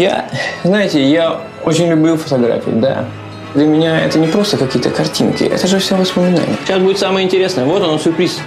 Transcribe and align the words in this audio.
Я, 0.00 0.30
знаете, 0.64 1.06
я 1.10 1.42
очень 1.62 1.86
люблю 1.90 2.16
фотографии, 2.16 2.70
да. 2.70 3.04
Для 3.52 3.66
меня 3.66 4.00
это 4.00 4.18
не 4.18 4.28
просто 4.28 4.56
какие-то 4.56 4.88
картинки, 4.88 5.44
это 5.44 5.66
же 5.66 5.78
все 5.78 5.94
воспоминания. 5.94 6.56
Сейчас 6.64 6.80
будет 6.80 6.98
самое 6.98 7.26
интересное. 7.26 7.66
Вот 7.66 7.82
он, 7.82 8.00
сюрприз. 8.00 8.40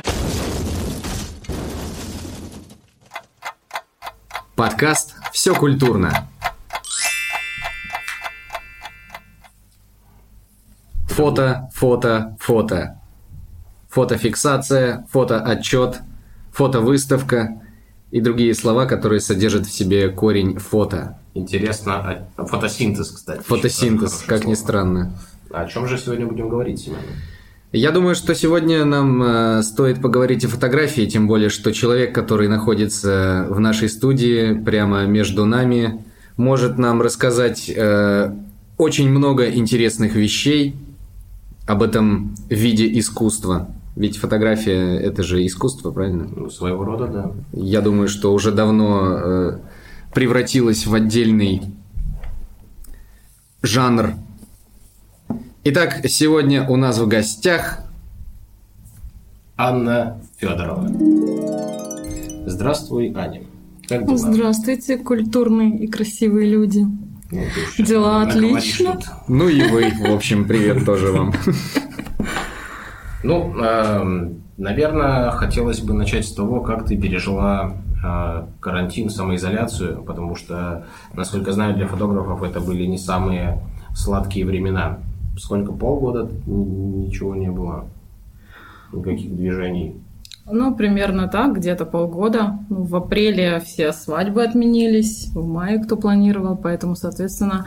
Подкаст 4.56 5.14
«Все 5.32 5.54
культурно». 5.54 6.28
Фото, 11.10 11.70
фото, 11.76 12.36
фото. 12.40 13.00
Фотофиксация, 13.90 15.06
фотоотчет, 15.12 16.00
фотовыставка 16.52 17.62
и 18.14 18.22
другие 18.22 18.54
слова, 18.54 18.86
которые 18.86 19.20
содержат 19.20 19.66
в 19.66 19.72
себе 19.72 20.08
корень 20.10 20.60
фото. 20.60 21.18
Интересно, 21.34 22.28
а 22.38 22.46
фотосинтез, 22.46 23.10
кстати. 23.10 23.42
Фотосинтез, 23.42 24.24
как 24.28 24.42
ни 24.42 24.54
слово. 24.54 24.56
странно. 24.56 25.14
О 25.50 25.66
чем 25.66 25.88
же 25.88 25.98
сегодня 25.98 26.28
будем 26.28 26.48
говорить, 26.48 26.80
Семен? 26.80 27.00
Я 27.72 27.90
думаю, 27.90 28.14
что 28.14 28.36
сегодня 28.36 28.86
нам 28.86 29.24
э, 29.24 29.64
стоит 29.64 30.00
поговорить 30.00 30.46
о 30.46 30.48
фотографии, 30.48 31.08
тем 31.08 31.26
более, 31.26 31.50
что 31.50 31.74
человек, 31.74 32.14
который 32.14 32.48
находится 32.48 33.48
в 33.50 33.60
нашей 33.60 33.90
студии, 33.90 34.54
прямо 34.54 35.06
между 35.06 35.46
нами, 35.48 36.06
может 36.38 36.78
нам 36.78 37.02
рассказать 37.02 37.68
э, 37.68 38.32
очень 38.78 39.10
много 39.10 39.50
интересных 39.50 40.14
вещей 40.14 40.76
об 41.66 41.82
этом 41.82 42.36
виде 42.48 42.88
искусства. 43.00 43.70
Ведь 43.96 44.18
фотография– 44.18 44.98
это 45.00 45.22
же 45.22 45.46
искусство, 45.46 45.92
правильно? 45.92 46.28
Ну, 46.36 46.50
своего 46.50 46.84
рода, 46.84 47.08
да. 47.08 47.32
Я 47.52 47.82
думаю, 47.82 48.08
что 48.08 48.34
уже 48.34 48.52
давно 48.52 49.18
э, 49.18 49.60
превратилась 50.14 50.88
в 50.88 50.94
отдельный 50.94 51.62
жанр. 53.62 54.16
Итак, 55.64 56.02
сегодня 56.08 56.68
у 56.68 56.76
нас 56.76 56.98
в 56.98 57.08
гостях 57.08 57.82
Анна 59.56 60.20
Федорова. 60.38 60.90
Здравствуй, 62.48 63.14
Аня. 63.16 63.44
Как 63.88 64.06
дела? 64.06 64.18
Здравствуйте, 64.18 64.98
культурные 64.98 65.78
и 65.78 65.88
красивые 65.88 66.50
люди. 66.50 66.86
Ну, 67.32 67.44
Дела 67.78 68.26
наговоришь 68.26 68.82
отлично. 68.82 69.00
Ну 69.28 69.48
и 69.48 69.62
вы, 69.70 69.92
в 69.92 70.12
общем, 70.14 70.46
привет 70.48 70.84
тоже 70.84 71.12
вам. 71.12 71.34
Ну, 73.24 73.58
эм, 73.58 74.44
наверное, 74.58 75.32
хотелось 75.32 75.80
бы 75.80 75.94
начать 75.94 76.26
с 76.26 76.34
того, 76.34 76.60
как 76.60 76.86
ты 76.86 76.98
пережила 76.98 77.74
э, 78.04 78.46
карантин, 78.60 79.10
самоизоляцию, 79.10 80.04
потому 80.04 80.36
что, 80.36 80.86
насколько 81.14 81.54
знаю, 81.54 81.74
для 81.76 81.88
фотографов 81.88 82.44
это 82.44 82.60
были 82.60 82.86
не 82.86 82.98
самые 82.98 83.62
сладкие 83.96 84.46
времена. 84.46 85.00
Сколько, 85.38 85.72
полгода 85.72 86.30
ничего 86.46 87.34
не 87.36 87.50
было? 87.50 87.86
Никаких 88.92 89.36
движений? 89.36 89.96
Ну, 90.46 90.76
примерно 90.76 91.30
так, 91.30 91.56
где-то 91.56 91.86
полгода. 91.86 92.60
В 92.70 92.98
апреле 92.98 93.62
все 93.62 93.94
свадьбы 93.94 94.44
отменились, 94.44 95.32
в 95.34 95.48
мае 95.48 95.80
кто 95.80 95.96
планировал, 95.96 96.58
поэтому, 96.58 96.96
соответственно, 96.96 97.66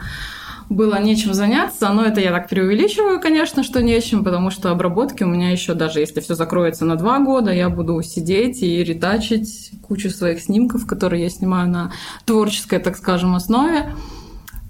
было 0.69 0.99
нечем 1.01 1.33
заняться. 1.33 1.89
Но 1.89 2.03
это 2.03 2.19
я 2.21 2.31
так 2.31 2.49
преувеличиваю, 2.49 3.19
конечно, 3.19 3.63
что 3.63 3.81
нечем, 3.81 4.23
потому 4.23 4.51
что 4.51 4.71
обработки 4.71 5.23
у 5.23 5.27
меня 5.27 5.51
еще, 5.51 5.73
даже 5.73 5.99
если 5.99 6.19
все 6.19 6.35
закроется 6.35 6.85
на 6.85 6.95
два 6.95 7.19
года, 7.19 7.51
я 7.51 7.69
буду 7.69 8.01
сидеть 8.01 8.61
и 8.61 8.83
ретачить 8.83 9.71
кучу 9.81 10.09
своих 10.09 10.41
снимков, 10.41 10.85
которые 10.85 11.23
я 11.23 11.29
снимаю 11.29 11.69
на 11.69 11.91
творческой, 12.25 12.79
так 12.79 12.97
скажем, 12.97 13.35
основе. 13.35 13.93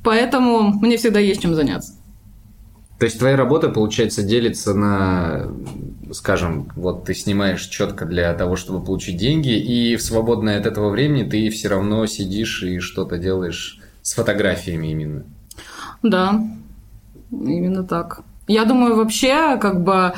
Поэтому 0.04 0.80
мне 0.80 0.98
всегда 0.98 1.20
есть 1.20 1.42
чем 1.42 1.56
заняться. 1.56 1.94
То 3.00 3.06
есть 3.06 3.20
твоя 3.20 3.36
работа, 3.36 3.70
получается, 3.70 4.24
делится 4.24 4.74
на, 4.74 5.52
скажем, 6.12 6.72
вот 6.76 7.06
ты 7.06 7.14
снимаешь 7.14 7.62
четко 7.68 8.06
для 8.06 8.34
того, 8.34 8.56
чтобы 8.56 8.84
получить 8.84 9.18
деньги, 9.18 9.56
и 9.56 9.96
в 9.96 10.02
свободное 10.02 10.60
от 10.60 10.66
этого 10.66 10.90
времени 10.90 11.30
ты 11.30 11.50
все 11.52 11.68
равно 11.68 12.08
сидишь 12.08 12.64
и 12.64 12.80
что-то 12.80 13.20
делаешь 13.20 13.80
с 14.02 14.16
фотографиями 14.16 14.88
именно. 14.88 15.26
Да, 16.04 16.42
именно 17.32 17.84
так. 17.84 18.22
Я 18.48 18.64
думаю, 18.64 18.96
вообще, 18.96 19.58
как 19.58 19.84
бы, 19.84 20.14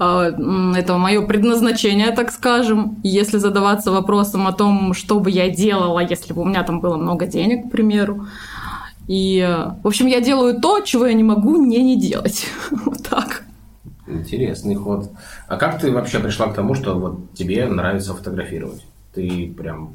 э, 0.00 0.32
это 0.76 0.98
мое 0.98 1.24
предназначение, 1.24 2.10
так 2.10 2.32
скажем. 2.32 2.96
Если 3.04 3.38
задаваться 3.38 3.92
вопросом 3.92 4.48
о 4.48 4.52
том, 4.52 4.94
что 4.94 5.20
бы 5.20 5.30
я 5.30 5.48
делала, 5.48 6.00
если 6.00 6.32
бы 6.32 6.42
у 6.42 6.44
меня 6.44 6.64
там 6.64 6.80
было 6.80 6.96
много 6.96 7.26
денег, 7.26 7.68
к 7.68 7.70
примеру. 7.70 8.26
И, 9.06 9.46
в 9.82 9.86
общем, 9.86 10.06
я 10.06 10.20
делаю 10.20 10.60
то, 10.60 10.80
чего 10.80 11.06
я 11.06 11.14
не 11.14 11.22
могу 11.22 11.64
не 11.64 11.82
не 11.82 11.96
делать. 11.96 12.46
Вот 12.84 13.06
так. 13.08 13.44
Интересный 14.08 14.74
ход. 14.74 15.10
А 15.46 15.56
как 15.56 15.80
ты 15.80 15.92
вообще 15.92 16.18
пришла 16.18 16.48
к 16.48 16.54
тому, 16.54 16.74
что 16.74 16.98
вот 16.98 17.32
тебе 17.34 17.66
нравится 17.66 18.14
фотографировать? 18.14 18.84
Ты 19.14 19.54
прям 19.56 19.92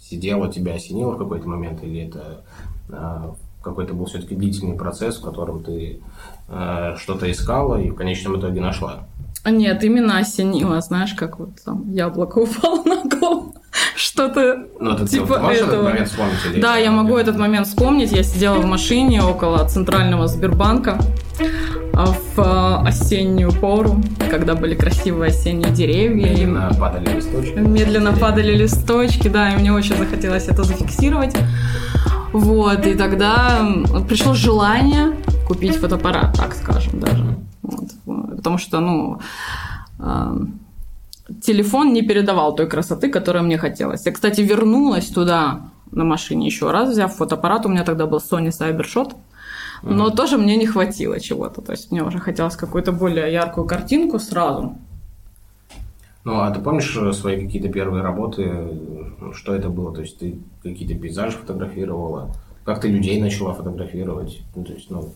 сидела, 0.00 0.52
тебя 0.52 0.74
осенило 0.74 1.12
в 1.12 1.18
какой-то 1.18 1.48
момент, 1.48 1.82
или 1.82 2.08
это 2.08 2.42
а, 2.90 3.34
какой-то 3.66 3.92
был 3.94 4.06
все-таки 4.06 4.34
длительный 4.34 4.76
процесс, 4.76 5.18
в 5.18 5.22
котором 5.22 5.62
ты 5.62 6.00
а, 6.48 6.96
что-то 6.96 7.30
искала 7.30 7.76
и 7.80 7.90
в 7.90 7.94
конечном 7.94 8.38
итоге 8.38 8.60
нашла? 8.60 9.06
Нет, 9.44 9.84
именно 9.84 10.18
осенило, 10.18 10.80
знаешь, 10.80 11.14
как 11.14 11.38
вот 11.38 11.50
там 11.64 11.90
яблоко 11.92 12.38
упало 12.46 12.82
на 12.84 13.02
голову. 13.04 13.54
Что-то 13.94 14.66
Ну, 14.80 14.92
это 14.92 15.04
ты- 15.04 15.10
типа 15.10 15.34
ты 15.34 15.40
можешь 15.40 15.58
этот 15.58 15.68
этого. 15.74 15.84
момент 15.84 16.08
вспомнить? 16.08 16.34
или 16.50 16.60
Да, 16.60 16.76
я 16.76 16.90
могу 16.90 17.16
этот 17.16 17.36
момент 17.38 17.66
вспомнить. 17.66 18.12
Я 18.12 18.22
сидела 18.22 18.54
в 18.58 18.64
машине 18.66 19.22
около 19.22 19.68
центрального 19.68 20.26
Сбербанка 20.28 20.98
а, 21.92 22.06
в 22.06 22.38
а, 22.38 22.82
осеннюю 22.86 23.52
пору, 23.52 24.00
когда 24.30 24.54
были 24.54 24.74
красивые 24.74 25.28
осенние 25.28 25.70
деревья. 25.70 26.26
и 26.32 26.44
Медленно 26.46 26.70
падали 26.80 27.14
листочки. 27.16 27.58
Медленно 27.58 28.12
падали 28.14 28.52
листочки, 28.56 29.28
да, 29.28 29.50
и 29.52 29.56
мне 29.58 29.72
очень 29.72 29.96
захотелось 29.96 30.48
это 30.48 30.62
зафиксировать. 30.64 31.34
Вот, 32.32 32.86
и 32.86 32.94
тогда 32.94 33.66
пришло 34.08 34.34
желание 34.34 35.16
купить 35.46 35.76
фотоаппарат, 35.76 36.36
так 36.36 36.54
скажем 36.54 37.00
даже. 37.00 37.36
Вот. 37.62 38.36
Потому 38.36 38.58
что, 38.58 38.80
ну, 38.80 39.20
телефон 41.42 41.92
не 41.92 42.02
передавал 42.02 42.54
той 42.54 42.66
красоты, 42.66 43.08
которая 43.08 43.42
мне 43.42 43.58
хотелось. 43.58 44.06
Я, 44.06 44.12
кстати, 44.12 44.40
вернулась 44.40 45.06
туда 45.06 45.70
на 45.92 46.04
машине 46.04 46.46
еще 46.46 46.70
раз, 46.70 46.90
взяв 46.90 47.14
фотоаппарат. 47.14 47.66
У 47.66 47.68
меня 47.68 47.84
тогда 47.84 48.06
был 48.06 48.18
Sony 48.18 48.50
Cybershot. 48.50 49.14
Но 49.82 50.10
тоже 50.10 50.38
мне 50.38 50.56
не 50.56 50.66
хватило 50.66 51.20
чего-то. 51.20 51.60
То 51.60 51.72
есть 51.72 51.92
мне 51.92 52.02
уже 52.02 52.18
хотелось 52.18 52.56
какую-то 52.56 52.92
более 52.92 53.32
яркую 53.32 53.66
картинку 53.66 54.18
сразу. 54.18 54.78
Ну, 56.26 56.40
а 56.40 56.50
ты 56.50 56.60
помнишь 56.60 56.96
э, 56.96 57.12
свои 57.12 57.40
какие-то 57.40 57.68
первые 57.68 58.02
работы? 58.02 58.42
э, 58.44 59.30
Что 59.32 59.54
это 59.54 59.68
было? 59.68 59.94
То 59.94 60.00
есть 60.00 60.18
ты 60.18 60.40
какие-то 60.60 60.96
пейзажи 60.96 61.36
фотографировала? 61.36 62.34
Как 62.64 62.80
ты 62.80 62.88
людей 62.88 63.20
начала 63.20 63.54
фотографировать? 63.54 64.40
Ну, 64.56 64.64
то 64.64 64.72
есть, 64.72 64.90
ну, 64.90 65.14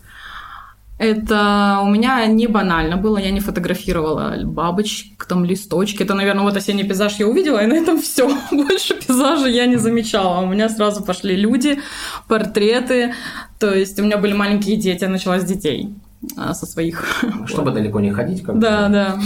Это 0.98 1.80
у 1.82 1.88
меня 1.90 2.24
не 2.26 2.46
банально 2.46 2.96
было, 2.96 3.18
я 3.18 3.32
не 3.32 3.40
фотографировала 3.40 4.36
бабочек, 4.44 5.24
там 5.24 5.44
листочки. 5.44 6.04
Это, 6.04 6.14
наверное, 6.14 6.44
вот 6.44 6.56
осенний 6.56 6.84
пейзаж 6.84 7.16
я 7.18 7.26
увидела, 7.26 7.58
и 7.58 7.66
на 7.66 7.74
этом 7.74 8.00
все. 8.00 8.28
Больше 8.52 8.94
пейзажа 8.94 9.48
я 9.48 9.66
не 9.66 9.78
замечала. 9.78 10.44
У 10.44 10.46
меня 10.46 10.68
сразу 10.68 11.02
пошли 11.02 11.34
люди, 11.34 11.80
портреты. 12.28 13.14
То 13.58 13.74
есть 13.74 13.98
у 13.98 14.04
меня 14.04 14.16
были 14.16 14.34
маленькие 14.34 14.76
дети, 14.76 15.02
я 15.02 15.10
начала 15.10 15.40
с 15.40 15.44
детей 15.44 15.88
а, 16.36 16.54
со 16.54 16.66
своих. 16.66 17.24
чтобы 17.46 17.72
далеко 17.72 17.98
не 17.98 18.12
ходить, 18.12 18.44
как 18.44 18.60
Да, 18.60 18.88
да. 18.88 19.18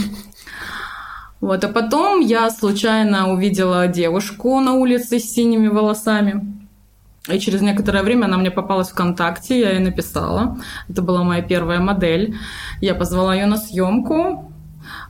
Вот, 1.41 1.63
а 1.63 1.69
потом 1.69 2.21
я 2.21 2.49
случайно 2.51 3.33
увидела 3.33 3.87
девушку 3.87 4.61
на 4.61 4.75
улице 4.75 5.19
с 5.19 5.33
синими 5.35 5.69
волосами. 5.69 6.55
И 7.31 7.39
через 7.39 7.63
некоторое 7.63 8.03
время 8.03 8.27
она 8.27 8.37
мне 8.37 8.51
попалась 8.51 8.91
ВКонтакте, 8.91 9.59
я 9.59 9.71
ей 9.71 9.79
написала. 9.79 10.59
Это 10.89 11.01
была 11.01 11.23
моя 11.23 11.43
первая 11.43 11.81
модель. 11.81 12.37
Я 12.83 12.95
позвала 12.95 13.35
ее 13.35 13.47
на 13.47 13.57
съемку, 13.57 14.53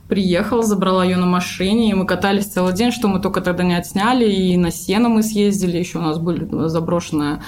приехала, 0.09 0.63
забрала 0.63 1.05
ее 1.05 1.17
на 1.17 1.27
машине, 1.27 1.91
и 1.91 1.95
мы 1.95 2.07
катались 2.07 2.47
целый 2.47 2.73
день, 2.73 2.93
что 2.93 3.09
мы 3.09 3.21
только 3.21 3.41
тогда 3.41 3.65
не 3.65 3.75
отсняли. 3.75 4.31
И 4.31 4.57
на 4.57 4.71
Сену 4.71 5.09
мы 5.09 5.25
съездили, 5.25 5.77
еще 5.77 5.99
у 5.99 6.03
нас 6.03 6.19
были 6.19 6.49
заброшенные 6.69 7.43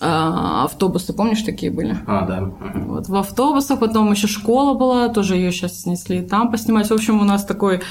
а, 0.00 0.64
автобусы, 0.64 1.12
помнишь, 1.12 1.42
такие 1.42 1.70
были? 1.70 1.96
А, 2.06 2.22
да. 2.22 2.50
Вот, 2.74 3.08
в 3.08 3.16
автобусах, 3.16 3.80
потом 3.80 4.10
еще 4.10 4.28
школа 4.28 4.72
была, 4.74 5.08
тоже 5.08 5.36
ее 5.36 5.52
сейчас 5.52 5.82
снесли 5.82 6.22
там 6.22 6.50
поснимать. 6.50 6.88
В 6.88 6.94
общем, 6.94 7.20
у 7.20 7.24
нас 7.24 7.44
такой 7.44 7.82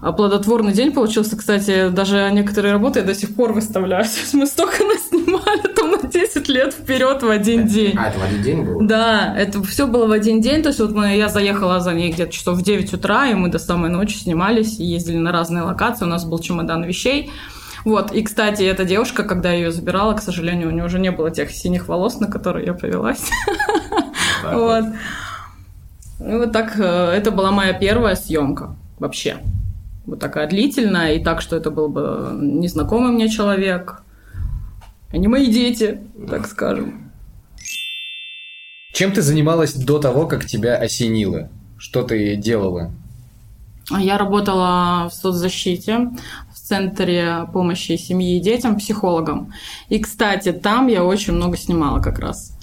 плодотворный 0.00 0.72
день 0.72 0.92
получился. 0.92 1.36
Кстати, 1.36 1.88
даже 1.88 2.30
некоторые 2.32 2.72
работы 2.72 3.00
я 3.00 3.04
до 3.04 3.14
сих 3.14 3.34
пор 3.34 3.52
выставляю. 3.52 4.04
Мы 4.32 4.46
столько 4.46 4.84
наснимали 4.84 5.72
там 5.76 5.90
на 5.90 6.08
10 6.08 6.48
лет 6.48 6.74
вперед 6.74 7.22
в 7.22 7.28
один 7.28 7.66
день. 7.66 7.94
А, 7.96 8.08
это 8.08 8.18
в 8.20 8.22
один 8.22 8.42
день 8.42 8.64
было? 8.64 8.84
Да, 8.84 9.34
это 9.36 9.60
все 9.64 9.88
было 9.88 10.06
в 10.06 10.12
один 10.12 10.40
день. 10.40 10.62
То 10.62 10.68
есть 10.68 10.78
вот 10.78 10.92
мы, 10.92 11.16
я 11.16 11.28
заехала 11.28 11.80
за 11.80 11.92
ней 11.92 12.12
где-то 12.12 12.32
часов 12.32 12.58
в 12.58 12.62
9 12.62 12.94
утра, 12.94 13.26
и 13.26 13.34
мы 13.34 13.48
до 13.48 13.58
самой 13.58 13.90
ночи 13.90 14.16
снимались 14.16 14.78
и 14.78 14.84
ездили 14.84 15.18
на 15.18 15.32
разные 15.32 15.64
локации. 15.64 16.04
У 16.04 16.08
нас 16.08 16.24
был 16.24 16.38
чемодан 16.38 16.84
вещей. 16.84 17.32
Вот, 17.84 18.12
и, 18.12 18.22
кстати, 18.22 18.62
эта 18.62 18.84
девушка, 18.84 19.24
когда 19.24 19.50
я 19.50 19.58
ее 19.58 19.72
забирала, 19.72 20.14
к 20.14 20.22
сожалению, 20.22 20.68
у 20.68 20.70
нее 20.72 20.84
уже 20.84 20.98
не 20.98 21.10
было 21.10 21.30
тех 21.30 21.50
синих 21.50 21.88
волос, 21.88 22.20
на 22.20 22.26
которые 22.26 22.66
я 22.66 22.74
повелась. 22.74 23.30
Вот. 24.52 24.84
И 26.20 26.32
вот 26.32 26.52
так, 26.52 26.78
э, 26.78 27.12
это 27.16 27.30
была 27.30 27.50
моя 27.50 27.72
первая 27.72 28.14
съемка 28.14 28.76
вообще. 28.98 29.38
Вот 30.06 30.20
такая 30.20 30.48
длительная, 30.48 31.14
и 31.14 31.22
так, 31.22 31.40
что 31.40 31.56
это 31.56 31.70
был 31.70 31.88
бы 31.88 32.30
незнакомый 32.40 33.12
мне 33.12 33.28
человек, 33.28 34.02
а 35.10 35.16
не 35.16 35.28
мои 35.28 35.46
дети, 35.46 36.00
так 36.28 36.46
скажем. 36.46 37.10
Чем 38.92 39.12
ты 39.12 39.22
занималась 39.22 39.74
до 39.74 39.98
того, 39.98 40.26
как 40.26 40.44
тебя 40.44 40.76
осенило? 40.76 41.50
Что 41.76 42.02
ты 42.02 42.36
делала? 42.36 42.90
Я 43.90 44.18
работала 44.18 45.08
в 45.08 45.14
соцзащите, 45.14 46.10
Центре 46.68 47.48
помощи 47.52 47.96
семье 47.96 48.36
и 48.36 48.40
детям, 48.40 48.76
психологом. 48.76 49.52
И, 49.88 49.98
кстати, 49.98 50.52
там 50.52 50.88
я 50.88 51.04
очень 51.04 51.32
много 51.32 51.56
снимала 51.56 52.00
как 52.00 52.18
раз 52.18 52.54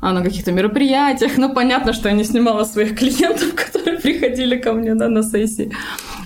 а 0.00 0.12
на 0.12 0.22
каких-то 0.22 0.52
мероприятиях. 0.52 1.38
Ну, 1.38 1.54
понятно, 1.54 1.94
что 1.94 2.10
я 2.10 2.14
не 2.14 2.24
снимала 2.24 2.64
своих 2.64 2.94
клиентов, 2.98 3.54
которые 3.54 3.98
приходили 3.98 4.58
ко 4.58 4.74
мне 4.74 4.94
да, 4.94 5.08
на 5.08 5.22
сессии. 5.22 5.72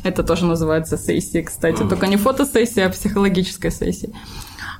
Это 0.02 0.25
тоже 0.25 0.46
называется 0.46 0.96
сессией, 0.96 1.44
кстати. 1.44 1.84
Только 1.88 2.08
не 2.08 2.16
фотосессия, 2.16 2.86
а 2.86 2.90
психологическая 2.90 3.70
сессия. 3.70 4.10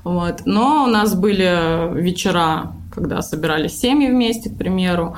Вот. 0.03 0.41
Но 0.45 0.83
у 0.83 0.87
нас 0.87 1.15
были 1.15 1.93
вечера, 2.01 2.73
когда 2.93 3.21
собирались 3.21 3.79
семьи 3.79 4.09
вместе, 4.09 4.49
к 4.49 4.57
примеру, 4.57 5.15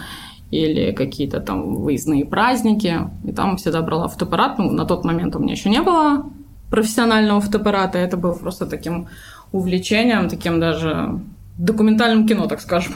или 0.52 0.92
какие-то 0.92 1.40
там 1.40 1.76
выездные 1.78 2.26
праздники. 2.26 3.10
И 3.24 3.32
там 3.32 3.58
всегда 3.58 3.82
брала 3.82 4.08
фотоаппарат. 4.08 4.60
Ну, 4.60 4.72
на 4.72 4.86
тот 4.86 5.06
момент 5.06 5.36
у 5.36 5.40
меня 5.40 5.54
еще 5.54 5.70
не 5.70 5.82
было 5.82 6.30
профессионального 6.72 7.42
фотоаппарата. 7.42 8.00
Это 8.00 8.18
было 8.18 8.34
просто 8.34 8.66
таким 8.66 9.08
увлечением, 9.52 10.30
таким 10.30 10.60
даже 10.60 11.20
документальном 11.58 12.28
кино, 12.28 12.48
так 12.48 12.62
скажем. 12.62 12.94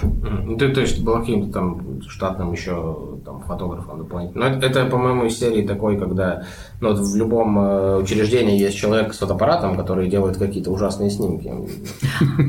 Ты, 0.57 0.69
то 0.69 0.81
есть, 0.81 1.03
была 1.03 1.19
каким-то 1.19 1.51
там 1.51 2.01
штатным 2.07 2.53
еще 2.53 3.19
там, 3.23 3.41
фотографом 3.41 3.99
дополнительно. 3.99 4.49
Но 4.49 4.55
это, 4.55 4.65
это, 4.65 4.85
по-моему, 4.89 5.25
из 5.25 5.37
серии 5.37 5.67
такой, 5.67 5.99
когда 5.99 6.43
ну, 6.81 6.89
вот 6.89 6.99
в 6.99 7.15
любом 7.15 7.57
э, 7.57 7.97
учреждении 7.97 8.59
есть 8.59 8.77
человек 8.77 9.13
с 9.13 9.17
фотоаппаратом, 9.17 9.77
который 9.77 10.09
делает 10.09 10.37
какие-то 10.37 10.71
ужасные 10.71 11.09
снимки. 11.09 11.51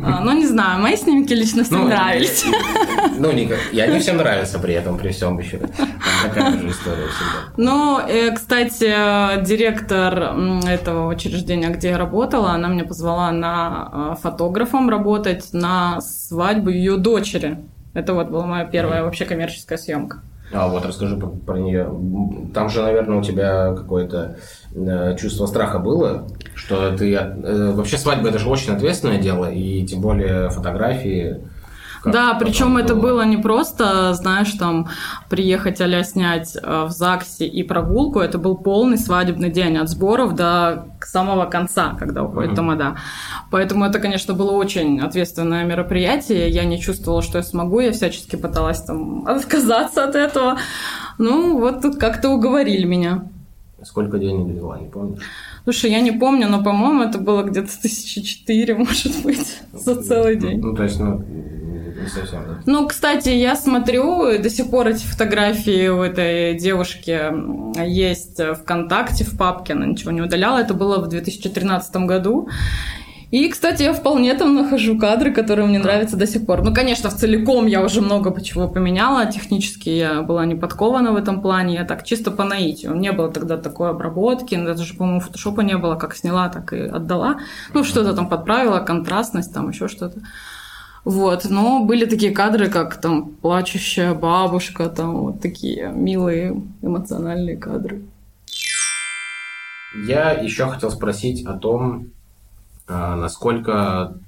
А, 0.05 0.21
ну, 0.21 0.33
не 0.33 0.47
знаю, 0.47 0.81
мои 0.81 0.97
снимки 0.97 1.33
лично 1.33 1.63
всем 1.65 1.83
ну, 1.83 1.89
нравились. 1.89 2.45
Ну, 3.19 3.33
никак. 3.33 3.59
И 3.73 3.81
они 3.81 3.99
всем 4.01 4.17
нравятся 4.17 4.59
при 4.59 4.75
этом, 4.75 4.99
при 4.99 5.11
всем 5.11 5.39
еще. 5.39 5.59
Такая 6.23 6.53
же 6.53 6.69
история 6.69 7.07
всегда. 7.09 7.53
Ну, 7.57 7.99
э, 8.01 8.33
кстати, 8.33 9.45
директор 9.45 10.35
этого 10.69 11.09
учреждения, 11.09 11.69
где 11.69 11.91
я 11.91 11.99
работала, 11.99 12.51
она 12.51 12.69
меня 12.69 12.85
позвала 12.85 13.31
на 13.31 13.91
э, 13.93 14.21
фотографом 14.21 14.91
работать 14.91 15.53
на 15.53 16.01
свадьбу 16.01 16.71
ее 16.71 16.97
дочери. 16.97 17.59
Это 17.95 18.13
вот 18.13 18.29
была 18.29 18.47
моя 18.47 18.65
первая 18.65 19.03
вообще 19.03 19.25
коммерческая 19.25 19.79
съемка. 19.79 20.21
А 20.53 20.69
вот 20.69 20.85
расскажи 20.87 21.17
про, 21.17 21.29
про 21.29 21.59
нее. 21.59 21.91
Там 22.55 22.69
же, 22.69 22.83
наверное, 22.83 23.19
у 23.19 23.23
тебя 23.23 23.75
какое-то 23.75 24.37
э, 24.75 25.17
чувство 25.19 25.47
страха 25.47 25.79
было, 25.79 26.29
что 26.55 26.97
ты 26.97 27.15
э, 27.15 27.73
вообще 27.73 27.99
свадьба 27.99 28.29
это 28.29 28.39
же 28.39 28.49
очень 28.49 28.73
ответственное 28.73 29.19
дело, 29.19 29.51
и 29.51 29.85
тем 29.85 30.01
более 30.01 30.51
фотографии 30.51 31.41
как 32.07 32.13
да, 32.13 32.35
причем 32.35 32.77
это 32.77 32.95
было 32.95 33.23
не 33.23 33.37
просто, 33.37 34.15
знаешь, 34.15 34.53
там 34.53 34.89
приехать 35.29 35.81
а 35.81 36.05
снять 36.05 36.57
э, 36.57 36.85
в 36.85 36.91
ЗАГСе 36.91 37.47
и 37.47 37.63
прогулку, 37.63 38.21
это 38.21 38.39
был 38.39 38.57
полный 38.57 38.97
свадебный 38.97 39.51
день 39.51 39.77
от 39.77 39.89
сборов 39.89 40.35
до 40.35 40.87
самого 41.05 41.47
конца, 41.47 41.97
когда 41.99 42.23
уходит 42.23 42.53
mm-hmm. 42.53 42.57
тамада. 42.57 42.97
Поэтому 43.51 43.85
это, 43.85 43.99
конечно, 43.99 44.35
было 44.35 44.53
очень 44.53 45.01
ответственное 45.01 45.65
мероприятие. 45.65 46.49
Я 46.49 46.65
не 46.65 46.81
чувствовала, 46.81 47.23
что 47.23 47.39
я 47.39 47.45
смогу, 47.45 47.81
я 47.81 47.93
всячески 47.93 48.37
пыталась 48.37 48.83
там 48.83 49.27
отказаться 49.27 50.05
от 50.05 50.15
этого. 50.15 50.59
Ну, 51.19 51.59
вот 51.59 51.83
тут 51.83 51.97
как-то 51.97 52.31
уговорили 52.31 52.85
меня. 52.85 53.25
Сколько 53.83 54.19
денег 54.19 54.53
взяла, 54.53 54.79
не 54.79 54.89
помнишь? 54.89 55.23
Слушай, 55.65 55.91
я 55.91 56.01
не 56.01 56.13
помню, 56.13 56.49
но, 56.49 56.63
по-моему, 56.63 57.03
это 57.03 57.19
было 57.19 57.43
где-то 57.43 57.71
тысячи 57.83 58.23
четыре, 58.23 58.75
может 58.79 59.23
быть, 59.25 59.59
за 59.73 60.01
целый 60.01 60.37
день. 60.37 60.61
Ну, 60.61 60.75
то 60.75 60.85
есть, 60.85 61.01
ну, 61.01 61.25
не 62.07 62.11
совсем, 62.11 62.45
да? 62.47 62.59
Ну, 62.67 62.87
кстати, 62.87 63.29
я 63.29 63.57
смотрю, 63.57 64.39
до 64.39 64.51
сих 64.51 64.71
пор 64.71 64.89
эти 64.89 65.05
фотографии 65.05 65.89
у 65.89 66.03
этой 66.03 66.55
девушки 66.55 67.21
есть 67.85 68.41
ВКонтакте, 68.63 69.25
в 69.25 69.37
папке, 69.37 69.75
она 69.75 69.87
ничего 69.87 70.13
не 70.13 70.23
удаляла. 70.23 70.59
Это 70.59 70.75
было 70.75 70.99
в 70.99 71.09
2013 71.09 71.97
году. 71.97 72.49
И, 73.33 73.49
кстати, 73.49 73.83
я 73.83 73.93
вполне 73.93 74.35
там 74.35 74.55
нахожу 74.55 74.99
кадры, 74.99 75.33
которые 75.33 75.67
мне 75.67 75.81
нравятся 75.81 76.17
до 76.17 76.27
сих 76.29 76.47
пор. 76.47 76.63
Ну, 76.63 76.73
конечно, 76.73 77.11
в 77.11 77.15
целиком 77.15 77.67
я 77.67 77.83
уже 77.83 78.01
много 78.01 78.31
почему 78.31 78.69
поменяла. 78.69 79.27
Технически 79.27 79.89
я 79.89 80.23
была 80.23 80.47
не 80.47 80.55
подкована 80.55 81.13
в 81.13 81.17
этом 81.17 81.43
плане. 81.43 81.75
Я 81.75 81.85
так 81.85 82.05
чисто 82.05 82.31
по 82.31 82.45
наитию. 82.45 82.95
Не 82.95 83.11
было 83.11 83.29
тогда 83.29 83.57
такой 83.57 83.91
обработки. 83.91 84.55
Даже, 84.55 84.95
по-моему, 84.95 85.21
фотошопа 85.21 85.63
не 85.63 85.77
было. 85.77 85.97
Как 85.97 86.15
сняла, 86.15 86.49
так 86.49 86.73
и 86.73 86.83
отдала. 86.83 87.39
Ну, 87.75 87.83
что-то 87.83 88.15
там 88.15 88.29
подправила, 88.29 88.79
контрастность, 88.79 89.53
там 89.53 89.71
еще 89.71 89.89
что-то. 89.89 90.21
Вот, 91.07 91.45
но 91.49 91.85
были 91.85 92.05
такие 92.05 92.33
кадры, 92.33 92.69
как 92.69 93.01
там 93.01 93.31
плачущая 93.37 94.13
бабушка, 94.13 94.89
там 94.89 95.17
вот 95.19 95.41
такие 95.41 95.93
милые 95.93 96.61
эмоциональные 96.83 97.57
кадры. 97.57 98.03
Я 100.05 100.33
еще 100.33 100.67
хотел 100.67 100.91
спросить 100.91 101.47
о 101.47 101.53
том, 101.53 102.09
а, 102.89 103.15
насколько 103.15 104.19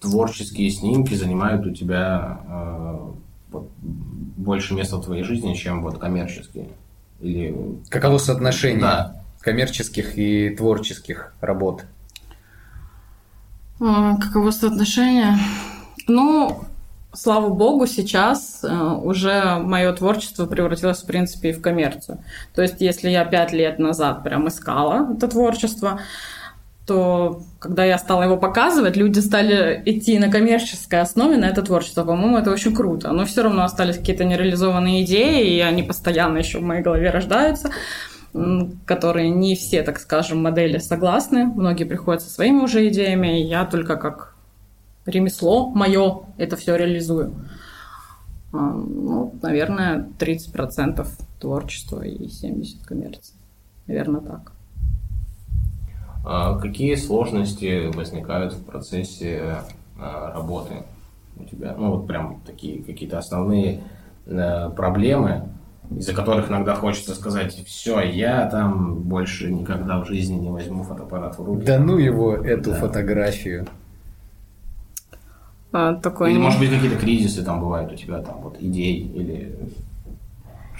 творческие 0.00 0.70
снимки 0.70 1.14
занимают 1.14 1.64
у 1.64 1.70
тебя 1.70 2.40
а, 2.48 3.14
больше 3.52 4.74
места 4.74 4.96
в 4.96 5.04
твоей 5.04 5.22
жизни, 5.22 5.54
чем 5.54 5.80
вот 5.84 6.00
коммерческие? 6.00 6.70
Или... 7.20 7.54
Каково 7.88 8.18
соотношение 8.18 8.80
да. 8.80 9.22
коммерческих 9.38 10.18
и 10.18 10.50
творческих 10.56 11.34
работ? 11.40 11.84
А, 13.78 14.16
каково 14.16 14.50
соотношение? 14.50 15.38
Ну, 16.08 16.60
слава 17.12 17.48
богу, 17.48 17.86
сейчас 17.86 18.62
э, 18.62 18.68
уже 18.68 19.58
мое 19.58 19.92
творчество 19.92 20.46
превратилось, 20.46 21.02
в 21.02 21.06
принципе, 21.06 21.50
и 21.50 21.52
в 21.52 21.60
коммерцию. 21.60 22.18
То 22.54 22.62
есть, 22.62 22.80
если 22.80 23.10
я 23.10 23.24
пять 23.24 23.52
лет 23.52 23.78
назад 23.78 24.22
прям 24.22 24.48
искала 24.48 25.12
это 25.12 25.26
творчество, 25.28 26.00
то 26.86 27.42
когда 27.58 27.84
я 27.84 27.98
стала 27.98 28.22
его 28.22 28.36
показывать, 28.36 28.96
люди 28.96 29.18
стали 29.18 29.82
идти 29.86 30.20
на 30.20 30.30
коммерческой 30.30 31.00
основе 31.00 31.36
на 31.36 31.46
это 31.46 31.62
творчество. 31.62 32.04
По-моему, 32.04 32.38
это 32.38 32.52
очень 32.52 32.74
круто. 32.74 33.10
Но 33.10 33.24
все 33.24 33.42
равно 33.42 33.64
остались 33.64 33.96
какие-то 33.96 34.24
нереализованные 34.24 35.04
идеи, 35.04 35.56
и 35.56 35.60
они 35.60 35.82
постоянно 35.82 36.38
еще 36.38 36.58
в 36.58 36.62
моей 36.62 36.82
голове 36.82 37.10
рождаются 37.10 37.70
которые 38.84 39.30
не 39.30 39.56
все, 39.56 39.82
так 39.82 39.98
скажем, 39.98 40.42
модели 40.42 40.76
согласны. 40.76 41.46
Многие 41.46 41.84
приходят 41.84 42.20
со 42.20 42.28
своими 42.28 42.58
уже 42.58 42.86
идеями, 42.88 43.40
и 43.40 43.44
я 43.44 43.64
только 43.64 43.96
как 43.96 44.35
ремесло 45.06 45.70
мое 45.70 46.22
это 46.36 46.56
все 46.56 46.76
реализую. 46.76 47.34
А, 48.52 48.58
ну, 48.58 49.34
наверное, 49.42 50.08
30% 50.18 51.06
творчества 51.40 52.02
и 52.02 52.26
70% 52.26 52.84
коммерции. 52.84 53.34
Наверное, 53.86 54.20
так. 54.20 54.52
А 56.24 56.58
какие 56.58 56.96
сложности 56.96 57.86
возникают 57.94 58.52
в 58.54 58.64
процессе 58.64 59.58
а, 59.98 60.32
работы 60.32 60.82
у 61.36 61.44
тебя? 61.44 61.74
Ну, 61.78 61.92
вот 61.92 62.06
прям 62.06 62.40
такие 62.44 62.82
какие-то 62.82 63.18
основные 63.18 63.82
э, 64.26 64.70
проблемы, 64.70 65.48
из-за 65.90 66.14
которых 66.14 66.50
иногда 66.50 66.74
хочется 66.74 67.14
сказать, 67.14 67.54
все, 67.66 68.00
я 68.00 68.48
там 68.48 69.02
больше 69.02 69.52
никогда 69.52 70.00
в 70.00 70.06
жизни 70.06 70.34
не 70.34 70.50
возьму 70.50 70.82
фотоаппарат 70.82 71.38
в 71.38 71.44
руки. 71.44 71.64
Да 71.64 71.78
ну 71.78 71.96
его, 71.96 72.34
эту 72.34 72.72
да. 72.72 72.76
фотографию. 72.76 73.68
А, 75.72 75.94
такой... 75.94 76.32
Или, 76.32 76.38
может 76.38 76.60
быть, 76.60 76.70
какие-то 76.70 76.96
кризисы 76.96 77.44
там 77.44 77.60
бывают 77.60 77.92
у 77.92 77.96
тебя, 77.96 78.18
там, 78.18 78.40
вот, 78.40 78.56
идей 78.60 79.10
или 79.14 79.58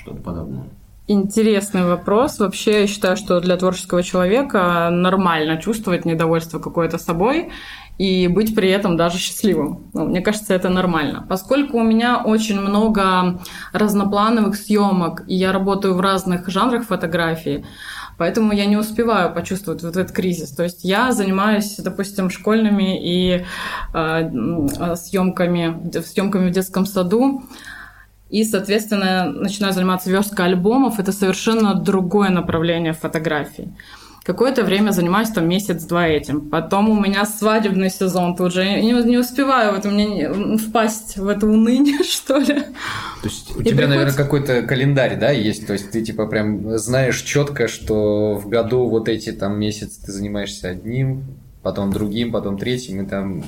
что-то 0.01 0.23
подобное? 0.23 0.65
Интересный 1.09 1.85
вопрос. 1.85 2.41
Вообще, 2.41 2.81
я 2.81 2.87
считаю, 2.89 3.17
что 3.17 3.41
для 3.41 3.57
творческого 3.57 4.03
человека 4.03 4.89
нормально 4.91 5.57
чувствовать 5.57 6.05
недовольство 6.05 6.59
какое-то 6.59 6.99
собой 6.99 7.51
и 7.99 8.27
быть 8.29 8.55
при 8.55 8.69
этом 8.69 8.97
даже 8.97 9.19
счастливым. 9.19 9.85
Ну, 9.95 10.07
мне 10.07 10.21
кажется, 10.21 10.53
это 10.53 10.69
нормально. 10.69 11.25
Поскольку 11.29 11.79
у 11.79 11.85
меня 11.85 12.23
очень 12.25 12.61
много 12.61 13.41
разноплановых 13.73 14.57
съемок, 14.57 15.23
и 15.29 15.35
я 15.37 15.53
работаю 15.53 15.95
в 15.95 16.01
разных 16.01 16.49
жанрах 16.49 16.85
фотографии, 16.87 17.65
Поэтому 18.19 18.53
я 18.53 18.67
не 18.67 18.77
успеваю 18.77 19.33
почувствовать 19.33 19.83
вот 19.83 19.97
этот 19.97 20.13
кризис. 20.15 20.51
То 20.51 20.63
есть 20.63 20.85
я 20.85 21.13
занимаюсь, 21.13 21.77
допустим, 21.77 22.31
школьными 22.31 22.99
и 23.03 23.45
э, 23.93 24.97
съемками, 24.97 26.01
съемками 26.01 26.49
в 26.49 26.53
детском 26.53 26.87
саду. 26.87 27.43
И, 28.31 28.43
соответственно, 28.45 29.31
начинаю 29.31 29.73
заниматься 29.73 30.11
версткой 30.11 30.47
альбомов. 30.47 30.99
Это 30.99 31.13
совершенно 31.13 31.75
другое 31.75 32.31
направление 32.31 32.93
фотографии. 32.93 33.73
Какое-то 34.27 34.65
время 34.65 34.91
занимаюсь 34.91 35.29
там 35.31 35.49
месяц-два 35.49 36.09
этим. 36.09 36.51
Потом 36.51 36.91
у 36.91 37.01
меня 37.01 37.25
свадебный 37.25 37.91
сезон 37.91 38.35
тут 38.35 38.53
же. 38.53 38.65
Я 38.65 38.81
не, 38.83 38.91
не 39.05 39.19
успеваю 39.19 39.73
вот 39.73 39.85
мне 39.85 40.05
не- 40.07 40.57
впасть 40.59 41.17
в 41.17 41.29
это 41.29 41.47
уныние, 41.47 42.03
что 42.03 42.39
ли. 42.39 42.55
То 42.55 42.65
есть 43.25 43.51
у 43.57 43.61
И 43.61 43.65
тебя, 43.65 43.77
приходится- 43.77 43.89
наверное, 43.89 44.15
какой-то 44.15 44.63
календарь, 44.63 45.17
да, 45.17 45.31
есть? 45.31 45.67
То 45.69 45.75
есть 45.75 45.93
ты 45.93 46.03
типа 46.03 46.27
прям 46.27 46.77
знаешь 46.77 47.21
четко, 47.23 47.69
что 47.69 48.35
в 48.35 48.49
году 48.49 48.89
вот 48.89 49.09
эти 49.09 49.31
там 49.31 49.61
месяц 49.61 49.97
ты 49.99 50.11
занимаешься 50.11 50.71
одним, 50.71 51.23
потом 51.63 51.93
другим, 51.93 52.33
потом 52.33 52.59
третьим, 52.59 53.03
и 53.03 53.07
там 53.07 53.45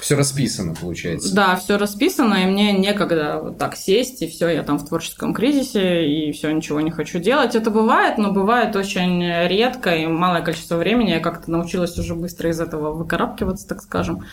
все 0.00 0.16
расписано, 0.16 0.74
получается. 0.74 1.34
Да, 1.34 1.56
все 1.56 1.76
расписано, 1.76 2.34
и 2.34 2.46
мне 2.46 2.72
некогда 2.72 3.40
вот 3.42 3.58
так 3.58 3.76
сесть, 3.76 4.22
и 4.22 4.28
все, 4.28 4.48
я 4.48 4.62
там 4.62 4.78
в 4.78 4.86
творческом 4.86 5.34
кризисе, 5.34 6.06
и 6.06 6.32
все, 6.32 6.50
ничего 6.50 6.80
не 6.80 6.90
хочу 6.90 7.18
делать. 7.18 7.54
Это 7.54 7.70
бывает, 7.70 8.18
но 8.18 8.32
бывает 8.32 8.74
очень 8.76 9.22
редко, 9.46 9.94
и 9.94 10.06
малое 10.06 10.42
количество 10.42 10.76
времени. 10.76 11.10
Я 11.10 11.20
как-то 11.20 11.50
научилась 11.50 11.96
уже 11.98 12.14
быстро 12.14 12.50
из 12.50 12.60
этого 12.60 12.92
выкарабкиваться, 12.92 13.68
так 13.68 13.82
скажем. 13.82 14.24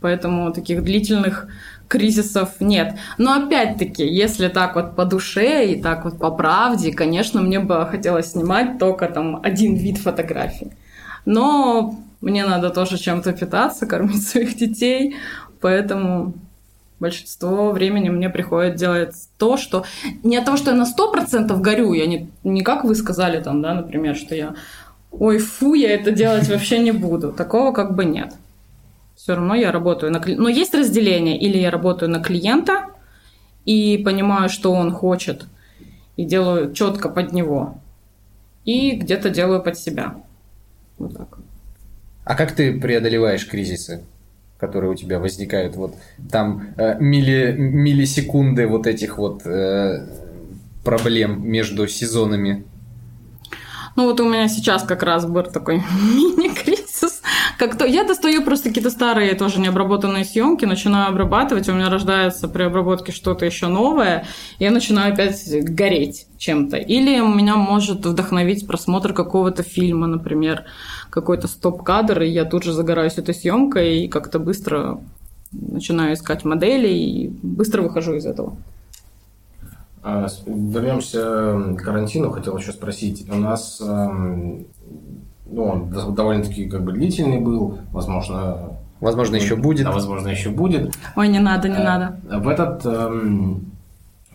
Поэтому 0.00 0.52
таких 0.52 0.82
длительных 0.82 1.48
кризисов 1.88 2.60
нет. 2.60 2.94
Но 3.18 3.34
опять-таки, 3.34 4.06
если 4.06 4.48
так 4.48 4.74
вот 4.74 4.96
по 4.96 5.04
душе 5.04 5.72
и 5.72 5.80
так 5.80 6.04
вот 6.04 6.18
по 6.18 6.30
правде, 6.30 6.92
конечно, 6.92 7.40
мне 7.40 7.60
бы 7.60 7.86
хотелось 7.90 8.32
снимать 8.32 8.78
только 8.78 9.06
там 9.08 9.40
один 9.42 9.74
вид 9.76 9.98
фотографий. 9.98 10.72
Но 11.24 11.98
мне 12.24 12.46
надо 12.46 12.70
тоже 12.70 12.98
чем-то 12.98 13.32
питаться, 13.32 13.86
кормить 13.92 14.26
своих 14.26 14.56
детей, 14.56 15.16
поэтому 15.60 16.34
большинство 16.98 17.70
времени 17.70 18.08
мне 18.08 18.30
приходит 18.30 18.76
делать 18.76 19.14
то, 19.38 19.56
что... 19.56 19.84
Не 20.22 20.38
от 20.38 20.44
того, 20.44 20.56
что 20.56 20.70
я 20.70 20.76
на 20.76 20.84
100% 20.84 21.60
горю, 21.60 21.92
я 21.92 22.06
не, 22.06 22.30
не 22.42 22.62
как 22.62 22.84
вы 22.84 22.94
сказали 22.94 23.42
там, 23.42 23.62
да, 23.62 23.74
например, 23.74 24.16
что 24.16 24.34
я... 24.34 24.54
Ой, 25.10 25.38
фу, 25.38 25.74
я 25.74 25.94
это 25.94 26.10
делать 26.10 26.48
вообще 26.48 26.78
не 26.78 26.92
буду. 26.92 27.32
Такого 27.32 27.72
как 27.72 27.94
бы 27.94 28.04
нет. 28.04 28.34
Все 29.16 29.34
равно 29.34 29.54
я 29.54 29.70
работаю 29.70 30.10
на... 30.10 30.20
Но 30.26 30.48
есть 30.48 30.74
разделение. 30.74 31.38
Или 31.38 31.58
я 31.58 31.70
работаю 31.70 32.10
на 32.10 32.20
клиента 32.20 32.86
и 33.64 33.98
понимаю, 33.98 34.48
что 34.48 34.72
он 34.72 34.90
хочет, 34.90 35.46
и 36.16 36.24
делаю 36.24 36.72
четко 36.72 37.08
под 37.08 37.32
него. 37.32 37.78
И 38.64 38.92
где-то 38.92 39.30
делаю 39.30 39.62
под 39.62 39.78
себя. 39.78 40.16
Вот 40.98 41.16
так. 41.16 41.38
А 42.24 42.34
как 42.34 42.52
ты 42.52 42.78
преодолеваешь 42.78 43.46
кризисы, 43.46 44.04
которые 44.58 44.90
у 44.90 44.94
тебя 44.94 45.18
возникают? 45.18 45.76
Вот 45.76 45.94
там 46.30 46.68
э, 46.76 46.96
милли- 46.98 47.52
миллисекунды 47.52 48.66
вот 48.66 48.86
этих 48.86 49.18
вот 49.18 49.46
э, 49.46 50.06
проблем 50.84 51.46
между 51.46 51.86
сезонами. 51.86 52.64
Ну 53.96 54.06
вот 54.06 54.20
у 54.20 54.28
меня 54.28 54.48
сейчас 54.48 54.82
как 54.82 55.02
раз 55.02 55.24
был 55.26 55.44
такой 55.44 55.76
мини-кризис. 56.02 57.22
Как 57.58 57.78
то 57.78 57.84
я 57.86 58.04
достаю 58.04 58.42
просто 58.42 58.68
какие-то 58.68 58.90
старые 58.90 59.34
тоже 59.34 59.60
необработанные 59.60 60.24
съемки, 60.24 60.64
начинаю 60.64 61.08
обрабатывать, 61.08 61.68
у 61.68 61.72
меня 61.72 61.88
рождается 61.88 62.48
при 62.48 62.64
обработке 62.64 63.12
что-то 63.12 63.46
еще 63.46 63.68
новое, 63.68 64.26
и 64.58 64.64
я 64.64 64.72
начинаю 64.72 65.12
опять 65.12 65.40
гореть 65.64 66.26
чем-то. 66.38 66.76
Или 66.76 67.20
меня 67.20 67.54
может 67.54 68.04
вдохновить 68.04 68.66
просмотр 68.66 69.12
какого-то 69.12 69.62
фильма, 69.62 70.08
например, 70.08 70.64
какой-то 71.14 71.46
стоп-кадр, 71.46 72.22
и 72.22 72.28
я 72.28 72.44
тут 72.44 72.64
же 72.64 72.72
загораюсь 72.72 73.18
этой 73.18 73.36
съемкой 73.36 74.00
и 74.00 74.08
как-то 74.08 74.40
быстро 74.40 74.98
начинаю 75.52 76.14
искать 76.14 76.44
модели 76.44 76.88
и 76.88 77.28
быстро 77.28 77.82
выхожу 77.82 78.14
из 78.14 78.26
этого. 78.26 78.56
А, 80.02 80.26
Вернемся 80.44 81.76
к 81.78 81.84
карантину. 81.84 82.32
Хотел 82.32 82.56
еще 82.58 82.72
спросить. 82.72 83.30
У 83.30 83.36
нас 83.36 83.80
эм, 83.80 84.66
ну, 85.46 85.62
он 85.62 86.14
довольно-таки 86.14 86.68
как 86.68 86.82
бы 86.82 86.92
длительный 86.92 87.38
был. 87.38 87.78
Возможно, 87.92 88.72
Возможно, 89.00 89.36
еще 89.36 89.54
будет. 89.54 89.84
Да, 89.84 89.92
возможно, 89.92 90.28
еще 90.28 90.50
будет. 90.50 90.96
Ой, 91.14 91.28
не 91.28 91.38
надо, 91.38 91.68
не 91.68 91.76
Э, 91.76 91.84
надо. 91.84 92.40
В 92.40 92.48
этот 92.48 92.84
эм, 92.86 93.70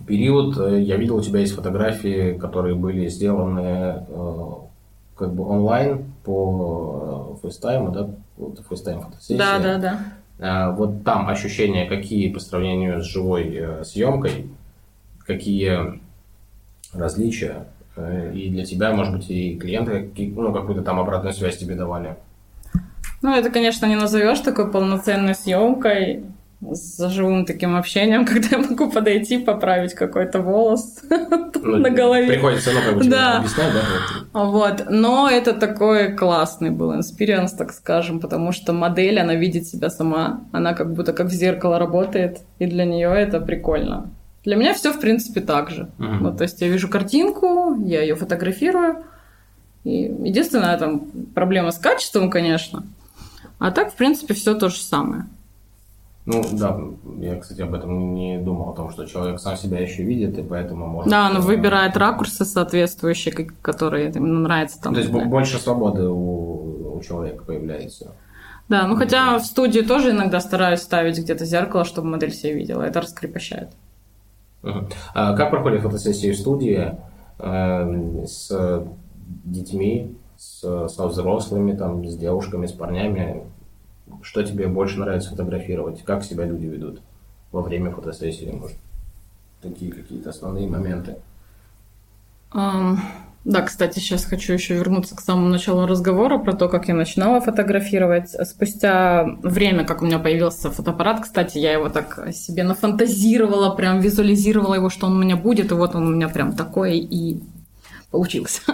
период 0.07 0.57
э, 0.57 0.81
я 0.81 0.95
видел, 0.95 1.17
у 1.17 1.21
тебя 1.21 1.41
есть 1.41 1.55
фотографии, 1.55 2.37
которые 2.37 2.75
были 2.75 3.09
сделаны 3.09 4.05
э, 4.07 4.68
как 5.19 5.33
бы 5.33 5.45
онлайн 5.45 6.05
по 6.23 7.35
э, 7.37 7.41
FaceTime'у, 7.41 7.91
да? 7.91 8.09
Вот 8.37 8.59
FaceTime 8.67 9.01
фотосессия. 9.01 9.37
Да, 9.37 9.59
да, 9.59 9.77
да. 9.77 9.99
А, 10.39 10.71
Вот 10.71 11.03
там 11.03 11.27
ощущения 11.27 11.85
какие 11.87 12.31
по 12.33 12.39
сравнению 12.39 13.01
с 13.03 13.05
живой 13.05 13.53
э, 13.53 13.83
съемкой, 13.83 14.47
какие 15.25 15.99
различия, 16.93 17.65
Э, 17.95 18.31
и 18.33 18.49
для 18.49 18.65
тебя, 18.65 18.93
может 18.93 19.13
быть, 19.13 19.29
и 19.29 19.57
клиенты 19.57 20.03
какие- 20.07 20.31
ну, 20.31 20.53
какую-то 20.53 20.83
там 20.83 20.99
обратную 20.99 21.33
связь 21.33 21.57
тебе 21.57 21.75
давали. 21.75 22.15
Ну, 23.21 23.35
это, 23.35 23.49
конечно, 23.49 23.85
не 23.87 23.95
назовешь 23.97 24.39
такой 24.39 24.71
полноценной 24.71 25.35
съемкой 25.35 26.23
с 26.61 27.09
живым 27.09 27.45
таким 27.45 27.75
общением, 27.77 28.25
когда 28.25 28.47
я 28.51 28.57
могу 28.59 28.89
подойти, 28.91 29.37
поправить 29.37 29.93
какой-то 29.93 30.41
волос 30.41 30.99
Ну, 31.61 31.77
на 31.77 31.89
голове. 31.89 32.27
Приходится, 32.27 32.71
тебе 32.71 33.09
Да. 33.09 33.37
объяснять, 33.39 33.73
да? 33.73 34.43
вот. 34.45 34.85
Но 34.89 35.29
это 35.29 35.53
такой 35.53 36.13
классный 36.13 36.69
был 36.69 36.97
experience, 36.99 37.51
так 37.53 37.73
скажем, 37.73 38.19
потому 38.19 38.51
что 38.51 38.71
модель, 38.73 39.19
она 39.19 39.35
видит 39.35 39.67
себя 39.67 39.89
сама, 39.89 40.41
она 40.51 40.73
как 40.73 40.93
будто 40.93 41.11
как 41.13 41.27
в 41.27 41.33
зеркало 41.33 41.77
работает, 41.79 42.39
и 42.59 42.65
для 42.65 42.85
нее 42.85 43.09
это 43.09 43.39
прикольно. 43.41 44.09
Для 44.45 44.55
меня 44.55 44.73
все, 44.73 44.93
в 44.93 44.99
принципе, 45.01 45.41
так 45.41 45.69
же. 45.69 45.89
Мгм. 45.97 46.23
Ну, 46.23 46.35
то 46.35 46.43
есть 46.43 46.61
я 46.61 46.69
вижу 46.69 46.87
картинку, 46.87 47.75
я 47.85 48.01
ее 48.01 48.15
фотографирую. 48.15 49.03
И 49.83 50.03
единственная 50.03 50.77
там 50.77 51.01
проблема 51.35 51.71
с 51.71 51.77
качеством, 51.77 52.29
конечно. 52.29 52.83
А 53.59 53.71
так, 53.71 53.91
в 53.91 53.95
принципе, 53.95 54.33
все 54.33 54.53
то 54.53 54.69
же 54.69 54.77
самое. 54.77 55.25
Ну, 56.25 56.43
да, 56.53 56.79
я, 57.17 57.37
кстати, 57.37 57.61
об 57.61 57.73
этом 57.73 58.13
не 58.13 58.37
думал, 58.37 58.69
о 58.69 58.75
том, 58.75 58.91
что 58.91 59.05
человек 59.05 59.39
сам 59.39 59.55
себя 59.57 59.79
еще 59.79 60.03
видит, 60.03 60.37
и 60.37 60.43
поэтому 60.43 60.85
может... 60.85 61.09
Да, 61.09 61.29
он 61.29 61.37
э, 61.37 61.39
выбирает 61.39 61.97
ракурсы 61.97 62.45
соответствующие, 62.45 63.33
которые 63.61 64.09
ему 64.09 64.25
нравятся. 64.25 64.79
Там, 64.81 64.93
То 64.93 64.99
есть 64.99 65.11
да. 65.11 65.19
бо- 65.19 65.25
больше 65.25 65.57
свободы 65.57 66.07
у, 66.07 66.97
у 66.97 67.01
человека 67.01 67.45
появляется. 67.45 68.11
Да, 68.67 68.85
ну 68.85 68.95
хотя 68.95 69.39
в 69.39 69.45
студии 69.45 69.79
тоже 69.79 70.11
иногда 70.11 70.39
стараюсь 70.39 70.81
ставить 70.81 71.17
где-то 71.17 71.45
зеркало, 71.45 71.83
чтобы 71.85 72.09
модель 72.09 72.31
себя 72.31 72.53
видела. 72.53 72.83
Это 72.83 73.01
раскрепощает. 73.01 73.69
А 74.61 75.35
как 75.35 75.49
проходят 75.49 75.81
фотосессии 75.81 76.31
в 76.31 76.37
студии 76.37 76.95
э, 77.39 78.25
с 78.27 78.85
детьми, 79.45 80.15
с, 80.37 80.87
со 80.89 81.07
взрослыми, 81.07 81.75
там, 81.75 82.05
с 82.05 82.15
девушками, 82.15 82.67
с 82.67 82.71
парнями? 82.71 83.43
Что 84.21 84.43
тебе 84.43 84.67
больше 84.67 84.99
нравится 84.99 85.29
фотографировать? 85.31 86.03
Как 86.03 86.23
себя 86.23 86.45
люди 86.45 86.65
ведут 86.65 87.01
во 87.51 87.61
время 87.61 87.91
фотосессии? 87.91 88.51
Может, 88.51 88.77
такие 89.61 89.91
какие-то 89.91 90.29
основные 90.29 90.67
моменты? 90.69 91.17
Ам, 92.51 92.99
Да, 93.45 93.61
кстати, 93.61 93.99
сейчас 93.99 94.25
хочу 94.25 94.53
еще 94.53 94.75
вернуться 94.75 95.15
к 95.15 95.21
самому 95.21 95.47
началу 95.49 95.85
разговора 95.87 96.37
про 96.39 96.53
то, 96.53 96.67
как 96.67 96.87
я 96.89 96.93
начинала 96.93 97.39
фотографировать. 97.41 98.29
Спустя 98.47 99.23
время, 99.43 99.85
как 99.85 100.01
у 100.01 100.05
меня 100.05 100.19
появился 100.19 100.69
фотоаппарат, 100.71 101.21
кстати, 101.21 101.57
я 101.57 101.73
его 101.73 101.89
так 101.89 102.33
себе 102.33 102.63
нафантазировала, 102.63 103.75
прям 103.75 104.01
визуализировала 104.01 104.75
его, 104.75 104.89
что 104.89 105.07
он 105.07 105.13
у 105.17 105.21
меня 105.21 105.37
будет, 105.37 105.71
и 105.71 105.75
вот 105.75 105.95
он 105.95 106.07
у 106.07 106.11
меня 106.15 106.27
прям 106.29 106.55
такой 106.55 106.97
и 106.99 107.41
получился. 108.11 108.61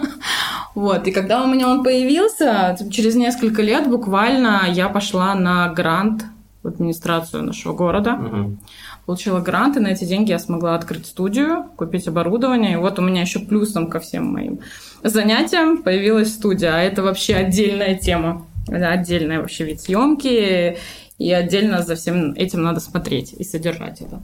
Вот, 0.74 1.06
и 1.06 1.10
когда 1.10 1.42
у 1.42 1.46
меня 1.46 1.68
он 1.70 1.82
появился, 1.82 2.76
через 2.92 3.14
несколько 3.14 3.62
лет 3.62 3.88
буквально 3.88 4.64
я 4.70 4.90
пошла 4.90 5.34
на 5.34 5.70
грант 5.70 6.24
в 6.62 6.68
администрацию 6.68 7.42
нашего 7.44 7.72
города 7.72 8.12
Мгм. 8.12 8.58
получила 9.06 9.40
грант, 9.40 9.78
и 9.78 9.80
на 9.80 9.86
эти 9.88 10.04
деньги 10.04 10.32
я 10.32 10.38
смогла 10.38 10.74
открыть 10.74 11.06
студию, 11.06 11.64
купить 11.76 12.06
оборудование. 12.08 12.74
И 12.74 12.76
вот 12.76 12.98
у 12.98 13.02
меня 13.02 13.22
еще 13.22 13.38
плюсом 13.38 13.88
ко 13.88 14.00
всем 14.00 14.26
моим 14.26 14.58
занятиям 15.02 15.78
появилась 15.82 16.34
студия. 16.34 16.74
А 16.74 16.82
это 16.82 17.02
вообще 17.02 17.36
отдельная 17.36 17.94
тема. 17.94 18.44
Это 18.68 18.90
отдельный 18.90 19.38
вообще 19.38 19.64
вид 19.64 19.80
съемки. 19.80 20.76
И 21.18 21.32
отдельно 21.32 21.80
за 21.82 21.94
всем 21.96 22.32
этим 22.32 22.62
надо 22.62 22.80
смотреть 22.80 23.32
и 23.32 23.44
содержать 23.44 24.02
это. 24.02 24.20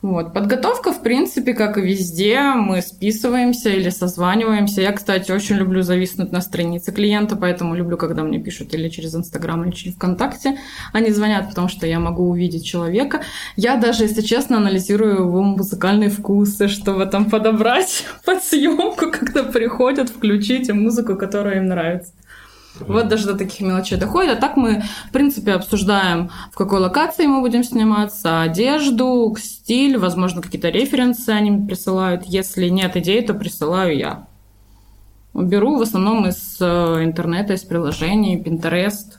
Вот. 0.00 0.32
Подготовка, 0.32 0.92
в 0.92 1.02
принципе, 1.02 1.54
как 1.54 1.76
и 1.76 1.80
везде, 1.80 2.40
мы 2.40 2.82
списываемся 2.82 3.70
или 3.70 3.90
созваниваемся. 3.90 4.80
Я, 4.80 4.92
кстати, 4.92 5.32
очень 5.32 5.56
люблю 5.56 5.82
зависнуть 5.82 6.30
на 6.30 6.40
странице 6.40 6.92
клиента, 6.92 7.34
поэтому 7.34 7.74
люблю, 7.74 7.96
когда 7.96 8.22
мне 8.22 8.38
пишут 8.38 8.74
или 8.74 8.88
через 8.90 9.16
Инстаграм, 9.16 9.64
или 9.64 9.72
через 9.72 9.96
ВКонтакте. 9.96 10.58
Они 10.92 11.10
звонят, 11.10 11.48
потому 11.48 11.68
что 11.68 11.86
я 11.86 11.98
могу 11.98 12.28
увидеть 12.30 12.64
человека. 12.64 13.22
Я 13.56 13.76
даже, 13.76 14.04
если 14.04 14.20
честно, 14.20 14.58
анализирую 14.58 15.16
его 15.16 15.42
музыкальные 15.42 16.10
вкусы, 16.10 16.68
чтобы 16.68 17.06
там 17.06 17.28
подобрать 17.28 18.04
под 18.24 18.44
съемку, 18.44 19.10
когда 19.10 19.42
приходят, 19.42 20.10
включить 20.10 20.72
музыку, 20.72 21.16
которая 21.16 21.56
им 21.56 21.66
нравится. 21.66 22.12
Вот 22.86 23.08
даже 23.08 23.26
до 23.26 23.36
таких 23.36 23.60
мелочей 23.60 23.98
доходит. 23.98 24.38
А 24.38 24.40
так 24.40 24.56
мы, 24.56 24.82
в 25.08 25.12
принципе, 25.12 25.52
обсуждаем, 25.52 26.30
в 26.52 26.56
какой 26.56 26.80
локации 26.80 27.26
мы 27.26 27.40
будем 27.40 27.64
сниматься, 27.64 28.42
одежду, 28.42 29.34
стиль, 29.38 29.98
возможно, 29.98 30.42
какие-то 30.42 30.68
референсы 30.68 31.30
они 31.30 31.66
присылают. 31.66 32.24
Если 32.24 32.68
нет 32.68 32.96
идей, 32.96 33.22
то 33.22 33.34
присылаю 33.34 33.96
я. 33.96 34.26
Беру 35.34 35.78
в 35.78 35.82
основном 35.82 36.26
из 36.26 36.56
э, 36.60 37.04
интернета, 37.04 37.52
из 37.52 37.62
приложений, 37.62 38.42
Pinterest, 38.42 39.18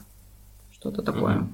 что-то 0.72 1.01
такое. 1.01 1.48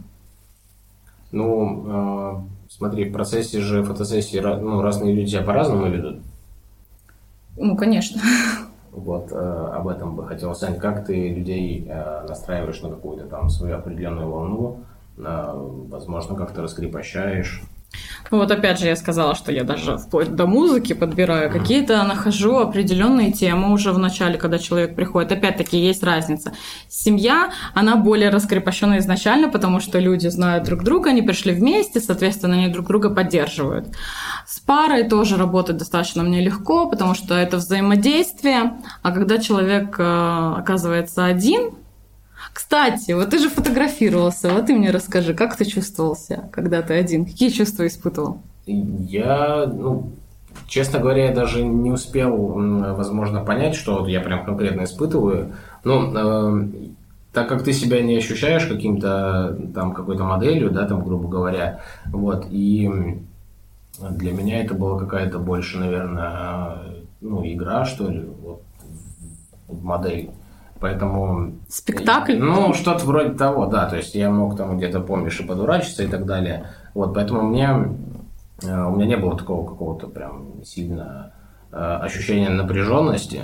Ну, 1.32 1.86
э, 1.88 2.70
смотри, 2.70 3.10
в 3.10 3.14
процессе 3.14 3.60
же 3.60 3.84
фотосессии 3.84 4.40
ну, 4.40 4.82
разные 4.82 5.14
люди 5.14 5.32
себя 5.32 5.42
по-разному 5.42 5.88
ведут. 5.88 6.22
Ну, 7.58 7.76
конечно. 7.76 8.22
Вот 8.96 9.32
э, 9.32 9.36
об 9.36 9.90
этом 9.90 10.16
бы 10.16 10.26
хотел 10.26 10.52
узнать. 10.52 10.80
Как 10.80 11.06
ты 11.06 11.30
людей 11.30 11.86
э, 11.88 12.26
настраиваешь 12.28 12.82
на 12.82 12.90
какую-то 12.90 13.26
там 13.26 13.50
свою 13.50 13.76
определенную 13.76 14.30
волну? 14.30 14.80
Э, 15.18 15.52
возможно, 15.54 16.36
как-то 16.36 16.62
раскрепощаешь. 16.62 17.62
Ну, 18.32 18.40
Вот 18.40 18.52
опять 18.52 18.80
же 18.80 18.88
я 18.88 18.96
сказала, 18.96 19.36
что 19.36 19.52
я 19.52 19.64
даже 19.64 19.98
вплоть 19.98 20.36
до 20.36 20.48
музыки 20.48 20.94
подбираю 20.94 21.52
какие-то, 21.52 22.04
нахожу 22.04 22.58
определенные 22.58 23.32
темы 23.32 23.72
уже 23.72 23.92
в 23.92 24.00
начале, 24.00 24.38
когда 24.38 24.58
человек 24.58 24.96
приходит. 24.96 25.32
Опять-таки 25.32 25.78
есть 25.78 26.04
разница. 26.04 26.54
Семья, 26.90 27.52
она 27.74 27.96
более 27.96 28.30
раскрепощена 28.30 28.98
изначально, 29.00 29.50
потому 29.50 29.80
что 29.80 30.00
люди 30.00 30.28
знают 30.28 30.66
друг 30.66 30.84
друга, 30.84 31.12
они 31.12 31.22
пришли 31.22 31.54
вместе, 31.54 32.00
соответственно, 32.00 32.56
они 32.56 32.68
друг 32.68 32.88
друга 32.88 33.10
поддерживают. 33.10 33.88
С 34.46 34.60
парой 34.60 35.08
тоже 35.08 35.38
работать 35.38 35.78
достаточно 35.78 36.24
мне 36.24 36.42
легко, 36.42 36.90
потому 36.90 37.14
что 37.14 37.36
это 37.36 37.58
взаимодействие. 37.58 38.78
А 39.04 39.12
когда 39.12 39.38
человек 39.38 39.96
э, 40.00 40.54
оказывается 40.58 41.26
один, 41.26 41.72
кстати, 42.54 43.12
вот 43.12 43.30
ты 43.30 43.40
же 43.40 43.50
фотографировался, 43.50 44.50
вот 44.50 44.68
ты 44.68 44.74
мне 44.74 44.92
расскажи, 44.92 45.34
как 45.34 45.56
ты 45.56 45.66
чувствовал 45.66 46.16
себя, 46.16 46.50
когда 46.52 46.82
ты 46.82 46.94
один? 46.94 47.26
Какие 47.26 47.50
чувства 47.50 47.88
испытывал? 47.88 48.42
Я, 48.66 49.66
ну, 49.66 50.12
честно 50.68 51.00
говоря, 51.00 51.26
я 51.26 51.34
даже 51.34 51.64
не 51.64 51.92
успел, 51.92 52.36
возможно, 52.96 53.44
понять, 53.44 53.76
что 53.76 54.00
вот 54.00 54.08
я 54.08 54.20
прям 54.22 54.46
конкретно 54.46 54.84
испытываю. 54.84 55.54
Ну, 55.84 56.14
э, 56.16 56.68
так 57.32 57.50
как 57.50 57.64
ты 57.64 57.74
себя 57.74 58.02
не 58.02 58.18
ощущаешь 58.18 58.66
каким-то 58.66 59.58
там 59.74 59.94
какой-то 59.94 60.24
моделью, 60.24 60.72
да, 60.72 60.88
там, 60.88 61.04
грубо 61.04 61.28
говоря, 61.28 61.82
вот, 62.06 62.48
и 62.50 62.90
для 64.00 64.32
меня 64.32 64.64
это 64.64 64.74
была 64.74 64.98
какая-то 64.98 65.40
больше, 65.40 65.78
наверное, 65.78 66.78
ну, 67.22 67.46
игра, 67.46 67.86
что 67.86 68.10
ли, 68.10 68.26
вот, 68.42 68.62
модель. 69.68 70.32
Поэтому 70.80 71.54
Спектакль? 71.70 72.38
ну, 72.38 72.74
что-то 72.74 73.06
вроде 73.06 73.34
того, 73.34 73.66
да. 73.66 73.88
То 73.88 73.96
есть 73.98 74.14
я 74.16 74.30
мог 74.30 74.58
там 74.58 74.78
где-то, 74.78 75.00
помнишь, 75.00 75.40
и 75.40 75.44
подурачиться 75.46 76.04
и 76.04 76.08
так 76.08 76.26
далее. 76.26 76.68
Вот, 76.94 77.14
поэтому 77.14 77.44
мне, 77.44 77.70
э, 78.62 78.84
у 78.84 78.96
меня 78.96 79.06
не 79.06 79.18
было 79.18 79.38
такого 79.38 79.66
какого-то 79.68 80.08
прям 80.08 80.64
сильно 80.64 81.34
э, 81.72 81.78
ощущения 81.78 82.50
напряженности. 82.50 83.44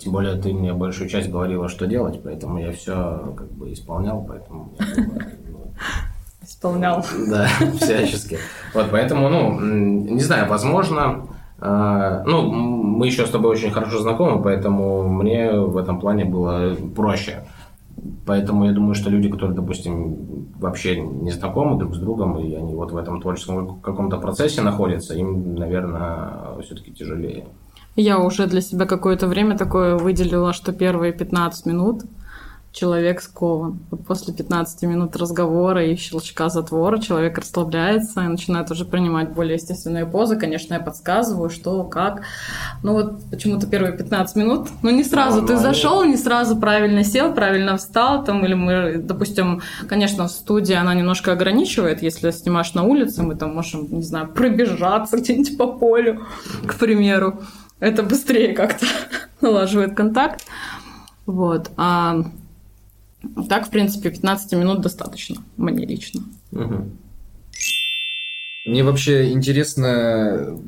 Тем 0.00 0.12
более 0.12 0.34
ты 0.40 0.52
мне 0.52 0.72
большую 0.72 1.08
часть 1.08 1.30
говорила, 1.30 1.68
что 1.68 1.86
делать, 1.86 2.20
поэтому 2.22 2.58
я 2.58 2.72
все 2.72 3.34
как 3.36 3.52
бы 3.52 3.72
исполнял, 3.72 4.24
поэтому 4.26 4.72
ну, 4.78 5.72
Исполнял. 6.42 7.04
да, 7.28 7.48
всячески. 7.80 8.38
Вот, 8.74 8.86
поэтому, 8.90 9.28
ну, 9.28 9.60
не 9.60 10.22
знаю, 10.22 10.48
возможно, 10.48 11.26
ну, 11.60 12.52
м, 12.52 12.82
мы 12.98 13.06
еще 13.06 13.26
с 13.26 13.30
тобой 13.30 13.52
очень 13.52 13.70
хорошо 13.70 13.98
знакомы, 14.00 14.42
поэтому 14.42 15.08
мне 15.08 15.52
в 15.52 15.76
этом 15.76 16.00
плане 16.00 16.24
было 16.24 16.74
проще. 16.94 17.44
Поэтому 18.26 18.66
я 18.66 18.72
думаю, 18.72 18.94
что 18.94 19.08
люди, 19.08 19.28
которые, 19.30 19.56
допустим, 19.56 20.48
вообще 20.58 21.00
не 21.00 21.30
знакомы 21.30 21.78
друг 21.78 21.94
с 21.94 21.98
другом, 21.98 22.38
и 22.38 22.54
они 22.54 22.74
вот 22.74 22.92
в 22.92 22.96
этом 22.96 23.20
творческом 23.20 23.80
каком-то 23.80 24.18
процессе 24.18 24.60
находятся, 24.62 25.14
им, 25.14 25.54
наверное, 25.54 26.60
все-таки 26.62 26.92
тяжелее. 26.92 27.46
Я 27.96 28.18
уже 28.18 28.46
для 28.46 28.60
себя 28.60 28.84
какое-то 28.84 29.26
время 29.26 29.56
такое 29.56 29.96
выделила, 29.96 30.52
что 30.52 30.72
первые 30.72 31.12
15 31.14 31.64
минут 31.66 32.02
человек 32.76 33.22
скован. 33.22 33.78
После 34.06 34.34
15 34.34 34.82
минут 34.82 35.16
разговора 35.16 35.82
и 35.86 35.96
щелчка 35.96 36.50
затвора 36.50 36.98
человек 36.98 37.38
расслабляется 37.38 38.22
и 38.22 38.28
начинает 38.28 38.70
уже 38.70 38.84
принимать 38.84 39.30
более 39.30 39.54
естественные 39.54 40.04
позы. 40.04 40.36
Конечно, 40.36 40.74
я 40.74 40.80
подсказываю, 40.80 41.48
что, 41.48 41.84
как. 41.84 42.22
Ну 42.82 42.92
вот 42.92 43.30
почему-то 43.30 43.66
первые 43.66 43.96
15 43.96 44.36
минут, 44.36 44.68
ну 44.82 44.90
не 44.90 45.04
сразу 45.04 45.40
Ну, 45.40 45.46
ты 45.46 45.56
зашел, 45.56 46.04
не 46.04 46.18
сразу 46.18 46.56
правильно 46.56 47.02
сел, 47.02 47.32
правильно 47.32 47.78
встал, 47.78 48.22
там, 48.24 48.44
или 48.44 48.52
мы, 48.52 48.98
допустим, 48.98 49.62
конечно, 49.88 50.28
в 50.28 50.30
студии 50.30 50.74
она 50.74 50.92
немножко 50.92 51.32
ограничивает, 51.32 52.02
если 52.02 52.30
снимаешь 52.30 52.74
на 52.74 52.82
улице, 52.82 53.22
мы 53.22 53.36
там 53.36 53.54
можем, 53.54 53.86
не 53.90 54.02
знаю, 54.02 54.28
пробежаться 54.28 55.16
где-нибудь 55.16 55.56
по 55.56 55.66
полю, 55.66 56.26
к 56.66 56.74
примеру. 56.74 57.40
Это 57.80 58.02
быстрее 58.02 58.52
как-то 58.52 58.84
налаживает 59.40 59.94
контакт. 59.94 60.44
Вот. 61.24 61.70
А 61.78 62.22
так, 63.48 63.66
в 63.66 63.70
принципе, 63.70 64.10
15 64.10 64.52
минут 64.52 64.80
достаточно, 64.80 65.42
мне 65.56 65.86
лично. 65.86 66.22
Мгм. 66.50 66.98
Мне 68.66 68.82
вообще 68.82 69.30
интересно 69.30 70.58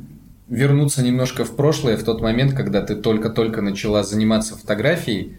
вернуться 0.48 1.02
немножко 1.02 1.44
в 1.44 1.56
прошлое, 1.56 1.96
в 1.96 2.04
тот 2.04 2.20
момент, 2.20 2.54
когда 2.54 2.82
ты 2.82 2.96
только-только 2.96 3.60
начала 3.60 4.02
заниматься 4.02 4.56
фотографией. 4.56 5.36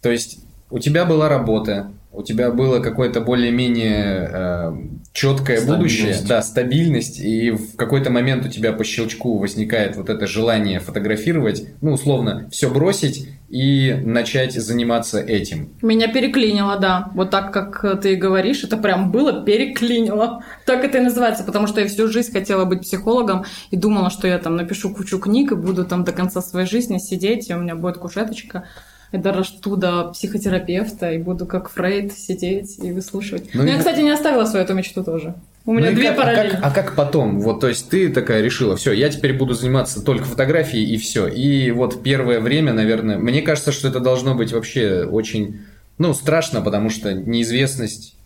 То 0.00 0.10
есть 0.10 0.40
у 0.70 0.78
тебя 0.78 1.04
была 1.04 1.28
работа, 1.28 1.92
у 2.12 2.22
тебя 2.22 2.50
было 2.50 2.80
какое-то 2.80 3.20
более-менее 3.20 4.90
четкое 5.12 5.58
Стабильность. 5.58 6.00
будущее, 6.00 6.16
да, 6.28 6.42
стабильность, 6.42 7.20
и 7.20 7.50
в 7.50 7.76
какой-то 7.76 8.10
момент 8.10 8.44
у 8.46 8.48
тебя 8.48 8.72
по 8.72 8.84
щелчку 8.84 9.38
возникает 9.38 9.96
вот 9.96 10.08
это 10.08 10.26
желание 10.26 10.80
фотографировать, 10.80 11.64
ну, 11.80 11.92
условно, 11.92 12.48
все 12.50 12.70
бросить 12.70 13.28
и 13.48 13.94
начать 14.04 14.54
заниматься 14.54 15.20
этим. 15.20 15.70
Меня 15.82 16.08
переклинило, 16.08 16.78
да. 16.78 17.10
Вот 17.14 17.30
так, 17.30 17.52
как 17.52 18.00
ты 18.00 18.16
говоришь, 18.16 18.64
это 18.64 18.78
прям 18.78 19.10
было 19.10 19.44
переклинило. 19.44 20.42
Так 20.64 20.84
это 20.84 20.98
и 20.98 21.02
называется, 21.02 21.44
потому 21.44 21.66
что 21.66 21.80
я 21.82 21.86
всю 21.86 22.08
жизнь 22.08 22.32
хотела 22.32 22.64
быть 22.64 22.80
психологом 22.80 23.44
и 23.70 23.76
думала, 23.76 24.08
что 24.08 24.26
я 24.26 24.38
там 24.38 24.56
напишу 24.56 24.94
кучу 24.94 25.18
книг 25.18 25.52
и 25.52 25.56
буду 25.56 25.84
там 25.84 26.04
до 26.04 26.12
конца 26.12 26.40
своей 26.40 26.66
жизни 26.66 26.98
сидеть, 26.98 27.50
и 27.50 27.54
у 27.54 27.58
меня 27.58 27.74
будет 27.74 27.98
кушеточка. 27.98 28.64
Я 29.12 29.18
дорасту 29.18 29.76
до 29.76 30.04
психотерапевта 30.12 31.12
и 31.12 31.18
буду 31.18 31.44
как 31.46 31.68
Фрейд 31.70 32.12
сидеть 32.14 32.78
и 32.78 32.92
выслушивать. 32.92 33.50
Ну 33.54 33.62
Но 33.62 33.68
и- 33.68 33.72
я, 33.72 33.78
кстати, 33.78 34.00
не 34.00 34.10
оставила 34.10 34.46
свою 34.46 34.64
эту 34.64 34.72
мечту 34.74 35.04
тоже. 35.04 35.34
У 35.66 35.74
меня 35.74 35.90
Ну 35.90 35.96
две 35.96 36.08
как- 36.10 36.18
а 36.18 36.22
параллели. 36.22 36.50
как- 36.52 36.60
А 36.64 36.70
как, 36.70 36.96
потом? 36.96 37.38
Вот, 37.40 37.60
то 37.60 37.68
есть 37.68 37.88
ты 37.90 38.08
такая 38.10 38.42
решила, 38.42 38.74
все, 38.76 38.92
я 38.92 39.10
теперь 39.10 39.36
буду 39.36 39.54
заниматься 39.54 40.02
только 40.02 40.24
фотографией 40.24 40.86
и 40.92 40.96
все. 40.96 41.28
И 41.28 41.70
вот 41.70 42.02
первое 42.02 42.40
время, 42.40 42.72
наверное, 42.72 43.18
мне 43.18 43.42
кажется, 43.42 43.70
что 43.70 43.86
это 43.86 44.00
должно 44.00 44.34
быть 44.34 44.52
вообще 44.52 45.04
очень, 45.04 45.60
ну, 45.98 46.14
страшно, 46.14 46.62
потому 46.62 46.88
что 46.90 47.12
неизвестность, 47.12 48.16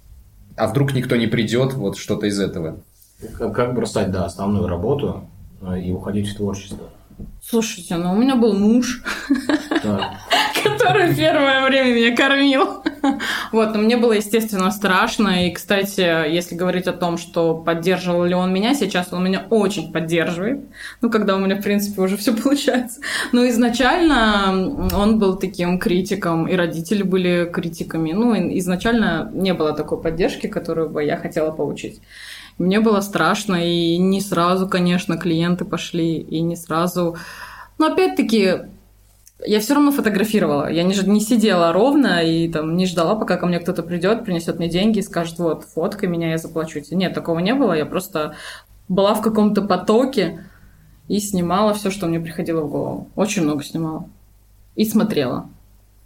а 0.57 0.69
вдруг 0.69 0.95
никто 0.95 1.17
не 1.17 1.27
придет, 1.27 1.75
вот 1.75 1.99
что-то 1.99 2.27
из 2.27 2.39
этого. 2.41 2.79
Как, 3.37 3.55
как 3.55 3.75
бросать, 3.75 4.11
да, 4.13 4.25
основную 4.25 4.69
работу 4.69 5.29
э, 5.63 5.81
и 5.81 5.91
уходить 5.91 6.29
в 6.29 6.37
творчество? 6.37 6.89
Слушайте, 7.43 7.97
ну 7.97 8.13
у 8.13 8.17
меня 8.17 8.37
был 8.37 8.53
муж, 8.55 9.03
Так. 9.83 10.03
Который 10.67 11.15
первое 11.15 11.67
время 11.67 11.95
меня 11.95 12.17
кормил. 12.17 12.83
Вот, 13.53 13.75
но 13.75 13.81
мне 13.81 13.97
было, 13.97 14.13
естественно, 14.13 14.71
страшно. 14.71 15.47
И, 15.47 15.53
кстати, 15.53 16.01
если 16.01 16.55
говорить 16.55 16.87
о 16.87 16.93
том, 16.93 17.19
что 17.19 17.55
поддерживал 17.55 18.25
ли 18.25 18.35
он 18.35 18.53
меня, 18.53 18.75
сейчас 18.75 19.13
он 19.13 19.25
меня 19.25 19.47
очень 19.51 19.93
поддерживает. 19.93 20.61
Ну, 21.01 21.11
когда 21.11 21.37
у 21.37 21.39
меня, 21.39 21.57
в 21.57 21.63
принципе, 21.63 22.03
уже 22.03 22.17
все 22.17 22.35
получается. 22.35 23.01
Но 23.33 23.47
изначально 23.49 24.89
он 24.95 25.19
был 25.19 25.37
таким 25.37 25.79
критиком, 25.79 26.49
и 26.49 26.57
родители 26.57 27.03
были 27.03 27.49
критиками. 27.53 28.13
Ну, 28.13 28.35
изначально 28.59 29.31
не 29.33 29.55
было 29.55 29.73
такой 29.73 30.01
поддержки, 30.01 30.47
которую 30.47 30.91
бы 30.91 31.05
я 31.05 31.17
хотела 31.17 31.51
получить. 31.51 32.01
Мне 32.59 32.81
было 32.81 33.01
страшно, 33.03 33.57
и 33.57 33.99
не 33.99 34.21
сразу, 34.21 34.69
конечно, 34.69 35.19
клиенты 35.19 35.65
пошли, 35.65 36.17
и 36.17 36.41
не 36.41 36.57
сразу... 36.57 37.17
Но 37.79 37.93
опять-таки, 37.93 38.61
я 39.45 39.61
все 39.61 39.75
равно 39.75 39.93
фотографировала. 39.93 40.71
Я 40.71 40.83
не, 40.83 40.95
не 41.09 41.21
сидела 41.21 41.73
ровно 41.73 42.23
и 42.23 42.49
там 42.51 42.77
не 42.77 42.87
ждала, 42.87 43.15
пока 43.17 43.37
ко 43.37 43.47
мне 43.47 43.61
кто-то 43.61 43.83
придет, 43.83 44.25
принесет 44.25 44.59
мне 44.59 44.69
деньги 44.69 45.01
и 45.01 45.03
скажет, 45.03 45.39
вот, 45.39 45.65
фоткай 45.65 46.09
меня, 46.09 46.31
я 46.31 46.39
заплачу. 46.39 46.81
Нет, 46.91 47.15
такого 47.15 47.41
не 47.41 47.55
было. 47.55 47.75
Я 47.75 47.85
просто 47.87 48.35
была 48.89 49.15
в 49.15 49.23
каком-то 49.23 49.63
потоке 49.63 50.45
и 51.09 51.21
снимала 51.21 51.75
все, 51.75 51.91
что 51.91 52.07
мне 52.07 52.19
приходило 52.19 52.63
в 52.63 52.71
голову. 52.71 53.11
Очень 53.15 53.43
много 53.43 53.63
снимала. 53.63 54.09
И 54.75 54.85
смотрела. 54.85 55.49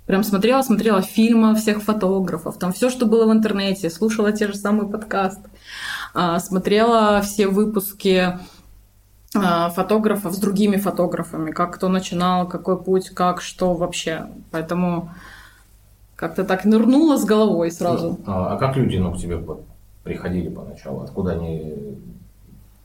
Прям 0.06 0.24
смотрела, 0.24 0.62
смотрела 0.62 1.02
фильмы 1.02 1.54
всех 1.54 1.82
фотографов, 1.84 2.58
там 2.58 2.72
все, 2.72 2.90
что 2.90 3.06
было 3.06 3.26
в 3.26 3.32
интернете, 3.32 3.88
слушала 3.90 4.32
те 4.32 4.48
же 4.48 4.56
самые 4.56 4.90
подкасты, 4.90 5.48
а, 6.14 6.40
смотрела 6.40 7.20
все 7.22 7.46
выпуски 7.46 8.36
фотографов 9.32 10.34
с 10.34 10.38
другими 10.38 10.76
фотографами, 10.76 11.50
как 11.52 11.74
кто 11.74 11.88
начинал, 11.88 12.48
какой 12.48 12.82
путь, 12.82 13.10
как, 13.10 13.40
что 13.40 13.74
вообще. 13.74 14.26
Поэтому 14.50 15.10
как-то 16.16 16.44
так 16.44 16.64
нырнула 16.64 17.16
с 17.16 17.24
головой 17.24 17.70
сразу. 17.70 18.18
А 18.26 18.54
а 18.54 18.56
как 18.58 18.76
люди, 18.76 18.96
ну, 18.96 19.12
к 19.14 19.18
тебе 19.18 19.42
приходили 20.02 20.48
поначалу? 20.48 21.02
Откуда 21.02 21.32
они 21.32 21.74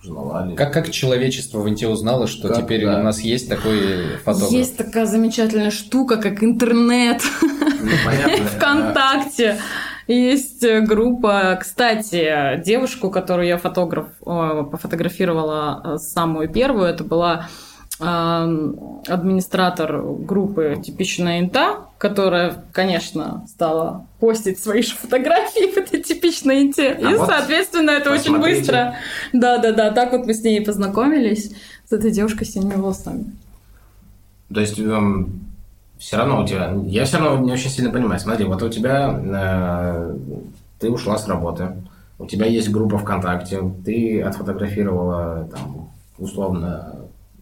узнавали. 0.04 0.56
Как, 0.56 0.74
как 0.74 0.90
человечество 0.92 1.60
в 1.60 1.70
Инте 1.70 1.88
узнало, 1.88 2.28
что 2.28 2.48
Как, 2.50 2.58
теперь 2.58 2.86
да. 2.86 3.00
у 3.00 3.04
нас 3.04 3.20
есть 3.22 3.50
такой 3.50 4.18
фотограф? 4.24 4.52
Есть 4.52 4.78
такая 4.78 5.06
замечательная 5.06 5.72
штука, 5.72 6.18
как 6.18 6.44
интернет. 6.44 7.22
Ну, 7.42 7.92
понятно. 8.06 8.46
ВКонтакте. 8.58 9.58
Есть 10.08 10.64
э, 10.64 10.82
группа, 10.82 11.58
кстати, 11.60 12.62
девушку, 12.64 13.10
которую 13.10 13.48
я 13.48 13.58
фотограф, 13.58 14.08
э, 14.26 14.64
пофотографировала 14.72 15.82
э, 15.84 15.98
самую 15.98 16.48
первую, 16.48 16.86
это 16.86 17.04
была 17.04 17.48
э, 18.00 18.04
администратор 18.04 20.02
группы 20.04 20.80
«Типичная 20.84 21.40
инта», 21.40 21.88
которая, 21.98 22.66
конечно, 22.72 23.46
стала 23.48 24.06
постить 24.20 24.60
свои 24.60 24.84
же 24.84 24.96
фотографии 24.96 25.72
в 25.72 25.78
этой 25.78 26.04
типичной 26.04 26.64
инте. 26.64 26.92
А 26.92 27.12
и, 27.12 27.16
вот 27.16 27.28
соответственно, 27.28 27.92
это 27.92 28.12
очень 28.12 28.34
посмотрите. 28.34 28.60
быстро. 28.60 28.96
Да-да-да, 29.34 29.90
так 29.90 30.12
вот 30.12 30.28
мы 30.28 30.36
с 30.36 30.44
ней 30.44 30.62
познакомились, 30.62 31.52
с 31.90 31.92
этой 31.92 32.12
девушкой 32.12 32.46
с 32.46 32.52
синими 32.52 32.76
волосами. 32.76 33.26
То 34.54 34.60
есть 34.60 34.80
все 35.98 36.18
равно 36.18 36.44
у 36.44 36.46
тебя... 36.48 36.74
Я 36.86 37.06
все 37.06 37.18
равно 37.18 37.44
не 37.44 37.52
очень 37.52 37.70
сильно 37.70 37.92
понимаю. 37.92 38.20
Смотри, 38.20 38.46
вот 38.46 38.62
у 38.62 38.70
тебя... 38.70 39.20
э, 39.24 40.18
ты 40.80 40.92
ушла 40.92 41.18
с 41.18 41.28
работы, 41.28 41.74
у 42.20 42.26
тебя 42.26 42.46
есть 42.46 42.70
группа 42.70 42.98
ВКонтакте, 42.98 43.62
ты 43.84 44.22
отфотографировала 44.22 45.48
там, 45.52 45.90
условно 46.18 46.96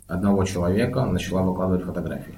одного 0.08 0.44
человека, 0.46 1.06
начала 1.06 1.42
выкладывать 1.42 1.86
фотографии. 1.86 2.36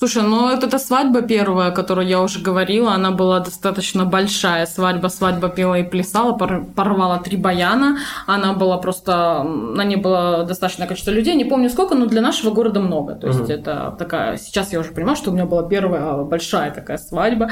Слушай, 0.00 0.22
ну 0.22 0.48
вот 0.48 0.64
эта 0.64 0.78
свадьба 0.78 1.20
первая, 1.20 1.68
о 1.68 1.72
которой 1.72 2.06
я 2.06 2.22
уже 2.22 2.40
говорила, 2.40 2.94
она 2.94 3.10
была 3.10 3.40
достаточно 3.40 4.06
большая. 4.06 4.64
Свадьба, 4.64 5.08
свадьба 5.08 5.50
пела 5.50 5.74
и 5.74 5.82
плясала, 5.82 6.32
пор- 6.32 6.64
порвала 6.74 7.18
три 7.18 7.36
баяна. 7.36 7.98
Она 8.26 8.54
была 8.54 8.78
просто... 8.78 9.42
На 9.42 9.84
ней 9.84 9.96
было 9.96 10.44
достаточное 10.44 10.86
количество 10.86 11.10
людей. 11.10 11.36
Не 11.36 11.44
помню 11.44 11.68
сколько, 11.68 11.94
но 11.94 12.06
для 12.06 12.22
нашего 12.22 12.50
города 12.50 12.80
много. 12.80 13.14
То 13.14 13.26
есть 13.26 13.40
Мгм. 13.40 13.50
это 13.50 13.94
такая... 13.98 14.38
Сейчас 14.38 14.72
я 14.72 14.80
уже 14.80 14.92
понимаю, 14.92 15.16
что 15.16 15.32
у 15.32 15.34
меня 15.34 15.44
была 15.44 15.68
первая 15.68 16.22
большая 16.22 16.70
такая 16.70 16.96
свадьба. 16.96 17.50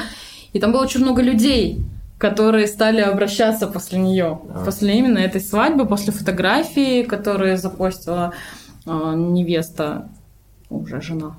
И 0.51 0.59
там 0.59 0.71
было 0.71 0.81
очень 0.81 1.01
много 1.01 1.21
людей 1.21 1.83
которые 2.17 2.67
стали 2.67 2.99
обращаться 2.99 3.65
после 3.65 3.97
нее, 3.97 4.41
А. 4.53 4.65
после 4.65 4.97
именно 4.97 5.19
этой 5.19 5.39
свадьбы, 5.39 5.85
после 5.85 6.11
фотографии, 6.11 7.03
которые 7.03 7.55
запостила 7.55 8.33
э, 8.85 9.13
невеста, 9.15 10.09
уже 10.69 10.99
жена, 11.01 11.37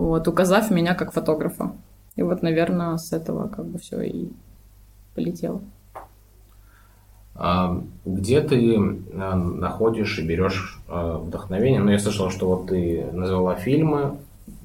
вот, 0.00 0.28
указав 0.28 0.70
меня 0.70 0.94
как 0.94 1.12
фотографа. 1.12 1.72
И 2.16 2.22
вот, 2.22 2.42
наверное, 2.42 2.96
с 2.96 3.12
этого 3.12 3.48
как 3.48 3.66
бы 3.66 3.78
все 3.78 4.00
и 4.02 4.28
полетело. 5.14 5.62
А 7.34 7.80
где 8.04 8.40
ты 8.40 8.76
э, 8.76 9.34
находишь 9.34 10.18
и 10.18 10.26
берешь 10.26 10.80
э, 10.88 11.18
вдохновение? 11.22 11.80
Ну, 11.80 11.90
я 11.90 11.98
слышал, 11.98 12.30
что 12.30 12.48
вот 12.48 12.66
ты 12.66 13.06
назвала 13.12 13.54
фильмы 13.54 14.18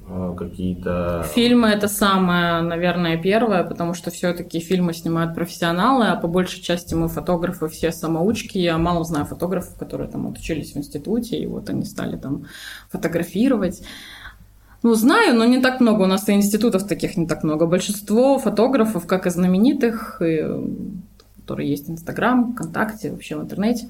э, 0.08 0.34
какие-то... 0.36 1.24
Фильмы 1.34 1.68
это 1.68 1.88
самое, 1.88 2.60
наверное, 2.60 3.16
первое, 3.16 3.64
потому 3.64 3.94
что 3.94 4.10
все-таки 4.10 4.58
фильмы 4.60 4.92
снимают 4.92 5.34
профессионалы, 5.34 6.08
а 6.08 6.16
по 6.16 6.28
большей 6.28 6.60
части 6.60 6.94
мы 6.94 7.08
фотографы 7.08 7.68
все 7.68 7.92
самоучки. 7.92 8.58
Я 8.58 8.76
мало 8.76 9.04
знаю 9.04 9.24
фотографов, 9.24 9.76
которые 9.78 10.10
там 10.10 10.26
вот 10.26 10.38
учились 10.38 10.72
в 10.72 10.76
институте, 10.76 11.38
и 11.38 11.46
вот 11.46 11.70
они 11.70 11.84
стали 11.84 12.16
там 12.16 12.44
фотографировать. 12.90 13.82
Ну, 14.82 14.94
знаю, 14.94 15.34
но 15.36 15.44
не 15.44 15.60
так 15.60 15.80
много. 15.80 16.02
У 16.02 16.06
нас 16.06 16.28
и 16.28 16.32
институтов 16.32 16.86
таких 16.86 17.16
не 17.16 17.26
так 17.26 17.42
много. 17.42 17.66
Большинство 17.66 18.38
фотографов, 18.38 19.06
как 19.06 19.26
и 19.26 19.30
знаменитых, 19.30 20.20
и, 20.22 20.44
которые 21.38 21.68
есть 21.70 21.88
в 21.88 21.92
Инстаграм, 21.92 22.52
ВКонтакте, 22.52 23.10
вообще 23.10 23.36
в 23.36 23.42
интернете, 23.42 23.88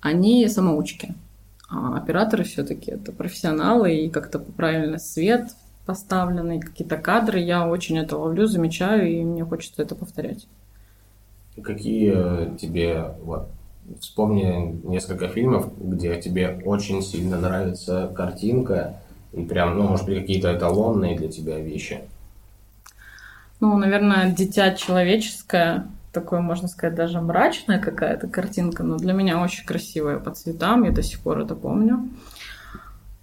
они 0.00 0.46
самоучки. 0.48 1.14
А 1.68 1.96
операторы 1.96 2.44
все-таки 2.44 2.92
это 2.92 3.12
профессионалы, 3.12 3.94
и 3.94 4.10
как-то 4.10 4.38
правильно 4.38 4.98
свет 4.98 5.50
поставленный, 5.84 6.60
какие-то 6.60 6.96
кадры. 6.96 7.40
Я 7.40 7.68
очень 7.68 7.98
это 7.98 8.16
ловлю, 8.18 8.46
замечаю, 8.46 9.08
и 9.08 9.24
мне 9.24 9.44
хочется 9.44 9.82
это 9.82 9.94
повторять. 9.94 10.46
Какие 11.62 12.12
э, 12.14 12.56
тебе... 12.58 13.14
Вот, 13.22 13.48
вспомни 14.00 14.80
несколько 14.84 15.28
фильмов, 15.28 15.72
где 15.78 16.20
тебе 16.20 16.60
очень 16.64 17.02
сильно 17.02 17.38
нравится 17.38 18.12
картинка, 18.14 19.00
прям, 19.44 19.76
ну, 19.76 19.88
может 19.88 20.06
быть, 20.06 20.18
какие-то 20.18 20.56
эталонные 20.56 21.16
для 21.16 21.28
тебя 21.28 21.58
вещи. 21.58 22.00
Ну, 23.60 23.76
наверное, 23.76 24.32
дитя 24.32 24.74
человеческое, 24.74 25.86
такое, 26.12 26.40
можно 26.40 26.68
сказать, 26.68 26.94
даже 26.94 27.20
мрачная 27.20 27.78
какая-то 27.78 28.28
картинка, 28.28 28.82
но 28.82 28.96
для 28.96 29.12
меня 29.12 29.42
очень 29.42 29.64
красивая 29.64 30.18
по 30.18 30.30
цветам, 30.30 30.84
я 30.84 30.90
до 30.90 31.02
сих 31.02 31.20
пор 31.20 31.40
это 31.40 31.54
помню. 31.54 32.08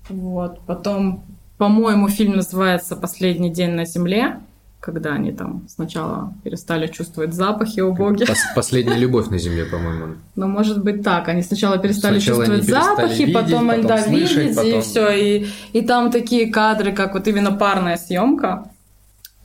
Вот, 0.10 0.60
потом, 0.66 1.24
по-моему, 1.58 2.08
фильм 2.10 2.36
называется 2.36 2.96
«Последний 2.96 3.52
день 3.52 3.72
на 3.72 3.86
земле», 3.86 4.40
когда 4.84 5.14
они 5.14 5.32
там 5.32 5.64
сначала 5.70 6.34
перестали 6.44 6.88
чувствовать 6.88 7.34
запахи 7.34 7.80
убогие. 7.80 8.28
Пос- 8.28 8.54
Последняя 8.54 8.98
любовь 8.98 9.30
на 9.30 9.38
земле, 9.38 9.64
по-моему. 9.64 10.16
Ну, 10.36 10.48
может 10.48 10.84
быть 10.84 11.02
так. 11.02 11.30
Они 11.30 11.42
сначала 11.42 11.78
перестали 11.78 12.20
Сначала 12.20 12.46
чувствовать 12.46 12.66
перестали 12.68 12.96
запахи, 12.98 13.22
видеть, 13.22 13.34
потом, 13.34 13.68
потом 13.70 13.88
да, 13.88 13.98
слышать, 14.00 14.38
видеть, 14.38 14.52
и 14.52 14.56
потом- 14.56 14.82
все. 14.82 15.10
И, 15.12 15.48
и 15.72 15.82
там 15.84 16.12
такие 16.12 16.52
кадры, 16.52 16.92
как 16.92 17.14
вот 17.14 17.26
именно 17.30 17.54
парная 17.54 17.96
съемка. 17.96 18.66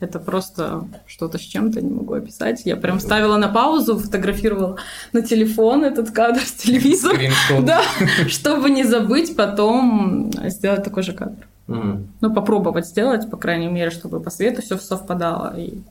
Это 0.01 0.19
просто 0.19 0.89
что-то 1.07 1.37
с 1.37 1.41
чем-то, 1.41 1.81
не 1.81 1.91
могу 1.91 2.15
описать. 2.15 2.63
Я 2.65 2.75
прям 2.75 2.99
ставила 2.99 3.37
на 3.37 3.47
паузу, 3.47 3.97
фотографировала 3.97 4.75
на 5.13 5.21
телефон 5.21 5.85
этот 5.85 6.11
кадр 6.11 6.41
с 6.41 6.51
телевизора. 6.51 7.17
Да, 7.61 7.81
чтобы 8.27 8.69
не 8.71 8.83
забыть 8.83 9.37
потом 9.37 10.31
сделать 10.49 10.83
такой 10.83 11.03
же 11.03 11.13
кадр. 11.13 11.47
Ну, 12.21 12.33
попробовать 12.33 12.87
сделать, 12.87 13.29
по 13.29 13.37
крайней 13.37 13.67
мере, 13.67 13.91
чтобы 13.91 14.19
по 14.19 14.29
свету 14.29 14.61
все 14.61 14.77
совпадало. 14.77 15.55
И 15.57 15.81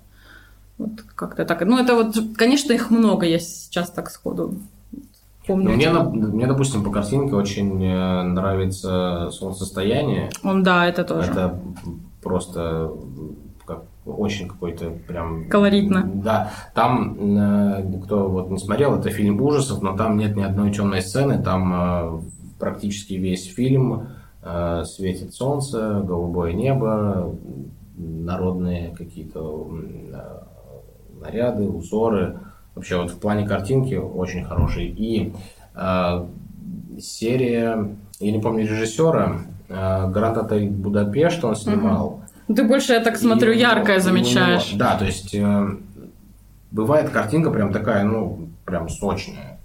вот 0.77 1.03
как-то 1.15 1.45
так. 1.45 1.61
Ну, 1.65 1.79
это 1.79 1.95
вот, 1.95 2.17
конечно, 2.37 2.73
их 2.73 2.91
много, 2.91 3.27
я 3.27 3.39
сейчас 3.39 3.91
так 3.91 4.11
сходу 4.11 4.55
помню. 5.49 5.71
Ну, 5.71 5.77
Мне, 5.77 5.91
мне, 5.91 6.47
допустим, 6.47 6.85
по 6.85 6.91
картинке 6.91 7.35
очень 7.35 7.83
э, 7.83 8.23
нравится 8.23 9.31
солнцестояние. 9.33 10.31
Он, 10.45 10.63
да, 10.63 10.87
это 10.87 11.05
тоже. 11.05 11.31
Это 11.31 11.59
просто 12.23 12.93
как 13.67 13.85
очень 14.07 14.49
какой-то 14.49 14.91
прям... 15.09 15.49
Колоритно. 15.49 16.09
Да. 16.15 16.53
Там, 16.75 17.17
э, 17.19 18.01
кто 18.05 18.29
вот 18.29 18.51
не 18.51 18.59
смотрел, 18.59 18.97
это 18.97 19.11
фильм 19.11 19.41
ужасов, 19.41 19.83
но 19.83 19.97
там 19.97 20.17
нет 20.17 20.37
ни 20.37 20.43
одной 20.43 20.73
темной 20.73 21.03
сцены. 21.03 21.43
Там 21.43 21.75
э, 21.75 22.21
практически 22.59 23.15
весь 23.15 23.47
фильм 23.47 24.09
светит 24.85 25.35
солнце, 25.35 26.01
голубое 26.05 26.53
небо, 26.53 27.35
народные 27.97 28.95
какие-то 28.97 29.71
э, 30.13 31.21
наряды, 31.21 31.65
узоры. 31.69 32.39
Вообще 32.75 32.97
вот 32.97 33.11
в 33.11 33.19
плане 33.19 33.47
картинки 33.47 33.95
очень 33.95 34.45
хороший. 34.45 34.87
И 34.87 35.33
э, 35.75 36.27
серия, 37.01 37.89
я 38.21 38.33
не 38.33 38.39
помню 38.41 38.63
режиссера, 38.67 39.41
э, 39.69 40.11
Гранд 40.11 40.39
Отель 40.39 40.69
Будапешт 40.71 41.45
он 41.45 41.57
снимал. 41.57 42.23
Ты 42.47 42.65
больше, 42.65 42.95
я 42.95 43.01
так 43.01 43.17
смотрю, 43.17 43.53
И 43.53 43.59
яркое 43.59 43.97
у 43.97 43.99
него- 43.99 44.01
замечаешь. 44.01 44.73
Да, 44.75 44.97
то 44.97 45.05
есть 45.05 45.35
э, 45.35 45.67
бывает 46.71 47.11
картинка 47.11 47.51
прям 47.51 47.73
такая, 47.73 48.05
ну, 48.05 48.49
прям 48.65 48.89
сочная. 48.89 49.59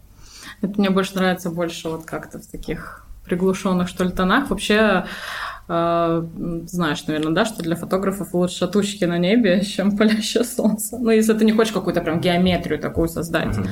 Это 0.61 0.79
мне 0.79 0.89
больше 0.89 1.15
нравится 1.15 1.49
больше 1.49 1.89
вот 1.89 2.05
как-то 2.05 2.39
в 2.39 2.47
таких 2.47 3.05
приглушенных, 3.25 3.87
что 3.87 4.03
ли, 4.03 4.11
тонах. 4.11 4.49
Вообще, 4.49 5.05
э, 5.67 6.23
знаешь, 6.67 7.07
наверное, 7.07 7.33
да, 7.33 7.45
что 7.45 7.63
для 7.63 7.75
фотографов 7.75 8.33
лучше 8.33 8.67
тучки 8.67 9.05
на 9.05 9.17
небе, 9.17 9.61
чем 9.65 9.97
палящее 9.97 10.43
солнце. 10.43 10.97
Ну, 10.97 11.09
если 11.09 11.33
ты 11.33 11.45
не 11.45 11.51
хочешь 11.51 11.73
какую-то 11.73 12.01
прям 12.01 12.19
геометрию 12.19 12.79
такую 12.79 13.07
создать. 13.07 13.57
Мгм. 13.57 13.67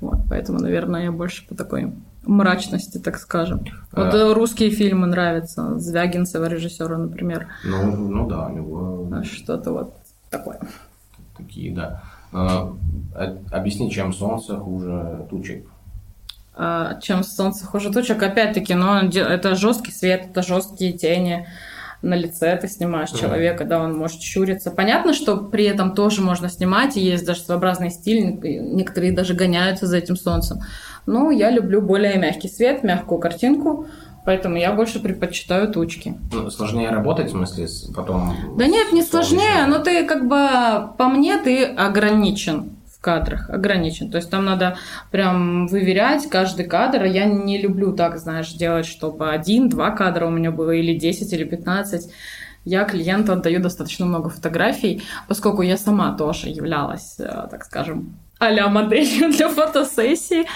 Вот, 0.00 0.18
поэтому, 0.30 0.60
наверное, 0.60 1.04
я 1.04 1.12
больше 1.12 1.46
по 1.46 1.54
такой 1.54 1.92
мрачности, 2.24 2.98
так 2.98 3.18
скажем. 3.18 3.64
Вот 3.92 4.14
А. 4.14 4.34
русские 4.34 4.70
фильмы 4.70 5.06
нравятся, 5.06 5.78
Звягинцева 5.78 6.46
режиссера, 6.46 6.96
например. 6.96 7.48
Ну, 7.64 7.96
ну 7.96 8.26
да, 8.26 8.46
у 8.46 8.52
него 8.52 9.08
А 9.12 9.22
Что-то 9.24 9.72
вот 9.72 9.94
такое. 10.30 10.58
такие, 11.36 11.74
да. 11.74 12.02
Э, 12.32 12.72
э, 13.14 13.36
объясни, 13.50 13.90
чем 13.90 14.12
солнце 14.12 14.56
хуже 14.56 15.26
тучек. 15.28 15.66
А, 16.62 17.00
чем 17.00 17.24
солнце 17.24 17.64
хуже 17.64 17.90
тучек. 17.90 18.22
Опять-таки, 18.22 18.74
но 18.74 19.00
де- 19.04 19.20
это 19.22 19.54
жесткий 19.54 19.92
свет, 19.92 20.26
это 20.30 20.42
жесткие 20.42 20.92
тени 20.92 21.46
на 22.02 22.14
лице 22.14 22.54
ты 22.60 22.68
снимаешь 22.68 23.10
человека, 23.10 23.64
да, 23.64 23.82
он 23.82 23.96
может 23.96 24.20
щуриться. 24.20 24.70
Понятно, 24.70 25.14
что 25.14 25.38
при 25.38 25.64
этом 25.64 25.94
тоже 25.94 26.20
можно 26.20 26.50
снимать, 26.50 26.98
и 26.98 27.00
есть 27.00 27.24
даже 27.24 27.40
своеобразный 27.40 27.90
стиль, 27.90 28.38
некоторые 28.42 29.12
даже 29.12 29.32
гоняются 29.32 29.86
за 29.86 29.96
этим 29.96 30.16
солнцем. 30.16 30.60
Но 31.06 31.30
я 31.30 31.50
люблю 31.50 31.80
более 31.80 32.18
мягкий 32.18 32.48
свет, 32.48 32.82
мягкую 32.82 33.20
картинку, 33.20 33.86
поэтому 34.26 34.56
я 34.56 34.72
больше 34.72 35.00
предпочитаю 35.00 35.72
тучки. 35.72 36.14
Ну, 36.30 36.50
сложнее 36.50 36.90
работать, 36.90 37.28
в 37.28 37.30
смысле, 37.30 37.68
потом... 37.94 38.34
Да 38.58 38.66
нет, 38.66 38.92
не 38.92 39.02
сложнее, 39.02 39.64
но 39.66 39.78
ты 39.78 40.04
как 40.04 40.28
бы, 40.28 40.94
по 40.98 41.08
мне, 41.08 41.38
ты 41.38 41.64
ограничен 41.64 42.76
кадрах 43.00 43.48
ограничен. 43.50 44.10
То 44.10 44.18
есть 44.18 44.30
там 44.30 44.44
надо 44.44 44.76
прям 45.10 45.66
выверять 45.66 46.28
каждый 46.28 46.66
кадр. 46.66 47.04
Я 47.04 47.24
не 47.24 47.60
люблю 47.60 47.92
так, 47.94 48.18
знаешь, 48.18 48.52
делать, 48.52 48.86
чтобы 48.86 49.30
один-два 49.30 49.90
кадра 49.90 50.26
у 50.26 50.30
меня 50.30 50.50
было, 50.50 50.70
или 50.70 50.94
10, 50.96 51.32
или 51.32 51.44
15. 51.44 52.12
Я 52.64 52.84
клиенту 52.84 53.32
отдаю 53.32 53.60
достаточно 53.60 54.04
много 54.04 54.28
фотографий, 54.28 55.02
поскольку 55.28 55.62
я 55.62 55.78
сама 55.78 56.14
тоже 56.16 56.48
являлась, 56.48 57.18
э, 57.18 57.48
так 57.50 57.64
скажем, 57.64 58.18
а-ля 58.38 58.68
моделью 58.68 59.30
для 59.32 59.48
фотосессии. 59.48 60.46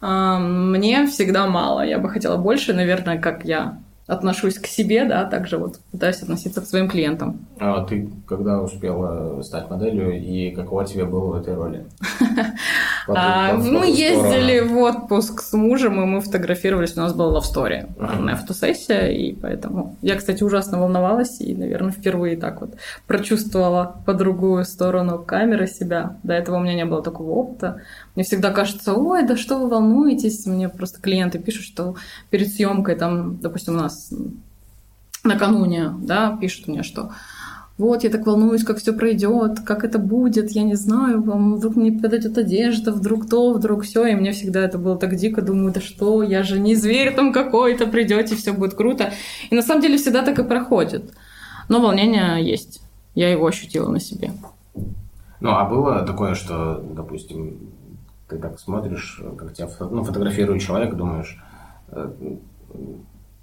А, 0.00 0.38
мне 0.38 1.06
всегда 1.06 1.46
мало. 1.46 1.84
Я 1.84 1.98
бы 1.98 2.08
хотела 2.08 2.36
больше, 2.36 2.74
наверное, 2.74 3.18
как 3.18 3.44
я 3.44 3.78
отношусь 4.06 4.58
к 4.58 4.66
себе, 4.66 5.04
да, 5.04 5.24
также 5.24 5.58
вот 5.58 5.80
пытаюсь 5.90 6.22
относиться 6.22 6.60
к 6.60 6.66
своим 6.66 6.88
клиентам. 6.88 7.46
А 7.58 7.84
ты 7.84 8.08
когда 8.26 8.62
успела 8.62 9.42
стать 9.42 9.68
моделью 9.68 10.20
и 10.20 10.50
какого 10.52 10.84
тебе 10.84 11.04
было 11.04 11.32
в 11.32 11.40
этой 11.40 11.54
роли? 11.54 11.86
А, 13.08 13.52
мы 13.54 13.86
ездили 13.86 14.58
в 14.58 14.76
отпуск 14.78 15.40
с 15.40 15.52
мужем, 15.52 16.02
и 16.02 16.04
мы 16.06 16.20
фотографировались, 16.20 16.96
у 16.96 17.00
нас 17.00 17.14
была 17.14 17.38
story, 17.38 17.88
uh 17.96 18.34
фотосессия, 18.34 19.06
и 19.12 19.32
поэтому 19.32 19.96
я, 20.02 20.16
кстати, 20.16 20.42
ужасно 20.42 20.80
волновалась 20.80 21.40
и, 21.40 21.54
наверное, 21.54 21.92
впервые 21.92 22.36
так 22.36 22.60
вот 22.60 22.74
прочувствовала 23.06 23.94
по 24.04 24.12
другую 24.12 24.64
сторону 24.64 25.20
камеры 25.20 25.68
себя. 25.68 26.16
До 26.24 26.34
этого 26.34 26.56
у 26.56 26.60
меня 26.60 26.74
не 26.74 26.84
было 26.84 27.00
такого 27.00 27.30
опыта. 27.30 27.80
Мне 28.16 28.24
всегда 28.24 28.50
кажется, 28.50 28.94
ой, 28.94 29.24
да 29.24 29.36
что 29.36 29.58
вы 29.58 29.68
волнуетесь? 29.68 30.46
Мне 30.46 30.68
просто 30.68 31.00
клиенты 31.00 31.38
пишут, 31.38 31.64
что 31.64 31.96
перед 32.30 32.52
съемкой, 32.52 32.96
там, 32.96 33.36
допустим, 33.36 33.74
у 33.74 33.78
нас 33.78 34.12
накануне, 35.22 35.92
да, 36.00 36.36
пишут 36.40 36.66
мне, 36.66 36.82
что 36.82 37.12
вот, 37.78 38.04
я 38.04 38.10
так 38.10 38.24
волнуюсь, 38.24 38.64
как 38.64 38.78
все 38.78 38.94
пройдет, 38.94 39.60
как 39.60 39.84
это 39.84 39.98
будет, 39.98 40.50
я 40.52 40.62
не 40.62 40.76
знаю, 40.76 41.22
вам 41.22 41.56
вдруг 41.56 41.76
мне 41.76 41.92
подойдет 41.92 42.38
одежда, 42.38 42.90
вдруг 42.90 43.28
то, 43.28 43.52
вдруг 43.52 43.82
все, 43.84 44.06
и 44.06 44.14
мне 44.14 44.32
всегда 44.32 44.60
это 44.60 44.78
было 44.78 44.96
так 44.96 45.14
дико, 45.14 45.42
думаю, 45.42 45.74
да 45.74 45.82
что, 45.82 46.22
я 46.22 46.42
же 46.42 46.58
не 46.58 46.74
зверь 46.74 47.14
там 47.14 47.34
какой-то, 47.34 47.86
придете, 47.86 48.34
все 48.34 48.52
будет 48.52 48.72
круто. 48.72 49.12
И 49.50 49.54
на 49.54 49.60
самом 49.60 49.82
деле 49.82 49.98
всегда 49.98 50.22
так 50.22 50.38
и 50.38 50.44
проходит. 50.44 51.12
Но 51.68 51.82
волнение 51.82 52.42
есть, 52.42 52.80
я 53.14 53.30
его 53.30 53.46
ощутила 53.46 53.90
на 53.90 54.00
себе. 54.00 54.32
Ну, 55.40 55.50
а 55.50 55.68
было 55.68 56.00
такое, 56.00 56.34
что, 56.34 56.82
допустим, 56.94 57.58
ты 58.28 58.38
так 58.38 58.58
смотришь, 58.58 59.20
как 59.38 59.52
тебя 59.52 59.68
ну, 59.80 60.04
фотографирует 60.04 60.62
человек, 60.62 60.94
думаешь, 60.94 61.38
э, 61.88 62.10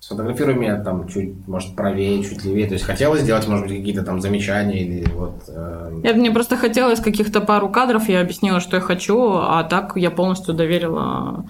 Сфотографируй 0.04 0.56
меня 0.56 0.84
там 0.84 1.08
чуть, 1.08 1.48
может, 1.48 1.78
правее, 1.78 2.22
чуть 2.24 2.44
левее. 2.44 2.68
То 2.68 2.74
есть 2.74 2.84
хотелось 2.84 3.22
сделать, 3.22 3.48
может 3.48 3.68
быть, 3.68 3.78
какие-то 3.78 4.04
там 4.04 4.20
замечания 4.20 4.84
или 4.84 5.10
вот... 5.14 5.44
Э... 5.48 5.98
Я, 6.04 6.14
мне 6.14 6.30
просто 6.30 6.58
хотелось 6.58 7.00
каких-то 7.00 7.40
пару 7.40 7.70
кадров, 7.70 8.10
я 8.10 8.20
объяснила, 8.20 8.60
что 8.60 8.76
я 8.76 8.82
хочу, 8.82 9.32
а 9.32 9.64
так 9.64 9.94
я 9.96 10.12
полностью 10.12 10.54
доверила 10.54 11.46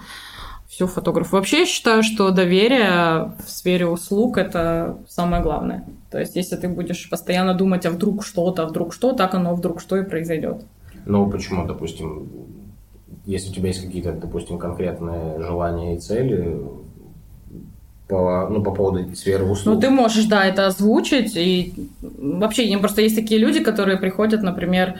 всю 0.68 0.86
фотографу. 0.86 1.34
Вообще 1.34 1.60
я 1.60 1.66
считаю, 1.66 2.04
что 2.04 2.30
доверие 2.30 3.32
в 3.44 3.50
сфере 3.50 3.88
услуг– 3.88 4.36
это 4.38 4.98
самое 5.08 5.42
главное. 5.42 5.84
То 6.12 6.20
есть 6.20 6.36
если 6.36 6.54
ты 6.54 6.68
будешь 6.68 7.10
постоянно 7.10 7.54
думать, 7.54 7.84
а 7.86 7.90
вдруг 7.90 8.24
что-то, 8.24 8.62
а 8.62 8.66
вдруг 8.66 8.94
что, 8.94 9.14
так 9.14 9.34
оно 9.34 9.56
вдруг 9.56 9.80
что 9.80 9.96
и 9.96 10.04
произойдет. 10.04 10.64
Ну, 11.06 11.28
почему, 11.28 11.66
допустим, 11.66 12.28
если 13.26 13.50
у 13.50 13.54
тебя 13.54 13.68
есть 13.68 13.84
какие-то, 13.84 14.12
допустим, 14.12 14.58
конкретные 14.58 15.40
желания 15.40 15.96
и 15.96 15.98
цели, 15.98 16.60
по, 18.08 18.48
ну, 18.50 18.62
по 18.62 18.70
поводу 18.70 19.14
сферы 19.16 19.44
услуг. 19.44 19.74
Ну, 19.74 19.80
ты 19.80 19.88
можешь, 19.88 20.26
да, 20.26 20.44
это 20.44 20.66
озвучить. 20.66 21.36
И 21.36 21.88
вообще, 22.02 22.76
просто 22.78 23.00
есть 23.00 23.16
такие 23.16 23.40
люди, 23.40 23.64
которые 23.64 23.96
приходят, 23.96 24.42
например, 24.42 24.96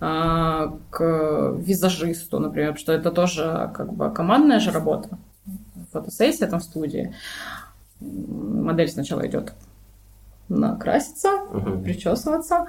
а, 0.00 0.76
к 0.90 1.54
визажисту, 1.58 2.38
например, 2.38 2.76
что 2.76 2.92
это 2.92 3.10
тоже 3.10 3.70
как 3.74 3.92
бы 3.92 4.10
командная 4.10 4.60
же 4.60 4.70
работа. 4.70 5.18
Фотосессия 5.92 6.46
там 6.46 6.60
в 6.60 6.64
студии. 6.64 7.14
Модель 8.00 8.88
сначала 8.88 9.26
идет 9.26 9.52
накраситься, 10.48 11.30
угу. 11.52 11.82
причесываться, 11.82 12.66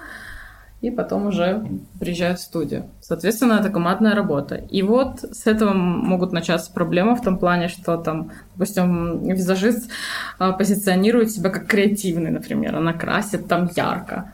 и 0.86 0.92
потом 0.92 1.28
уже 1.28 1.66
приезжают 2.00 2.40
в 2.40 2.44
студию. 2.44 2.86
Соответственно, 3.02 3.54
это 3.54 3.70
командная 3.70 4.14
работа. 4.14 4.56
И 4.56 4.84
вот 4.84 5.22
с 5.22 5.48
этого 5.48 5.74
могут 5.74 6.32
начаться 6.32 6.72
проблемы 6.72 7.16
в 7.16 7.22
том 7.22 7.40
плане, 7.40 7.70
что 7.70 7.98
там, 7.98 8.32
допустим, 8.54 9.24
визажист 9.24 9.90
а, 10.38 10.52
позиционирует 10.52 11.32
себя 11.32 11.50
как 11.50 11.66
креативный, 11.66 12.30
например, 12.30 12.76
она 12.76 12.94
красит 12.94 13.48
там 13.48 13.70
ярко. 13.76 14.32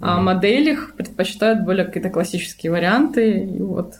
А 0.00 0.20
модели 0.20 0.78
предпочитают 0.96 1.64
более 1.64 1.84
какие-то 1.84 2.10
классические 2.10 2.70
варианты. 2.70 3.40
И 3.40 3.60
вот 3.60 3.94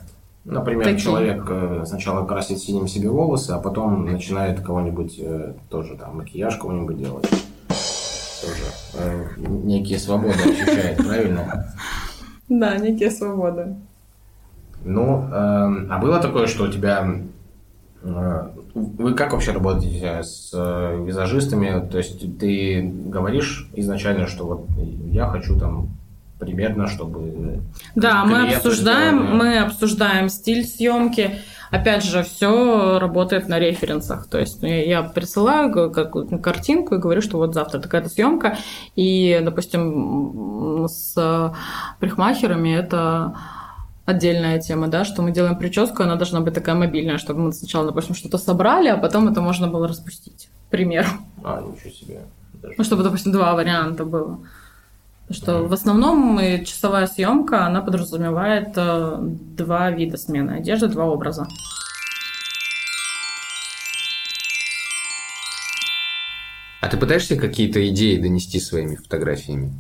Например, 0.45 0.85
такие. 0.85 1.01
человек 1.01 1.45
э, 1.49 1.85
сначала 1.87 2.25
красит 2.25 2.59
синим 2.59 2.87
себе 2.87 3.09
волосы, 3.09 3.51
а 3.51 3.59
потом 3.59 4.05
начинает 4.05 4.61
кого-нибудь 4.61 5.19
э, 5.19 5.55
тоже 5.69 5.97
там 5.97 6.19
макияж 6.19 6.57
кого-нибудь 6.57 6.99
делать 6.99 7.29
тоже 8.41 8.65
э, 8.95 9.25
некие 9.39 9.99
свободы 9.99 10.35
ощущает, 10.35 10.97
правильно? 10.99 11.75
Да, 12.49 12.77
некие 12.77 13.11
свободы. 13.11 13.77
Ну, 14.85 15.29
э, 15.31 15.87
а 15.91 15.99
было 15.99 16.21
такое, 16.21 16.47
что 16.47 16.65
у 16.65 16.69
тебя... 16.69 17.07
Э, 18.03 18.49
вы 18.75 19.15
как 19.15 19.33
вообще 19.33 19.53
работаете 19.53 20.23
с 20.23 20.51
э, 20.55 21.05
визажистами? 21.05 21.87
То 21.89 21.99
есть 21.99 22.39
ты 22.39 22.83
говоришь 22.83 23.69
изначально, 23.75 24.27
что 24.27 24.47
вот 24.47 24.67
я 25.11 25.27
хочу 25.27 25.59
там 25.59 25.89
примерно, 26.39 26.87
чтобы... 26.87 27.61
Да, 27.95 28.25
мы 28.25 28.49
обсуждаем, 28.49 29.37
мы 29.37 29.59
обсуждаем 29.59 30.29
стиль 30.29 30.65
съемки, 30.65 31.39
Опять 31.71 32.05
же, 32.05 32.23
все 32.23 32.99
работает 32.99 33.49
на 33.49 33.59
референсах. 33.59 34.29
То 34.29 34.39
есть 34.39 34.63
ну, 34.63 34.69
я 34.69 35.03
присылаю 35.03 35.91
какую-то 35.91 36.39
картинку 36.39 36.95
и 36.95 36.99
говорю, 36.99 37.21
что 37.21 37.39
вот 37.39 37.55
завтра 37.55 37.81
такая-то 37.81 38.09
съемка. 38.09 38.57
И, 38.97 39.41
допустим, 39.43 40.87
с 40.89 41.53
прихмахерами 42.01 42.75
это 42.75 43.37
отдельная 44.09 44.59
тема, 44.59 44.89
да, 44.89 45.05
что 45.05 45.21
мы 45.21 45.33
делаем 45.33 45.59
прическу, 45.59 46.03
она 46.03 46.17
должна 46.17 46.41
быть 46.41 46.55
такая 46.55 46.75
мобильная, 46.75 47.19
чтобы 47.19 47.41
мы 47.41 47.53
сначала, 47.53 47.87
допустим, 47.89 48.15
что-то 48.15 48.39
собрали, 48.39 48.89
а 48.89 48.97
потом 48.97 49.29
это 49.29 49.43
можно 49.43 49.69
было 49.69 49.87
распустить, 49.87 50.49
к 50.67 50.71
примеру. 50.71 51.09
А, 51.45 51.61
ничего 51.61 51.91
себе. 51.91 52.21
Даже... 52.55 52.75
Ну, 52.79 52.85
чтобы, 52.85 53.03
допустим, 53.03 53.33
два 53.33 53.55
варианта 53.55 54.07
было. 54.07 54.41
Что 55.31 55.67
в 55.67 55.73
основном 55.75 56.41
часовая 56.65 57.07
съемка, 57.07 57.67
она 57.67 57.83
подразумевает 57.83 58.73
э, 58.77 59.19
два 59.21 59.91
вида 59.91 60.17
смены 60.17 60.53
одежды, 60.53 60.89
два 60.89 61.05
образа. 61.05 61.47
А 66.81 66.89
ты 66.89 66.97
пытаешься 66.97 67.37
какие-то 67.37 67.87
идеи 67.89 68.17
донести 68.17 68.59
своими 68.59 68.97
фотографиями? 68.97 69.73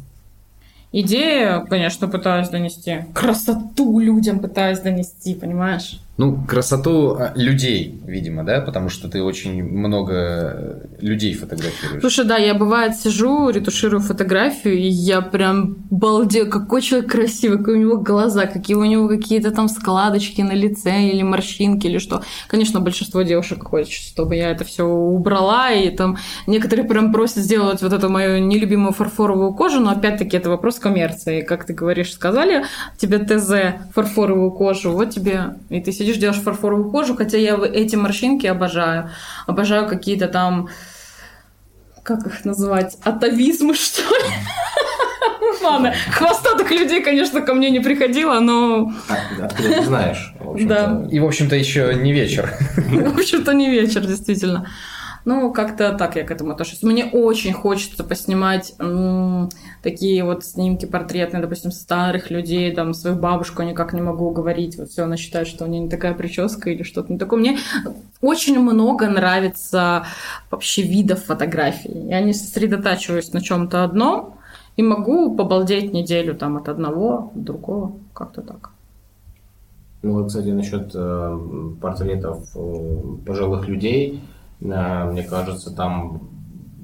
Идея, 0.92 1.61
конечно, 1.61 2.08
пытаюсь 2.08 2.48
донести. 2.48 3.06
Красоту 3.14 3.98
людям 4.00 4.40
пытаюсь 4.40 4.80
донести, 4.80 5.34
понимаешь? 5.34 6.00
Ну, 6.18 6.44
красоту 6.48 7.14
а, 7.14 7.33
людей, 7.37 8.00
видимо, 8.04 8.42
да? 8.42 8.61
Потому 8.61 8.88
что 8.88 9.09
ты 9.09 9.22
очень 9.22 9.62
много 9.62 10.14
э, 10.14 10.87
людей 11.00 11.33
фотографируешь. 11.33 12.00
Слушай, 12.00 12.24
да, 12.24 12.37
я 12.37 12.54
бывает 12.54 12.96
сижу, 12.96 13.48
ретуширую 13.50 14.00
фотографию, 14.00 14.76
и 14.78 14.88
я 14.88 15.20
прям 15.20 15.76
балдею, 15.90 16.50
какой 16.50 16.83
человек 16.83 17.12
красивый, 17.12 17.59
какие 17.59 17.76
у 17.76 17.78
него 17.78 17.98
глаза, 17.98 18.46
какие 18.46 18.76
у 18.76 18.85
него 18.85 19.07
какие-то 19.07 19.52
там 19.52 19.68
складочки 19.68 20.42
на 20.42 20.54
лице 20.54 21.09
или 21.09 21.22
морщинки 21.22 21.87
или 21.87 21.98
что. 21.98 22.24
Конечно, 22.48 22.81
большинство 22.81 23.22
девушек 23.22 23.62
хочет, 23.62 23.92
чтобы 23.92 24.35
я 24.35 24.50
это 24.50 24.64
все 24.64 24.85
убрала, 24.85 25.70
и 25.70 25.88
там 25.90 26.18
некоторые 26.48 26.88
прям 26.88 27.12
просят 27.12 27.44
сделать 27.44 27.81
вот 27.81 27.92
эту 27.92 28.09
мою 28.09 28.44
нелюбимую 28.44 28.92
фарфоровую 28.92 29.54
кожу, 29.54 29.78
но 29.78 29.92
опять-таки 29.92 30.37
это 30.37 30.50
вопрос 30.50 30.81
коммерции. 30.81 31.42
Как 31.42 31.64
ты 31.64 31.74
говоришь, 31.74 32.12
сказали 32.12 32.64
тебе 32.96 33.18
ТЗ 33.18 33.78
фарфоровую 33.94 34.50
кожу, 34.50 34.90
вот 34.90 35.11
тебе, 35.11 35.54
и 35.68 35.81
ты 35.81 35.92
сидишь 35.92 36.07
сидишь, 36.08 36.20
делаешь 36.20 36.40
фарфоровую 36.40 36.90
кожу, 36.90 37.16
хотя 37.16 37.36
я 37.38 37.56
эти 37.56 37.96
морщинки 37.96 38.46
обожаю. 38.46 39.10
Обожаю 39.46 39.86
какие-то 39.86 40.28
там, 40.28 40.68
как 42.02 42.26
их 42.26 42.44
называть, 42.44 42.96
атовизмы, 43.04 43.74
что 43.74 44.02
ли? 44.02 44.32
Ладно, 45.62 45.92
хвостатых 46.12 46.70
людей, 46.70 47.02
конечно, 47.02 47.40
ко 47.42 47.52
мне 47.52 47.70
не 47.70 47.80
приходило, 47.80 48.40
но... 48.40 48.92
Откуда 49.42 49.74
ты 49.74 49.84
знаешь? 49.84 50.32
Да. 50.60 51.06
И, 51.10 51.18
в 51.18 51.26
общем-то, 51.26 51.56
еще 51.56 51.94
не 51.94 52.12
вечер. 52.12 52.54
В 52.76 53.18
общем-то, 53.18 53.52
не 53.52 53.68
вечер, 53.68 54.06
действительно. 54.06 54.70
Ну, 55.28 55.52
как-то 55.52 55.92
так 55.92 56.16
я 56.16 56.24
к 56.24 56.30
этому 56.30 56.52
отношусь. 56.52 56.82
Мне 56.82 57.04
очень 57.04 57.52
хочется 57.52 58.02
поснимать 58.02 58.72
м- 58.78 59.50
такие 59.82 60.24
вот 60.24 60.42
снимки 60.42 60.86
портретные, 60.86 61.42
допустим, 61.42 61.70
старых 61.70 62.30
людей, 62.30 62.74
там, 62.74 62.94
свою 62.94 63.16
бабушку 63.16 63.62
никак 63.62 63.92
не 63.92 64.00
могу 64.00 64.24
уговорить. 64.24 64.78
Вот 64.78 64.88
все, 64.88 65.02
она 65.02 65.18
считает, 65.18 65.46
что 65.46 65.66
у 65.66 65.68
нее 65.68 65.82
не 65.82 65.90
такая 65.90 66.14
прическа 66.14 66.70
или 66.70 66.82
что-то 66.82 67.12
не 67.12 67.18
такое. 67.18 67.40
Мне 67.40 67.58
очень 68.22 68.58
много 68.58 69.06
нравится 69.06 70.06
вообще 70.50 70.80
видов 70.80 71.22
фотографий. 71.24 71.92
Я 72.08 72.22
не 72.22 72.32
сосредотачиваюсь 72.32 73.34
на 73.34 73.42
чем-то 73.42 73.84
одном 73.84 74.36
и 74.78 74.82
могу 74.82 75.36
побалдеть 75.36 75.92
неделю 75.92 76.36
там 76.36 76.56
от 76.56 76.70
одного, 76.70 77.32
от 77.34 77.44
другого, 77.44 77.92
как-то 78.14 78.40
так. 78.40 78.70
Ну 80.00 80.24
кстати, 80.24 80.48
насчет 80.48 80.90
э, 80.94 81.38
портретов 81.82 82.48
э, 82.56 83.16
пожилых 83.26 83.68
людей, 83.68 84.22
мне 84.60 85.22
кажется, 85.22 85.74
там 85.74 86.20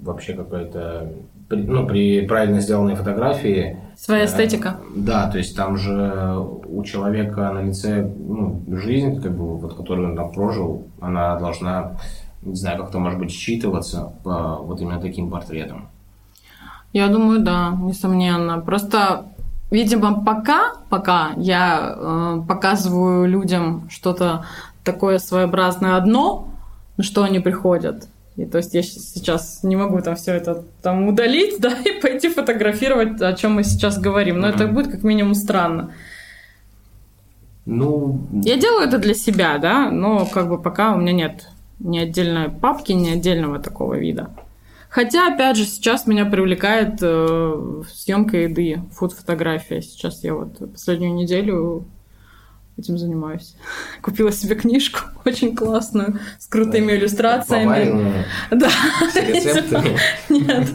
вообще 0.02 0.34
какая-то, 0.34 1.12
ну, 1.50 1.86
при 1.86 2.26
правильно 2.26 2.60
сделанной 2.60 2.94
фотографии... 2.94 3.78
Своя 3.96 4.22
э, 4.22 4.26
эстетика. 4.26 4.76
Да, 4.94 5.30
то 5.30 5.38
есть 5.38 5.56
там 5.56 5.76
же 5.76 6.36
у 6.66 6.82
человека 6.84 7.50
на 7.52 7.62
лице 7.62 8.02
ну, 8.02 8.62
жизнь, 8.68 9.20
как 9.20 9.32
бы, 9.32 9.56
вот, 9.56 9.74
которую 9.74 10.10
он 10.10 10.16
там 10.16 10.32
прожил, 10.32 10.86
она 11.00 11.38
должна, 11.38 11.92
не 12.42 12.54
знаю, 12.54 12.78
как-то, 12.78 12.98
может 12.98 13.18
быть, 13.18 13.30
считываться 13.30 14.12
по 14.22 14.58
вот 14.62 14.80
именно 14.80 15.00
таким 15.00 15.30
портретам. 15.30 15.88
Я 16.92 17.08
думаю, 17.08 17.40
да, 17.40 17.76
несомненно. 17.80 18.60
Просто, 18.60 19.26
видимо, 19.72 20.24
пока, 20.24 20.74
пока 20.90 21.30
я 21.36 21.96
э, 21.96 22.42
показываю 22.46 23.26
людям 23.28 23.88
что-то 23.90 24.44
такое 24.84 25.18
своеобразное 25.18 25.96
одно, 25.96 26.53
на 26.96 27.04
что 27.04 27.22
они 27.22 27.40
приходят. 27.40 28.08
И 28.36 28.46
то 28.46 28.58
есть 28.58 28.74
я 28.74 28.82
сейчас 28.82 29.62
не 29.62 29.76
могу 29.76 30.00
там 30.00 30.16
все 30.16 30.32
это 30.32 30.64
там 30.82 31.06
удалить, 31.06 31.56
да, 31.60 31.76
и 31.84 32.00
пойти 32.00 32.28
фотографировать, 32.28 33.20
о 33.20 33.32
чем 33.34 33.54
мы 33.54 33.64
сейчас 33.64 33.98
говорим. 33.98 34.40
Но 34.40 34.48
это 34.48 34.66
будет 34.66 34.90
как 34.90 35.02
минимум 35.04 35.34
странно. 35.34 35.92
Ну, 37.66 38.20
Я 38.42 38.58
делаю 38.58 38.86
это 38.86 38.98
для 38.98 39.14
себя, 39.14 39.56
да, 39.58 39.90
но 39.90 40.26
как 40.26 40.48
бы 40.48 40.60
пока 40.60 40.94
у 40.94 40.98
меня 40.98 41.12
нет 41.12 41.48
ни 41.78 41.98
отдельной 41.98 42.50
папки, 42.50 42.92
ни 42.92 43.08
отдельного 43.10 43.58
такого 43.58 43.94
вида. 43.94 44.30
Хотя, 44.90 45.32
опять 45.34 45.56
же, 45.56 45.64
сейчас 45.64 46.06
меня 46.06 46.24
привлекает 46.24 46.98
э, 47.02 47.82
съемка 47.92 48.36
еды, 48.36 48.80
фуд-фотография. 48.92 49.82
Сейчас 49.82 50.22
я 50.22 50.34
вот 50.34 50.58
последнюю 50.72 51.14
неделю 51.14 51.86
этим 52.78 52.98
занимаюсь. 52.98 53.56
Купила 54.02 54.32
себе 54.32 54.54
книжку 54.54 55.00
очень 55.24 55.54
классную, 55.54 56.18
с 56.38 56.46
крутыми 56.46 56.92
иллюстрациями. 56.92 57.64
поваренные 57.64 58.24
Да. 58.50 58.68
Нет. 60.28 60.68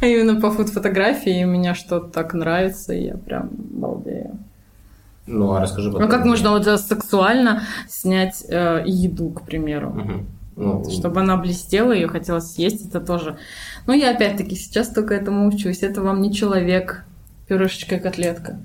А 0.00 0.06
Именно 0.06 0.40
по 0.40 0.50
фуд-фотографии 0.50 1.40
и 1.40 1.44
мне 1.44 1.74
что-то 1.74 2.08
так 2.08 2.34
нравится, 2.34 2.92
и 2.92 3.06
я 3.06 3.16
прям 3.16 3.50
балдею. 3.52 4.38
Ну, 5.26 5.52
а 5.54 5.60
расскажи 5.60 5.90
Ну 5.90 6.08
как 6.08 6.26
можно 6.26 6.50
вот 6.50 6.66
сексуально 6.80 7.62
снять 7.88 8.44
э, 8.46 8.82
еду, 8.86 9.30
к 9.30 9.42
примеру? 9.42 10.26
Ну, 10.56 10.88
Чтобы 10.88 11.20
она 11.20 11.36
блестела, 11.36 11.92
ее 11.92 12.06
хотелось 12.06 12.52
съесть, 12.52 12.86
это 12.86 13.00
тоже. 13.00 13.38
Но 13.86 13.94
я 13.94 14.10
опять-таки 14.10 14.54
сейчас 14.54 14.88
только 14.88 15.14
этому 15.14 15.48
учусь. 15.48 15.82
Это 15.82 16.00
вам 16.00 16.20
не 16.22 16.32
человек, 16.32 17.04
пюрешечка 17.48 17.96
и 17.96 18.00
котлетка. 18.00 18.60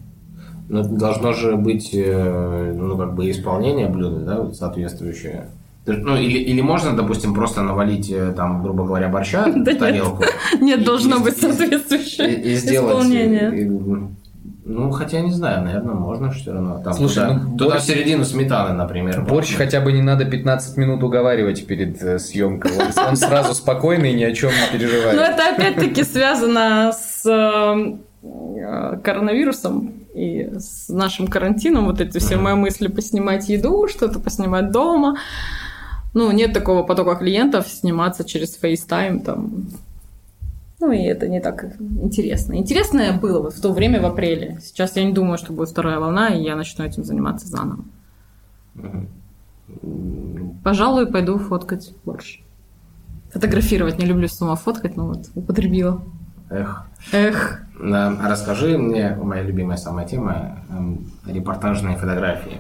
Ну, 0.70 0.84
должно 0.84 1.34
же 1.34 1.56
быть, 1.56 1.90
э, 1.94 2.74
ну, 2.78 2.96
как 2.96 3.16
бы 3.16 3.30
исполнение 3.32 3.88
блюда, 3.88 4.20
да, 4.20 4.54
соответствующее. 4.54 5.48
Ну, 5.88 6.16
или, 6.16 6.38
или 6.38 6.62
можно, 6.62 6.96
допустим, 6.96 7.34
просто 7.34 7.64
навалить, 7.64 8.12
э, 8.12 8.32
там, 8.38 8.62
грубо 8.62 8.86
говоря, 8.86 9.08
борща 9.08 9.46
в 9.48 9.76
тарелку 9.76 10.24
Нет, 10.62 10.84
должно 10.86 11.20
быть 11.22 11.38
соответствующее 11.38 12.36
и, 12.36 12.52
и 12.52 12.56
сделать... 12.56 12.98
исполнение. 12.98 13.68
ну, 14.64 14.92
хотя 14.92 15.22
не 15.22 15.32
знаю, 15.32 15.64
наверное, 15.64 15.96
можно 15.96 16.30
все 16.30 16.54
равно. 16.54 16.80
Там, 16.84 16.94
Слушай, 16.94 17.30
туда, 17.30 17.34
ну, 17.34 17.58
туда 17.58 17.76
борщ- 17.78 17.80
в 17.80 17.84
середину 17.86 18.24
сметаны, 18.24 18.76
например. 18.76 19.26
Борщ 19.28 19.56
хотя 19.56 19.82
бы 19.82 19.92
не 19.92 20.04
надо 20.04 20.26
15 20.26 20.78
минут 20.78 21.02
уговаривать 21.02 21.66
перед 21.66 22.00
э, 22.04 22.20
съемкой. 22.20 22.74
Он, 22.96 23.16
сразу 23.16 23.56
спокойный, 23.56 24.14
ни 24.14 24.24
о 24.24 24.32
чем 24.34 24.52
не 24.52 24.72
Но 24.72 24.78
переживает. 24.78 25.16
Ну, 25.16 25.24
это 25.24 25.50
опять-таки 25.56 26.04
связано 26.04 26.92
с 26.94 27.24
коронавирусом 29.02 29.99
и 30.14 30.50
с 30.58 30.90
нашим 30.90 31.28
карантином. 31.28 31.86
Вот 31.86 32.02
эти 32.02 32.18
все 32.18 32.38
мои 32.38 32.56
мысли 32.56 32.88
поснимать 32.88 33.50
еду, 33.50 33.88
что-то 33.88 34.20
поснимать 34.20 34.72
дома. 34.72 35.18
Ну, 36.14 36.32
нет 36.32 36.54
такого 36.54 36.84
потока 36.84 37.16
клиентов 37.16 37.68
сниматься 37.68 38.24
через 38.24 38.58
FaceTime 38.62 39.24
там. 39.24 39.68
Ну, 40.80 40.92
и 40.92 41.04
это 41.04 41.28
не 41.28 41.42
так 41.42 41.76
интересно. 41.80 42.54
Интересное 42.58 43.12
было 43.12 43.42
вот 43.42 43.54
в 43.54 43.62
то 43.62 43.74
время 43.74 44.02
в 44.02 44.06
апреле. 44.06 44.60
Сейчас 44.64 44.96
я 44.96 45.04
не 45.04 45.14
думаю, 45.14 45.38
что 45.38 45.54
будет 45.54 45.70
вторая 45.70 46.00
волна, 46.00 46.30
и 46.30 46.42
я 46.42 46.56
начну 46.56 46.86
этим 46.86 47.04
заниматься 47.04 47.48
заново. 47.48 47.84
Пожалуй, 50.64 51.12
пойду 51.12 51.38
фоткать 51.38 51.94
больше. 52.06 52.40
Фотографировать 53.32 54.00
не 54.00 54.06
люблю 54.06 54.28
сама 54.28 54.56
фоткать, 54.56 54.96
но 54.96 55.08
вот 55.08 55.30
употребила. 55.36 56.02
Эх. 56.50 56.88
Эх, 57.12 57.62
расскажи 57.80 58.78
мне, 58.78 59.16
моя 59.16 59.44
любимая 59.44 59.78
самая 59.78 60.06
тема, 60.06 60.60
эм, 60.70 61.12
репортажные 61.26 61.98
фотографии. 61.98 62.60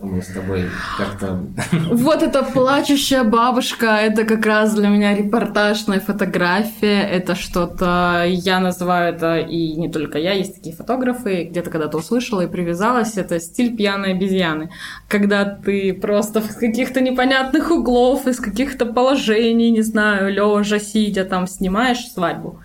Мы 0.00 0.20
с 0.20 0.26
тобой 0.26 0.68
как-то... 0.98 1.40
вот 1.92 2.22
эта 2.22 2.42
плачущая 2.42 3.22
бабушка, 3.22 3.86
это 3.86 4.24
как 4.24 4.44
раз 4.44 4.74
для 4.74 4.88
меня 4.88 5.14
репортажная 5.14 6.00
фотография, 6.00 7.00
это 7.02 7.36
что-то, 7.36 8.24
я 8.26 8.58
называю 8.58 9.14
это, 9.14 9.38
и 9.38 9.74
не 9.76 9.88
только 9.88 10.18
я, 10.18 10.32
есть 10.32 10.56
такие 10.56 10.74
фотографы, 10.74 11.44
где-то 11.44 11.70
когда-то 11.70 11.98
услышала 11.98 12.40
и 12.40 12.48
привязалась, 12.48 13.16
это 13.16 13.38
стиль 13.38 13.76
пьяной 13.76 14.12
обезьяны, 14.12 14.70
когда 15.08 15.44
ты 15.44 15.94
просто 15.94 16.40
в 16.40 16.58
каких-то 16.58 17.00
непонятных 17.00 17.70
углов, 17.70 18.26
из 18.26 18.40
каких-то 18.40 18.86
положений, 18.86 19.70
не 19.70 19.82
знаю, 19.82 20.28
лежа, 20.32 20.80
сидя, 20.80 21.24
там 21.24 21.46
снимаешь 21.46 22.04
свадьбу. 22.12 22.60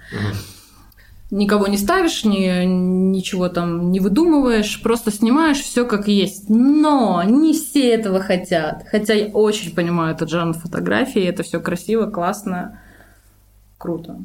Никого 1.31 1.67
не 1.67 1.77
ставишь, 1.77 2.23
ни, 2.25 2.65
ничего 2.65 3.49
там 3.49 3.91
не 3.91 3.99
выдумываешь, 3.99 4.81
просто 4.81 5.11
снимаешь 5.11 5.59
все 5.59 5.85
как 5.85 6.07
есть. 6.07 6.49
Но 6.49 7.21
не 7.23 7.53
все 7.53 7.93
этого 7.93 8.19
хотят. 8.19 8.85
Хотя 8.89 9.13
я 9.13 9.27
очень 9.27 9.73
понимаю 9.75 10.15
этот 10.15 10.29
жанр 10.29 10.53
фотографии, 10.53 11.21
это 11.21 11.43
все 11.43 11.59
красиво, 11.59 12.07
классно, 12.07 12.79
круто. 13.77 14.19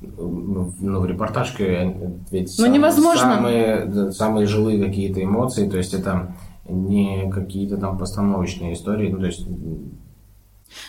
Ну, 0.00 0.72
в 1.00 1.06
репортажке 1.06 1.96
ведь 2.30 2.54
Ну, 2.58 2.64
сам- 2.64 2.72
невозможно. 2.72 3.34
Самые, 3.36 4.12
самые 4.12 4.46
живые 4.46 4.84
какие-то 4.84 5.22
эмоции, 5.22 5.68
то 5.68 5.76
есть 5.76 5.94
это 5.94 6.34
не 6.68 7.30
какие-то 7.32 7.78
там 7.78 7.98
постановочные 7.98 8.74
истории, 8.74 9.10
ну, 9.10 9.18
то 9.18 9.26
есть 9.26 9.46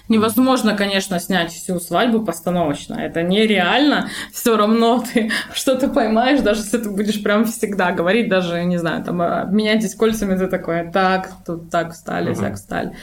Невозможно, 0.08 0.76
конечно, 0.76 1.20
снять 1.20 1.52
всю 1.52 1.80
свадьбу 1.80 2.22
постановочно. 2.22 2.96
Это 2.96 3.24
нереально. 3.24 4.10
Все 4.32 4.56
равно 4.58 5.04
ты 5.14 5.32
что-то 5.54 5.88
поймаешь, 5.88 6.42
даже 6.42 6.62
если 6.62 6.78
ты 6.78 6.90
будешь 6.90 7.22
прям 7.24 7.46
всегда 7.46 7.92
говорить, 7.92 8.30
даже, 8.30 8.64
не 8.66 8.78
знаю, 8.78 9.04
там, 9.04 9.22
обменяйтесь 9.22 9.96
кольцами, 9.96 10.38
ты 10.38 10.48
такой, 10.48 10.92
так, 10.92 11.32
тут 11.46 11.70
так 11.70 11.94
встали, 11.94 12.34
так 12.34 12.56
встали. 12.56 12.96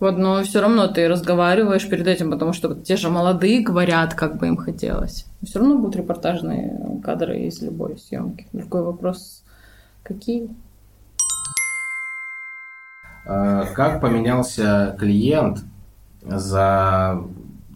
Вот, 0.00 0.18
но 0.18 0.42
все 0.42 0.60
равно 0.60 0.88
ты 0.88 1.08
разговариваешь 1.08 1.88
перед 1.88 2.06
этим, 2.06 2.30
потому 2.30 2.52
что 2.52 2.68
вот 2.68 2.84
те 2.84 2.96
же 2.96 3.08
молодые 3.10 3.62
говорят, 3.62 4.14
как 4.14 4.38
бы 4.38 4.48
им 4.48 4.56
хотелось. 4.56 5.24
Все 5.42 5.60
равно 5.60 5.78
будут 5.78 5.96
репортажные 5.96 7.00
кадры 7.02 7.38
из 7.38 7.62
любой 7.62 7.98
съемки. 7.98 8.46
Другой 8.52 8.82
вопрос, 8.82 9.42
какие? 10.02 10.50
э, 13.26 13.64
как 13.74 14.00
поменялся 14.00 14.96
клиент 14.98 15.64
за 16.24 17.22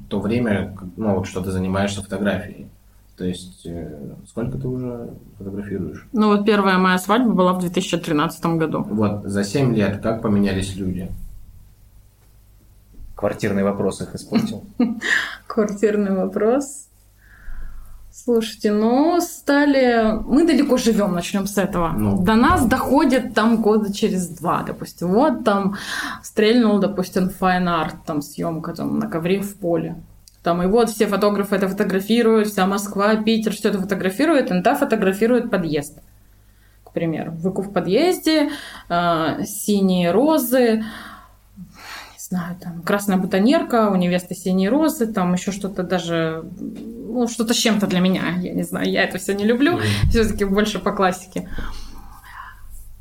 то 0.08 0.20
время, 0.20 0.76
ну, 0.96 1.16
вот, 1.16 1.26
что 1.26 1.42
ты 1.42 1.50
занимаешься 1.50 2.02
фотографией? 2.02 2.68
То 3.16 3.24
есть, 3.24 3.66
э, 3.66 4.14
сколько 4.28 4.58
ты 4.58 4.68
уже 4.68 5.10
фотографируешь? 5.38 6.06
Ну 6.12 6.28
вот 6.28 6.46
первая 6.46 6.78
моя 6.78 6.98
свадьба 6.98 7.32
была 7.32 7.52
в 7.52 7.58
2013 7.58 8.56
году. 8.56 8.84
Вот, 8.88 9.24
за 9.24 9.42
7 9.42 9.74
лет 9.74 10.00
как 10.00 10.22
поменялись 10.22 10.76
люди? 10.76 11.10
Квартирный 13.16 13.64
вопрос 13.64 14.00
их 14.00 14.14
испортил. 14.14 14.64
Квартирный 15.48 16.14
вопрос. 16.14 16.87
Слушайте, 18.24 18.72
ну, 18.72 19.20
стали... 19.20 20.20
Мы 20.26 20.44
далеко 20.44 20.76
живем, 20.76 21.12
начнем 21.12 21.46
с 21.46 21.56
этого. 21.56 21.92
Ну. 21.96 22.20
До 22.20 22.34
нас 22.34 22.66
доходит 22.66 23.32
там 23.32 23.62
года 23.62 23.94
через 23.94 24.26
два, 24.28 24.64
допустим. 24.64 25.08
Вот 25.08 25.44
там 25.44 25.76
стрельнул, 26.22 26.80
допустим, 26.80 27.30
Art, 27.40 27.94
там 28.04 28.20
съемка 28.20 28.74
там 28.74 28.98
на 28.98 29.08
ковре 29.08 29.40
в 29.40 29.54
поле. 29.56 29.94
Там 30.42 30.62
и 30.62 30.66
вот 30.66 30.90
все 30.90 31.06
фотографы 31.06 31.54
это 31.54 31.68
фотографируют, 31.68 32.48
вся 32.48 32.66
Москва, 32.66 33.14
Питер, 33.16 33.52
все 33.52 33.68
это 33.68 33.78
фотографирует, 33.78 34.50
иногда 34.50 34.74
фотографирует 34.74 35.50
подъезд. 35.50 36.00
К 36.82 36.92
примеру, 36.92 37.32
выкуп 37.32 37.66
в 37.66 37.72
подъезде, 37.72 38.50
э, 38.88 39.44
синие 39.44 40.10
розы, 40.10 40.84
не 41.58 42.18
знаю, 42.18 42.56
там 42.60 42.82
красная 42.82 43.16
бутонерка, 43.16 43.90
у 43.90 43.96
невесты 43.96 44.34
синие 44.34 44.70
розы, 44.70 45.06
там 45.06 45.34
еще 45.34 45.52
что-то 45.52 45.82
даже, 45.82 46.44
ну, 47.08 47.26
что-то 47.28 47.54
с 47.54 47.56
чем-то 47.56 47.86
для 47.86 48.00
меня, 48.00 48.36
я 48.40 48.52
не 48.52 48.62
знаю, 48.62 48.90
я 48.90 49.04
это 49.04 49.18
все 49.18 49.34
не 49.34 49.44
люблю, 49.44 49.78
все-таки 50.10 50.44
больше 50.44 50.78
по 50.78 50.92
классике. 50.92 51.48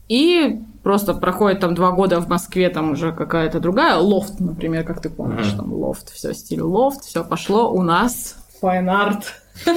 И 0.08 0.62
просто 0.84 1.14
проходит 1.14 1.60
там 1.60 1.76
два 1.76 1.91
года 1.91 2.20
в 2.22 2.30
Москве, 2.30 2.70
там 2.70 2.91
уже 2.91 3.12
какая-то 3.12 3.60
другая, 3.60 3.97
лофт, 3.97 4.39
например, 4.39 4.86
как 4.86 5.01
ты 5.01 5.10
помнишь, 5.10 5.47
Мгм. 5.49 5.58
там 5.58 5.74
лофт, 5.74 6.14
все, 6.14 6.34
стиль 6.34 6.62
лофт, 6.62 7.01
все 7.03 7.24
пошло 7.26 7.72
у 7.74 7.82
нас 7.82 8.38
fine 8.62 8.86
art. 8.88 9.24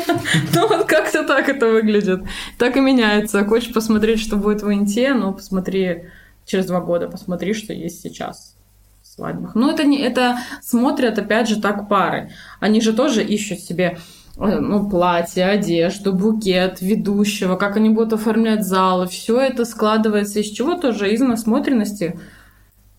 Ну 0.55 0.69
вот 0.69 0.85
как-то 0.87 1.27
так 1.27 1.49
это 1.49 1.67
выглядит. 1.69 2.21
Так 2.59 2.77
и 2.77 2.81
меняется. 2.81 3.45
Хочешь 3.47 3.73
посмотреть, 3.73 4.21
что 4.21 4.37
будет 4.37 4.63
в 4.63 4.71
Инте, 4.73 5.15
ну 5.15 5.33
посмотри 5.33 6.05
через 6.45 6.67
два 6.67 6.81
года 6.81 7.09
посмотри, 7.09 7.55
что 7.55 7.73
есть 7.73 8.03
сейчас 8.03 8.57
в 9.03 9.07
свадьбах. 9.09 9.55
Но 9.55 9.71
это 9.71 9.85
не 9.85 9.99
это 9.99 10.39
смотрят 10.63 11.19
опять 11.19 11.49
же 11.49 11.61
так 11.61 11.89
пары. 11.89 12.31
Они 12.61 12.81
же 12.83 12.93
тоже 12.93 13.25
ищут 13.25 13.61
себе 13.61 13.99
ну, 14.41 14.89
платье, 14.89 15.45
одежду, 15.45 16.15
букет 16.15 16.81
ведущего, 16.81 17.57
как 17.57 17.77
они 17.77 17.91
будут 17.91 18.15
оформлять 18.15 18.65
залы. 18.65 19.07
Все 19.07 19.39
это 19.39 19.65
складывается 19.65 20.41
из 20.41 20.47
чего 20.47 20.77
тоже? 20.77 21.13
Из 21.13 21.21
насмотренности. 21.21 22.19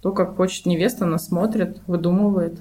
То, 0.02 0.12
как 0.12 0.36
хочет 0.36 0.66
невеста, 0.66 1.06
она 1.06 1.18
смотрит, 1.18 1.80
выдумывает. 1.88 2.60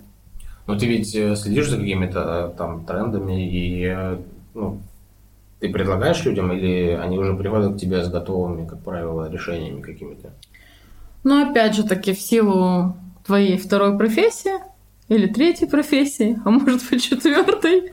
Но 0.67 0.79
ты 0.79 0.87
ведь 0.87 1.15
э, 1.15 1.37
следишь 1.37 1.69
за 1.69 1.79
какими-то 1.79 2.53
э, 2.53 2.57
там 2.57 2.85
трендами 2.85 3.47
и 3.51 3.85
э, 3.87 4.19
ну, 4.55 4.81
ты 5.59 5.69
предлагаешь 5.69 6.25
людям 6.25 6.53
или 6.53 6.91
они 6.91 7.19
уже 7.19 7.35
приходят 7.35 7.75
к 7.75 7.79
тебе 7.79 8.03
с 8.03 8.09
готовыми, 8.09 8.67
как 8.67 8.83
правило, 8.83 9.31
решениями 9.31 9.83
какими-то? 9.83 10.31
Ну, 11.23 11.51
опять 11.51 11.75
же 11.75 11.85
таки, 11.85 12.15
в 12.15 12.21
силу 12.21 12.97
твоей 13.27 13.59
второй 13.59 13.99
профессии 13.99 14.59
или 15.09 15.27
третьей 15.27 15.69
профессии, 15.69 16.39
а 16.45 16.51
может 16.51 16.89
быть 16.91 17.03
четвертой, 17.03 17.93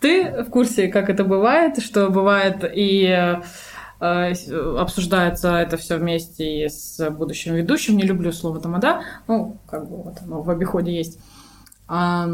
ты 0.00 0.42
в 0.42 0.50
курсе, 0.50 0.88
как 0.88 1.10
это 1.10 1.24
бывает, 1.24 1.82
что 1.82 2.10
бывает 2.10 2.64
и 2.64 3.38
обсуждается 4.00 5.56
это 5.56 5.76
все 5.76 5.98
вместе 5.98 6.64
и 6.64 6.68
с 6.70 7.10
будущим 7.10 7.54
ведущим. 7.54 7.98
Не 7.98 8.04
люблю 8.04 8.32
слово 8.32 8.58
тамада, 8.58 9.02
ну, 9.28 9.58
как 9.66 9.88
бы 9.88 9.96
вот 10.02 10.18
оно 10.22 10.40
в 10.40 10.48
обиходе 10.48 10.96
есть. 10.96 11.18
А, 11.86 12.30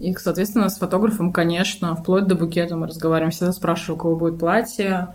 и, 0.00 0.12
соответственно, 0.14 0.68
с 0.68 0.78
фотографом, 0.78 1.32
конечно, 1.32 1.94
вплоть 1.94 2.26
до 2.26 2.34
букета 2.34 2.76
мы 2.76 2.88
разговариваем. 2.88 3.30
Всегда 3.30 3.52
спрашиваю, 3.52 3.96
у 3.96 4.00
кого 4.00 4.16
будет 4.16 4.40
платье, 4.40 5.14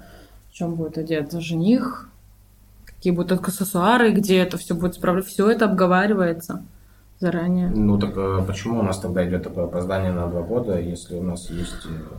в 0.49 0.53
чем 0.53 0.75
будет 0.75 0.97
одет 0.97 1.33
жених, 1.33 2.09
какие 2.85 3.11
будут 3.11 3.33
аксессуары, 3.33 4.11
где 4.11 4.37
это 4.37 4.57
все 4.57 4.75
будет 4.75 4.95
справлять. 4.95 5.25
Все 5.25 5.49
это 5.49 5.65
обговаривается 5.65 6.63
заранее. 7.19 7.69
Ну 7.69 7.97
так 7.97 8.13
а 8.15 8.41
почему 8.41 8.79
у 8.79 8.83
нас 8.83 8.99
тогда 8.99 9.27
идет 9.27 9.43
такое 9.43 9.65
опоздание 9.65 10.11
на 10.11 10.27
два 10.27 10.41
года, 10.41 10.79
если 10.79 11.15
у 11.15 11.23
нас 11.23 11.49
есть 11.49 11.85
э, 11.85 12.15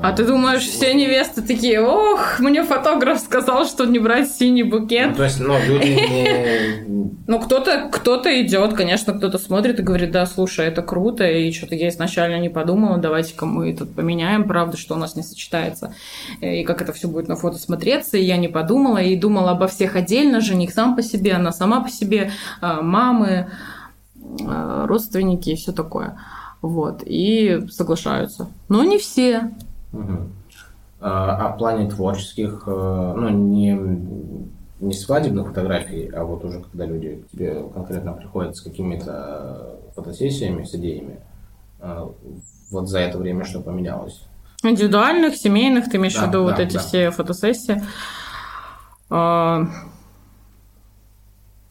а 0.00 0.12
ты 0.12 0.24
думаешь, 0.24 0.62
все 0.62 0.94
невесты 0.94 1.42
такие, 1.42 1.80
ох, 1.80 2.38
мне 2.38 2.62
фотограф 2.62 3.18
сказал, 3.18 3.66
что 3.66 3.84
не 3.84 3.98
брать 3.98 4.30
синий 4.30 4.62
букет. 4.62 5.08
Ну, 5.08 5.14
то 5.16 5.24
есть, 5.24 5.40
ну, 5.40 5.58
люди 5.58 5.86
не... 5.88 7.08
Ну, 7.26 7.38
кто-то 7.40 7.90
кто 7.92 8.22
идет, 8.24 8.72
конечно, 8.72 9.12
кто-то 9.12 9.38
смотрит 9.38 9.80
и 9.80 9.82
говорит, 9.82 10.12
да, 10.12 10.24
слушай, 10.24 10.66
это 10.66 10.80
круто, 10.80 11.28
и 11.28 11.52
что-то 11.52 11.74
я 11.74 11.88
изначально 11.88 12.40
не 12.40 12.48
подумала, 12.48 12.96
давайте-ка 12.96 13.44
мы 13.44 13.74
тут 13.74 13.94
поменяем, 13.94 14.48
правда, 14.48 14.78
что 14.78 14.94
у 14.94 14.98
нас 14.98 15.14
не 15.14 15.22
сочетается, 15.22 15.94
и 16.40 16.64
как 16.64 16.80
это 16.80 16.94
все 16.94 17.06
будет 17.06 17.28
на 17.28 17.36
фото 17.36 17.58
смотреться, 17.58 18.16
и 18.16 18.22
я 18.22 18.38
не 18.38 18.48
подумала, 18.48 18.96
и 18.96 19.14
думала 19.14 19.50
обо 19.50 19.66
всех 19.66 19.96
отдельно, 19.96 20.40
жених 20.40 20.72
сам 20.72 20.96
по 20.96 21.02
себе, 21.02 21.34
она 21.34 21.52
сама 21.52 21.82
по 21.82 21.90
себе, 21.90 22.30
а, 22.62 22.80
мамы, 22.80 23.50
а, 23.50 23.77
родственники 24.86 25.50
и 25.50 25.56
все 25.56 25.72
такое. 25.72 26.18
Вот, 26.60 27.02
и 27.04 27.66
соглашаются. 27.70 28.48
Но 28.68 28.82
не 28.84 28.98
все. 28.98 29.52
Угу. 29.92 30.28
А, 31.00 31.46
о 31.46 31.52
плане 31.56 31.88
творческих, 31.88 32.64
э, 32.66 33.14
ну, 33.16 33.28
не, 33.28 33.78
не 34.80 34.92
свадебных 34.92 35.48
фотографий, 35.48 36.08
а 36.08 36.24
вот 36.24 36.44
уже 36.44 36.60
когда 36.60 36.86
люди 36.86 37.22
к 37.22 37.30
тебе 37.30 37.62
конкретно 37.72 38.12
приходят 38.12 38.56
с 38.56 38.60
какими-то 38.60 39.76
фотосессиями, 39.94 40.64
с 40.64 40.74
идеями, 40.74 41.20
э, 41.80 42.08
вот 42.70 42.88
за 42.88 42.98
это 42.98 43.18
время 43.18 43.44
что 43.44 43.60
поменялось? 43.60 44.24
Индивидуальных, 44.64 45.36
семейных, 45.36 45.88
ты 45.88 45.98
имеешь 45.98 46.16
да, 46.16 46.24
в 46.24 46.28
виду 46.28 46.44
да, 46.44 46.50
вот 46.50 46.58
эти 46.58 46.74
да. 46.74 46.80
все 46.80 47.10
фотосессии? 47.12 47.80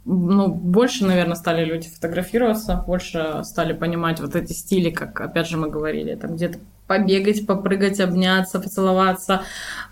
Ну, 0.09 0.47
больше, 0.47 1.05
наверное, 1.05 1.35
стали 1.35 1.65
люди 1.65 1.89
фотографироваться, 1.89 2.81
больше 2.87 3.41
стали 3.43 3.73
понимать 3.73 4.21
вот 4.21 4.37
эти 4.37 4.53
стили, 4.53 4.89
как, 4.89 5.19
опять 5.19 5.49
же, 5.49 5.57
мы 5.57 5.69
говорили, 5.69 6.15
там 6.15 6.37
где-то 6.37 6.59
побегать, 6.87 7.45
попрыгать, 7.45 7.99
обняться, 7.99 8.61
поцеловаться. 8.61 9.41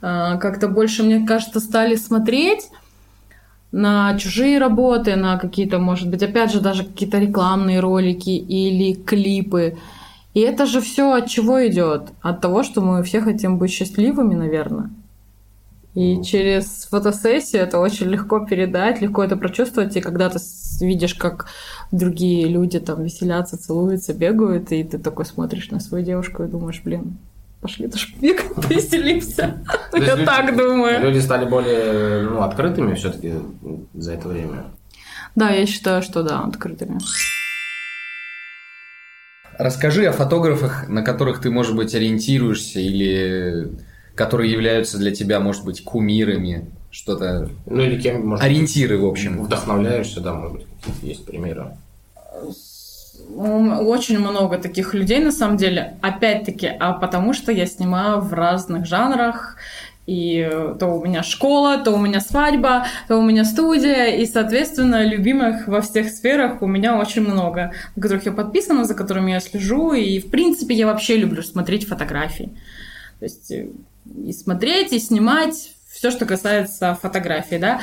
А, 0.01 0.37
как-то 0.37 0.69
больше, 0.69 1.03
мне 1.03 1.27
кажется, 1.27 1.59
стали 1.59 1.95
смотреть 1.95 2.69
на 3.73 4.17
чужие 4.17 4.57
работы, 4.57 5.17
на 5.17 5.37
какие-то, 5.37 5.79
может 5.79 6.09
быть, 6.09 6.23
опять 6.23 6.53
же, 6.53 6.61
даже 6.61 6.85
какие-то 6.85 7.19
рекламные 7.19 7.81
ролики 7.81 8.29
или 8.29 8.93
клипы. 8.93 9.77
И 10.33 10.39
это 10.39 10.65
же 10.65 10.79
все 10.79 11.11
от 11.11 11.27
чего 11.27 11.67
идет? 11.67 12.13
От 12.21 12.39
того, 12.39 12.63
что 12.63 12.79
мы 12.79 13.03
все 13.03 13.19
хотим 13.19 13.57
быть 13.57 13.71
счастливыми, 13.71 14.33
наверное. 14.33 14.91
И 15.95 16.21
через 16.23 16.87
фотосессию 16.91 17.63
это 17.63 17.79
очень 17.79 18.07
легко 18.07 18.45
передать, 18.45 19.01
легко 19.01 19.23
это 19.23 19.37
прочувствовать. 19.37 19.95
И 19.95 20.01
когда 20.01 20.29
ты 20.29 20.39
видишь, 20.81 21.15
как 21.15 21.47
другие 21.91 22.49
люди 22.49 22.81
там 22.81 23.01
веселятся, 23.01 23.57
целуются, 23.57 24.13
бегают, 24.13 24.73
и 24.73 24.83
ты 24.83 24.97
такой 24.97 25.25
смотришь 25.25 25.71
на 25.71 25.79
свою 25.79 26.03
девушку 26.03 26.43
и 26.43 26.47
думаешь, 26.47 26.81
блин, 26.83 27.17
пошли 27.61 27.87
тоже 27.87 28.07
бегаем, 28.19 28.53
повеселимся. 28.55 29.63
Я 29.93 30.17
так 30.17 30.57
думаю. 30.57 31.01
Люди 31.01 31.19
стали 31.19 31.45
более 31.49 32.23
ну, 32.23 32.41
открытыми 32.41 32.93
все-таки 32.95 33.33
за 33.93 34.13
это 34.13 34.27
время. 34.27 34.65
Да, 35.35 35.49
я 35.49 35.65
считаю, 35.65 36.01
что 36.01 36.23
да, 36.23 36.39
открытыми. 36.41 36.97
Расскажи 39.57 40.05
о 40.05 40.13
фотографах, 40.13 40.87
на 40.87 41.01
которых 41.01 41.41
ты, 41.41 41.49
может 41.49 41.75
быть, 41.75 41.93
ориентируешься 41.93 42.79
или 42.79 43.69
которые 44.15 44.51
являются 44.51 44.97
для 44.97 45.13
тебя, 45.13 45.39
может 45.39 45.65
быть, 45.65 45.83
кумирами, 45.83 46.65
что-то... 46.89 47.49
Ну 47.65 47.83
или 47.83 48.01
кем, 48.01 48.25
может 48.25 48.43
Ориентиры, 48.43 48.97
в 48.97 49.05
общем. 49.05 49.43
Вдохновляешься, 49.43 50.21
да, 50.21 50.33
может 50.33 50.53
быть, 50.57 50.67
какие-то 50.79 51.05
есть 51.05 51.25
примеры. 51.25 51.73
Очень 53.35 54.19
много 54.19 54.57
таких 54.57 54.93
людей, 54.93 55.19
на 55.19 55.31
самом 55.31 55.57
деле. 55.57 55.97
Опять-таки, 56.01 56.67
а 56.67 56.93
потому 56.93 57.33
что 57.33 57.51
я 57.51 57.65
снимаю 57.65 58.21
в 58.21 58.33
разных 58.33 58.85
жанрах, 58.85 59.57
и 60.05 60.47
то 60.79 60.87
у 60.87 61.03
меня 61.03 61.23
школа, 61.23 61.79
то 61.79 61.91
у 61.91 61.97
меня 61.97 62.21
свадьба, 62.21 62.85
то 63.07 63.17
у 63.17 63.23
меня 63.23 63.43
студия, 63.43 64.15
и, 64.15 64.25
соответственно, 64.25 65.03
любимых 65.03 65.67
во 65.67 65.81
всех 65.81 66.09
сферах 66.09 66.61
у 66.61 66.67
меня 66.67 66.97
очень 66.97 67.23
много, 67.23 67.73
на 67.95 68.01
которых 68.01 68.25
я 68.25 68.31
подписана, 68.31 68.85
за 68.85 68.93
которыми 68.93 69.31
я 69.31 69.39
слежу, 69.39 69.93
и, 69.93 70.19
в 70.19 70.29
принципе, 70.29 70.75
я 70.75 70.85
вообще 70.85 71.17
люблю 71.17 71.41
смотреть 71.41 71.87
фотографии. 71.87 72.51
То 73.19 73.25
есть 73.25 73.51
э, 73.51 73.67
и 74.05 74.33
смотреть, 74.33 74.93
и 74.93 74.99
снимать 74.99 75.71
все, 75.91 76.11
что 76.11 76.25
касается 76.25 76.97
фотографий, 77.01 77.57
да. 77.57 77.81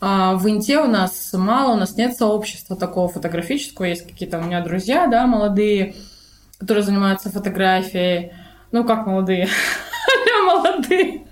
А 0.00 0.34
в 0.34 0.48
Инте 0.48 0.78
у 0.78 0.86
нас 0.86 1.30
мало, 1.34 1.74
у 1.74 1.76
нас 1.76 1.96
нет 1.96 2.16
сообщества 2.16 2.76
такого 2.76 3.08
фотографического, 3.08 3.84
есть 3.84 4.06
какие-то 4.06 4.38
у 4.38 4.42
меня 4.42 4.62
друзья, 4.62 5.06
да, 5.06 5.26
молодые, 5.26 5.94
которые 6.58 6.84
занимаются 6.84 7.30
фотографией. 7.30 8.32
Ну, 8.72 8.84
как 8.84 9.06
молодые? 9.06 9.48
молодые. 10.46 11.24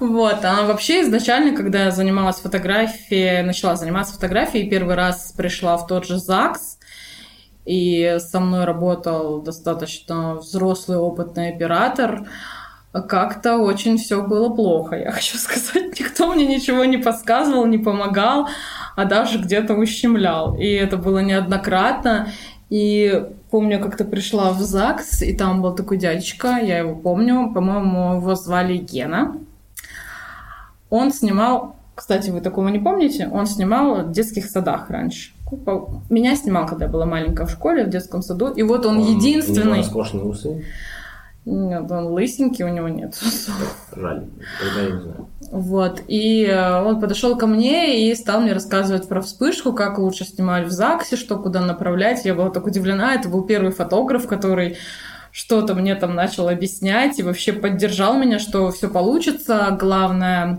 Вот, 0.00 0.44
а 0.44 0.66
вообще 0.66 1.02
изначально, 1.02 1.56
когда 1.56 1.84
я 1.84 1.90
занималась 1.90 2.36
фотографией, 2.36 3.42
начала 3.42 3.76
заниматься 3.76 4.14
фотографией, 4.14 4.68
первый 4.68 4.94
раз 4.94 5.32
пришла 5.36 5.76
в 5.78 5.86
тот 5.86 6.04
же 6.06 6.18
ЗАГС, 6.18 6.78
и 7.64 8.18
со 8.20 8.40
мной 8.40 8.64
работал 8.64 9.40
достаточно 9.40 10.34
взрослый 10.34 10.98
опытный 10.98 11.48
оператор, 11.48 12.28
как-то 12.92 13.58
очень 13.58 13.98
все 13.98 14.22
было 14.22 14.48
плохо, 14.48 14.96
я 14.96 15.10
хочу 15.10 15.36
сказать. 15.38 15.98
Никто 15.98 16.32
мне 16.32 16.46
ничего 16.46 16.84
не 16.84 16.98
подсказывал, 16.98 17.66
не 17.66 17.78
помогал, 17.78 18.48
а 18.96 19.04
даже 19.04 19.38
где-то 19.38 19.74
ущемлял. 19.74 20.56
И 20.56 20.66
это 20.66 20.96
было 20.96 21.18
неоднократно. 21.18 22.28
И 22.68 23.24
помню, 23.50 23.80
как-то 23.80 24.04
пришла 24.04 24.50
в 24.52 24.60
ЗАГС, 24.60 25.22
и 25.22 25.34
там 25.34 25.62
был 25.62 25.74
такой 25.74 25.98
дядечка, 25.98 26.58
я 26.58 26.78
его 26.78 26.96
помню, 26.96 27.52
по-моему, 27.54 28.16
его 28.16 28.34
звали 28.34 28.76
Гена. 28.76 29.36
Он 30.90 31.12
снимал, 31.12 31.76
кстати, 31.94 32.30
вы 32.30 32.40
такого 32.40 32.68
не 32.68 32.78
помните, 32.78 33.28
он 33.32 33.46
снимал 33.46 34.02
в 34.02 34.12
детских 34.12 34.46
садах 34.46 34.90
раньше. 34.90 35.30
Меня 36.10 36.34
снимал, 36.34 36.66
когда 36.66 36.86
я 36.86 36.90
была 36.90 37.06
маленькая 37.06 37.46
в 37.46 37.50
школе, 37.50 37.84
в 37.84 37.88
детском 37.88 38.22
саду. 38.22 38.48
И 38.48 38.62
вот 38.62 38.84
он, 38.84 38.98
он 38.98 39.16
единственный... 39.16 39.62
У 39.62 39.64
него 39.66 39.76
роскошные 39.76 40.24
усы. 40.24 40.64
Нет, 41.46 41.88
он 41.92 42.08
лысенький, 42.08 42.64
у 42.64 42.68
него 42.68 42.88
нет. 42.88 43.16
Жаль, 43.94 44.24
тогда 44.60 44.82
я 44.82 44.90
не 44.90 45.00
знаю. 45.00 45.28
Вот, 45.52 46.02
и 46.08 46.44
э, 46.44 46.82
он 46.82 47.00
подошел 47.00 47.38
ко 47.38 47.46
мне 47.46 48.10
и 48.10 48.14
стал 48.16 48.40
мне 48.40 48.52
рассказывать 48.52 49.06
про 49.08 49.20
вспышку, 49.20 49.72
как 49.72 50.00
лучше 50.00 50.24
снимать 50.24 50.66
в 50.66 50.72
ЗАГСе, 50.72 51.14
что 51.14 51.36
куда 51.36 51.60
направлять. 51.60 52.24
Я 52.24 52.34
была 52.34 52.50
так 52.50 52.66
удивлена, 52.66 53.14
это 53.14 53.28
был 53.28 53.44
первый 53.44 53.70
фотограф, 53.70 54.26
который 54.26 54.76
что-то 55.30 55.76
мне 55.76 55.94
там 55.94 56.16
начал 56.16 56.48
объяснять 56.48 57.20
и 57.20 57.22
вообще 57.22 57.52
поддержал 57.52 58.18
меня, 58.18 58.40
что 58.40 58.72
все 58.72 58.88
получится. 58.88 59.76
Главное, 59.78 60.58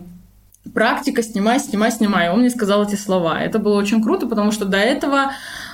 практика, 0.74 1.22
снимай, 1.22 1.60
снимай, 1.60 1.92
снимай. 1.92 2.30
Он 2.30 2.40
мне 2.40 2.50
сказал 2.50 2.84
эти 2.84 2.96
слова. 2.96 3.42
Это 3.42 3.60
было 3.60 3.78
очень 3.78 4.02
круто, 4.02 4.26
потому 4.26 4.54
что 4.54 4.64
до 4.64 4.78
этого 4.78 5.32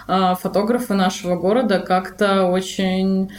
э, 0.08 0.34
фотографы 0.42 0.96
нашего 0.96 1.36
города 1.36 1.78
как-то 1.78 2.46
очень 2.46 3.30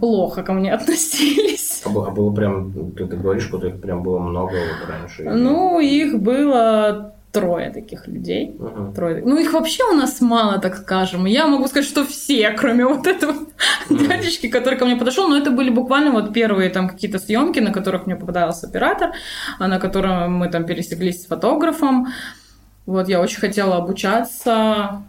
плохо 0.00 0.42
ко 0.42 0.52
мне 0.52 0.72
относились. 0.74 1.82
А 1.84 1.88
было, 1.88 2.08
а 2.08 2.10
было 2.10 2.32
прям, 2.32 2.72
ты, 2.92 3.06
ты 3.06 3.16
говоришь, 3.16 3.44
что 3.44 3.64
их 3.66 3.80
прям 3.80 4.02
было 4.02 4.18
много 4.18 4.52
вот 4.52 4.88
раньше? 4.88 5.24
Ну, 5.24 5.80
их 5.80 6.20
было 6.20 7.14
трое 7.40 7.70
таких 7.70 8.08
людей. 8.08 8.56
Мгм. 8.58 8.94
Трое. 8.94 9.22
Ну, 9.24 9.38
их 9.38 9.52
вообще 9.52 9.84
у 9.84 9.94
нас 9.94 10.20
мало, 10.20 10.58
так 10.58 10.76
скажем. 10.76 11.26
Я 11.26 11.46
могу 11.46 11.66
сказать, 11.66 11.88
что 11.88 12.04
все, 12.04 12.50
кроме 12.58 12.86
вот 12.86 13.06
этого 13.06 13.34
дядечки, 13.90 14.48
который 14.48 14.78
ко 14.78 14.86
мне 14.86 14.96
подошел, 14.96 15.28
но 15.28 15.36
это 15.36 15.50
были 15.50 15.70
буквально 15.70 16.12
вот 16.12 16.32
первые 16.32 16.70
там 16.70 16.88
какие-то 16.88 17.18
съемки, 17.18 17.60
на 17.60 17.72
которых 17.72 18.06
мне 18.06 18.16
попадался 18.16 18.66
оператор, 18.66 19.12
а 19.58 19.68
на 19.68 19.78
котором 19.78 20.32
мы 20.34 20.48
там 20.48 20.64
пересеклись 20.64 21.22
с 21.22 21.26
фотографом. 21.26 22.08
Вот, 22.86 23.08
я 23.08 23.20
очень 23.20 23.40
хотела 23.40 23.76
обучаться, 23.76 25.02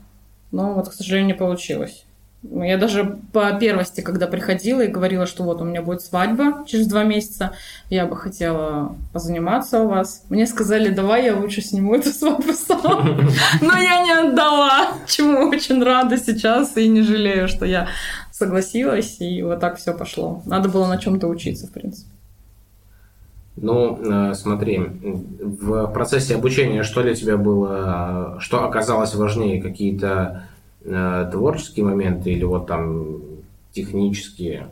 но 0.52 0.74
вот, 0.74 0.90
к 0.90 0.94
сожалению, 0.94 1.28
не 1.28 1.34
получилось. 1.34 2.07
Я 2.44 2.78
даже 2.78 3.20
по 3.34 3.52
первости, 3.54 4.02
когда 4.02 4.28
приходила 4.28 4.82
и 4.82 4.88
говорила, 4.88 5.26
что 5.26 5.44
вот 5.44 5.60
у 5.60 5.66
меня 5.66 5.82
будет 5.82 6.02
свадьба 6.02 6.66
через 6.68 6.88
два 6.88 7.04
месяца, 7.04 7.54
я 7.90 8.06
бы 8.06 8.16
хотела 8.16 8.96
позаниматься 9.12 9.82
у 9.82 9.88
вас. 9.88 10.24
Мне 10.30 10.46
сказали, 10.46 10.90
давай 10.90 11.26
я 11.26 11.36
лучше 11.36 11.62
сниму 11.62 11.96
эту 11.96 12.10
свадьбу 12.10 12.54
сам. 12.54 13.28
Но 13.62 13.78
я 13.78 14.04
не 14.04 14.12
отдала, 14.12 14.94
чему 15.08 15.50
очень 15.50 15.84
рада 15.84 16.18
сейчас 16.18 16.78
и 16.78 16.88
не 16.88 17.02
жалею, 17.02 17.48
что 17.48 17.66
я 17.66 17.88
согласилась, 18.32 19.18
и 19.20 19.42
вот 19.42 19.60
так 19.60 19.78
все 19.78 19.94
пошло. 19.94 20.44
Надо 20.46 20.70
было 20.70 20.88
на 20.88 20.98
чем-то 20.98 21.28
учиться, 21.28 21.66
в 21.68 21.72
принципе. 21.72 22.12
Ну, 23.56 23.98
э, 24.00 24.34
смотри, 24.36 24.80
в 24.80 25.88
процессе 25.88 26.36
обучения 26.36 26.84
что 26.84 27.02
для 27.02 27.16
тебя 27.16 27.38
было, 27.38 28.36
э, 28.38 28.40
что 28.40 28.64
оказалось 28.64 29.16
важнее, 29.16 29.60
какие-то 29.60 30.44
творческие 30.84 31.86
моменты 31.86 32.32
или 32.32 32.44
вот 32.44 32.68
там 32.68 33.18
технические? 33.72 34.70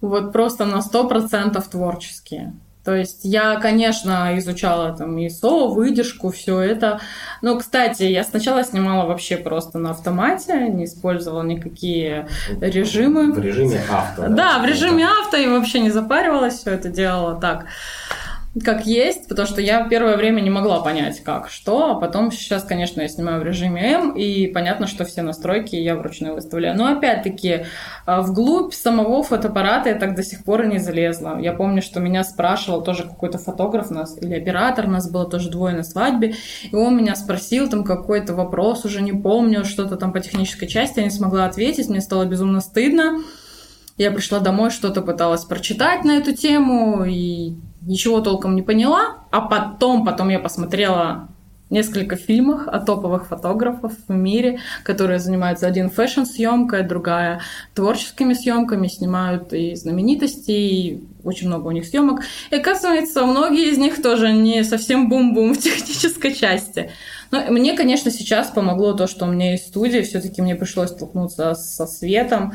Вот 0.00 0.32
просто 0.32 0.64
на 0.64 0.78
100% 0.80 1.62
творческие. 1.70 2.54
То 2.84 2.96
есть 2.96 3.20
я, 3.22 3.60
конечно, 3.60 4.36
изучала 4.38 4.92
там 4.92 5.16
ISO, 5.16 5.68
выдержку, 5.68 6.32
все 6.32 6.58
это. 6.58 6.98
Но, 7.40 7.56
кстати, 7.56 8.02
я 8.02 8.24
сначала 8.24 8.64
снимала 8.64 9.06
вообще 9.06 9.36
просто 9.36 9.78
на 9.78 9.90
автомате, 9.90 10.68
не 10.68 10.86
использовала 10.86 11.42
никакие 11.42 12.26
режимы. 12.60 13.32
В 13.32 13.38
режиме 13.38 13.80
авто. 13.88 14.28
Да, 14.28 14.58
в 14.58 14.64
режиме 14.64 15.06
авто 15.06 15.36
и 15.36 15.46
вообще 15.46 15.78
не 15.78 15.90
запаривалась, 15.90 16.58
все 16.58 16.72
это 16.72 16.88
делала 16.88 17.40
так, 17.40 17.66
как 18.60 18.86
есть, 18.86 19.28
потому 19.28 19.48
что 19.48 19.62
я 19.62 19.88
первое 19.88 20.16
время 20.18 20.42
не 20.42 20.50
могла 20.50 20.80
понять, 20.80 21.22
как, 21.24 21.48
что, 21.48 21.92
а 21.92 21.94
потом 21.94 22.30
сейчас, 22.30 22.64
конечно, 22.64 23.00
я 23.00 23.08
снимаю 23.08 23.40
в 23.40 23.44
режиме 23.44 23.92
М, 23.92 24.14
и 24.14 24.46
понятно, 24.46 24.86
что 24.86 25.06
все 25.06 25.22
настройки 25.22 25.74
я 25.74 25.96
вручную 25.96 26.34
выставляю. 26.34 26.76
Но 26.76 26.86
опять-таки, 26.86 27.64
а, 28.04 28.20
вглубь 28.20 28.74
самого 28.74 29.22
фотоаппарата 29.22 29.88
я 29.88 29.94
так 29.94 30.14
до 30.14 30.22
сих 30.22 30.44
пор 30.44 30.64
и 30.64 30.66
не 30.66 30.78
залезла. 30.78 31.38
Я 31.40 31.54
помню, 31.54 31.80
что 31.80 31.98
меня 31.98 32.24
спрашивал 32.24 32.82
тоже 32.82 33.04
какой-то 33.04 33.38
фотограф 33.38 33.90
у 33.90 33.94
нас, 33.94 34.20
или 34.20 34.34
оператор, 34.34 34.84
у 34.86 34.90
нас 34.90 35.10
было 35.10 35.24
тоже 35.24 35.48
двое 35.48 35.74
на 35.74 35.82
свадьбе, 35.82 36.34
и 36.70 36.76
он 36.76 36.94
меня 36.94 37.16
спросил 37.16 37.70
там 37.70 37.84
какой-то 37.84 38.34
вопрос, 38.34 38.84
уже 38.84 39.00
не 39.00 39.14
помню, 39.14 39.64
что-то 39.64 39.96
там 39.96 40.12
по 40.12 40.20
технической 40.20 40.68
части, 40.68 40.98
я 40.98 41.04
не 41.04 41.10
смогла 41.10 41.46
ответить, 41.46 41.88
мне 41.88 42.02
стало 42.02 42.26
безумно 42.26 42.60
стыдно. 42.60 43.22
Я 43.96 44.10
пришла 44.10 44.40
домой, 44.40 44.70
что-то 44.70 45.00
пыталась 45.00 45.44
прочитать 45.44 46.04
на 46.04 46.18
эту 46.18 46.34
тему 46.34 47.04
и 47.04 47.54
ничего 47.86 48.20
толком 48.20 48.54
не 48.56 48.62
поняла. 48.62 49.24
А 49.30 49.40
потом, 49.40 50.04
потом 50.04 50.28
я 50.28 50.38
посмотрела 50.38 51.28
несколько 51.72 52.16
фильмов 52.16 52.68
о 52.68 52.80
топовых 52.80 53.26
фотографов 53.28 53.94
в 54.06 54.12
мире, 54.12 54.60
которые 54.84 55.18
занимаются 55.18 55.66
один 55.66 55.88
фэшн-съемкой, 55.88 56.82
другая 56.82 57.40
творческими 57.74 58.34
съемками, 58.34 58.88
снимают 58.88 59.54
и 59.54 59.74
знаменитости, 59.74 60.50
и 60.50 61.04
очень 61.24 61.46
много 61.46 61.68
у 61.68 61.70
них 61.70 61.86
съемок. 61.86 62.20
И 62.50 62.56
оказывается, 62.56 63.24
многие 63.24 63.70
из 63.70 63.78
них 63.78 64.02
тоже 64.02 64.32
не 64.32 64.64
совсем 64.64 65.08
бум-бум 65.08 65.54
в 65.54 65.58
технической 65.62 66.34
части. 66.34 66.90
Но 67.30 67.40
мне, 67.48 67.74
конечно, 67.74 68.10
сейчас 68.10 68.50
помогло 68.50 68.92
то, 68.92 69.06
что 69.06 69.24
у 69.24 69.28
меня 69.30 69.52
есть 69.52 69.68
студия, 69.68 70.02
все-таки 70.02 70.42
мне 70.42 70.54
пришлось 70.54 70.90
столкнуться 70.90 71.54
со 71.54 71.86
светом, 71.86 72.52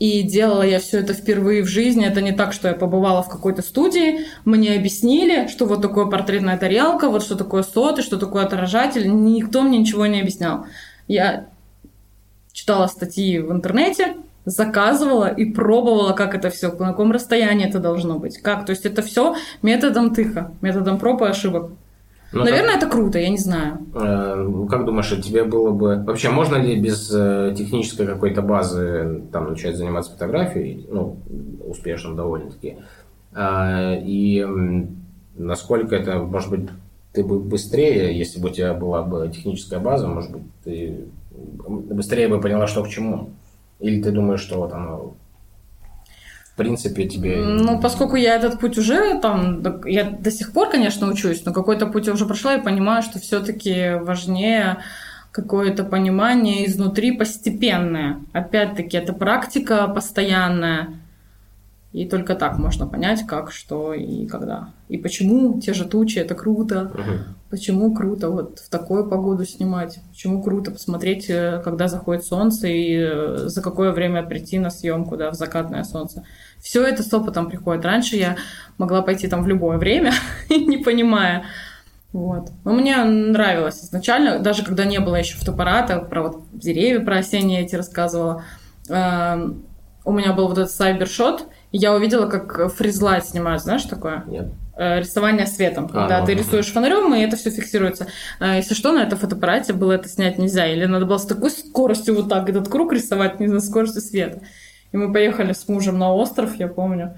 и 0.00 0.22
делала 0.22 0.62
я 0.62 0.80
все 0.80 1.00
это 1.00 1.12
впервые 1.12 1.62
в 1.62 1.66
жизни. 1.66 2.06
Это 2.06 2.22
не 2.22 2.32
так, 2.32 2.54
что 2.54 2.68
я 2.68 2.74
побывала 2.74 3.22
в 3.22 3.28
какой-то 3.28 3.60
студии, 3.62 4.24
мне 4.46 4.74
объяснили, 4.74 5.46
что 5.46 5.66
вот 5.66 5.82
такое 5.82 6.06
портретная 6.06 6.56
тарелка, 6.56 7.10
вот 7.10 7.22
что 7.22 7.36
такое 7.36 7.62
соты, 7.62 8.02
что 8.02 8.16
такое 8.16 8.44
отражатель. 8.44 9.06
Никто 9.06 9.62
мне 9.62 9.78
ничего 9.78 10.06
не 10.06 10.20
объяснял. 10.20 10.64
Я 11.06 11.48
читала 12.52 12.86
статьи 12.86 13.38
в 13.38 13.52
интернете, 13.52 14.16
заказывала 14.46 15.28
и 15.28 15.44
пробовала, 15.44 16.14
как 16.14 16.34
это 16.34 16.48
все, 16.48 16.72
на 16.72 16.88
каком 16.88 17.12
расстоянии 17.12 17.68
это 17.68 17.78
должно 17.78 18.18
быть, 18.18 18.38
как. 18.38 18.64
То 18.64 18.70
есть 18.70 18.86
это 18.86 19.02
все 19.02 19.36
методом 19.60 20.14
тыка, 20.14 20.52
методом 20.62 20.98
проб 20.98 21.20
и 21.20 21.26
ошибок. 21.26 21.72
Ну, 22.32 22.44
Наверное, 22.44 22.76
это 22.76 22.86
круто, 22.88 23.18
я 23.18 23.28
не 23.28 23.38
знаю. 23.38 23.78
Э, 23.94 24.66
Как 24.70 24.84
думаешь, 24.84 25.12
а 25.12 25.20
тебе 25.20 25.42
было 25.42 25.70
бы... 25.72 25.96
Вообще, 26.04 26.30
можно 26.30 26.56
ли 26.56 26.78
без 26.80 27.10
э, 27.12 27.52
технической 27.56 28.06
какой-то 28.06 28.40
базы 28.40 29.22
там 29.32 29.50
начать 29.50 29.76
заниматься 29.76 30.12
фотографией? 30.12 30.86
Ну, 30.88 31.16
успешно 31.66 32.14
довольно-таки. 32.14 32.76
А, 33.34 33.94
И 33.96 34.46
насколько 35.36 35.96
это, 35.96 36.18
может 36.20 36.50
быть, 36.50 36.68
ты 37.12 37.24
бы 37.24 37.40
быстрее, 37.40 38.16
если 38.16 38.40
бы 38.40 38.48
у 38.48 38.52
тебя 38.52 38.74
была 38.74 39.02
бы 39.02 39.28
техническая 39.28 39.80
база, 39.80 40.06
может 40.06 40.30
быть, 40.30 40.42
ты 40.64 41.06
быстрее 41.66 42.28
бы 42.28 42.40
поняла, 42.40 42.68
что 42.68 42.84
к 42.84 42.88
чему? 42.88 43.30
Или 43.80 44.02
ты 44.02 44.12
думаешь, 44.12 44.40
что 44.40 44.58
вот 44.58 44.72
оно 44.72 45.14
в 46.52 46.56
принципе 46.56 47.08
тебе... 47.08 47.36
Ну, 47.36 47.80
поскольку 47.80 48.16
я 48.16 48.36
этот 48.36 48.60
путь 48.60 48.78
уже 48.78 49.18
там, 49.20 49.62
я 49.86 50.04
до 50.04 50.30
сих 50.30 50.52
пор, 50.52 50.70
конечно, 50.70 51.08
учусь, 51.08 51.44
но 51.44 51.52
какой-то 51.52 51.86
путь 51.86 52.06
я 52.06 52.12
уже 52.12 52.26
прошла 52.26 52.54
и 52.54 52.62
понимаю, 52.62 53.02
что 53.02 53.18
все-таки 53.18 53.94
важнее 54.00 54.78
какое-то 55.32 55.84
понимание 55.84 56.66
изнутри 56.66 57.12
постепенное. 57.12 58.20
Опять-таки, 58.32 58.96
это 58.96 59.12
практика 59.12 59.86
постоянная. 59.88 60.88
И 61.92 62.06
только 62.06 62.34
так 62.34 62.58
можно 62.58 62.86
понять, 62.86 63.26
как, 63.26 63.52
что 63.52 63.94
и 63.94 64.26
когда. 64.26 64.70
И 64.88 64.96
почему 64.98 65.60
те 65.60 65.72
же 65.72 65.84
тучи 65.84 66.18
это 66.18 66.34
круто, 66.34 66.92
Мгм. 66.94 67.34
Почему 67.50 67.92
круто 67.92 68.30
вот 68.30 68.60
в 68.60 68.70
такую 68.70 69.08
погоду 69.08 69.44
снимать, 69.44 69.98
почему 70.08 70.42
круто 70.42 70.70
посмотреть, 70.70 71.28
э, 71.28 71.60
когда 71.64 71.88
заходит 71.88 72.24
солнце 72.24 72.68
и 72.68 72.96
э, 72.96 73.36
за 73.46 73.60
какое 73.60 73.90
время 73.90 74.22
прийти 74.22 74.58
на 74.58 74.70
съемку, 74.70 75.16
да, 75.16 75.30
в 75.30 75.34
закатное 75.34 75.82
солнце. 75.82 76.24
Все 76.60 76.86
это 76.86 77.02
с 77.02 77.12
опытом 77.12 77.50
приходит. 77.50 77.84
Раньше 77.84 78.16
я 78.16 78.36
могла 78.78 79.02
пойти 79.02 79.26
там 79.26 79.42
в 79.42 79.48
любое 79.48 79.78
время, 79.78 80.12
не 80.48 80.78
понимая. 80.78 81.44
Вот. 82.12 82.50
Но 82.64 82.72
мне 82.72 83.02
нравилось 83.04 83.84
изначально, 83.84 84.38
даже 84.38 84.64
когда 84.64 84.84
не 84.84 85.00
было 85.00 85.16
еще 85.16 85.36
фотоаппарата, 85.36 86.00
про 86.00 86.22
вот 86.22 86.42
деревья, 86.52 87.04
про 87.04 87.18
осенние 87.18 87.62
эти 87.62 87.76
рассказывала. 87.76 88.44
Эм, 88.88 89.64
У 90.04 90.12
меня 90.12 90.32
был 90.32 90.48
вот 90.48 90.58
этот 90.58 90.72
сайбершот, 90.72 91.46
и 91.72 91.78
я 91.78 91.94
увидела, 91.94 92.26
как 92.26 92.72
фризлайт 92.72 93.26
снимают, 93.26 93.62
знаешь, 93.62 93.84
такое? 93.84 94.24
Нет? 94.26 94.48
Э, 94.80 95.00
рисование 95.00 95.46
светом, 95.46 95.88
когда 95.88 96.20
ну, 96.20 96.26
ты 96.26 96.32
ага. 96.32 96.40
рисуешь 96.40 96.72
фонарем, 96.72 97.14
и 97.14 97.20
это 97.20 97.36
все 97.36 97.50
фиксируется. 97.50 98.06
А 98.38 98.56
Если 98.56 98.74
что, 98.74 98.92
на 98.92 99.02
этом 99.02 99.18
фотоаппарате 99.18 99.74
было 99.74 99.92
это 99.92 100.08
снять 100.08 100.38
нельзя. 100.38 100.66
Или 100.66 100.86
надо 100.86 101.04
было 101.04 101.18
с 101.18 101.26
такой 101.26 101.50
скоростью 101.50 102.16
вот 102.16 102.28
так 102.28 102.48
этот 102.48 102.68
круг 102.68 102.92
рисовать, 102.92 103.40
не 103.40 103.46
на 103.46 103.60
скорости 103.60 103.98
света. 103.98 104.40
И 104.92 104.96
мы 104.96 105.12
поехали 105.12 105.52
с 105.52 105.68
мужем 105.68 105.98
на 105.98 106.12
остров, 106.12 106.56
я 106.56 106.66
помню, 106.66 107.14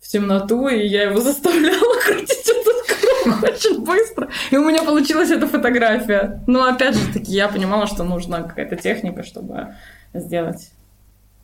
в 0.00 0.08
темноту, 0.08 0.68
и 0.68 0.86
я 0.86 1.04
его 1.04 1.20
заставляла 1.20 2.00
крутить 2.06 2.48
этот 2.48 2.86
круг 2.86 3.42
очень 3.42 3.84
быстро. 3.84 4.28
И 4.50 4.56
у 4.56 4.66
меня 4.66 4.82
получилась 4.82 5.30
эта 5.30 5.46
фотография. 5.46 6.42
Но 6.46 6.64
опять 6.64 6.96
же 6.96 7.12
таки, 7.12 7.30
я 7.30 7.48
понимала, 7.48 7.86
что 7.86 8.04
нужна 8.04 8.42
какая-то 8.42 8.76
техника, 8.76 9.22
чтобы 9.22 9.74
сделать 10.14 10.70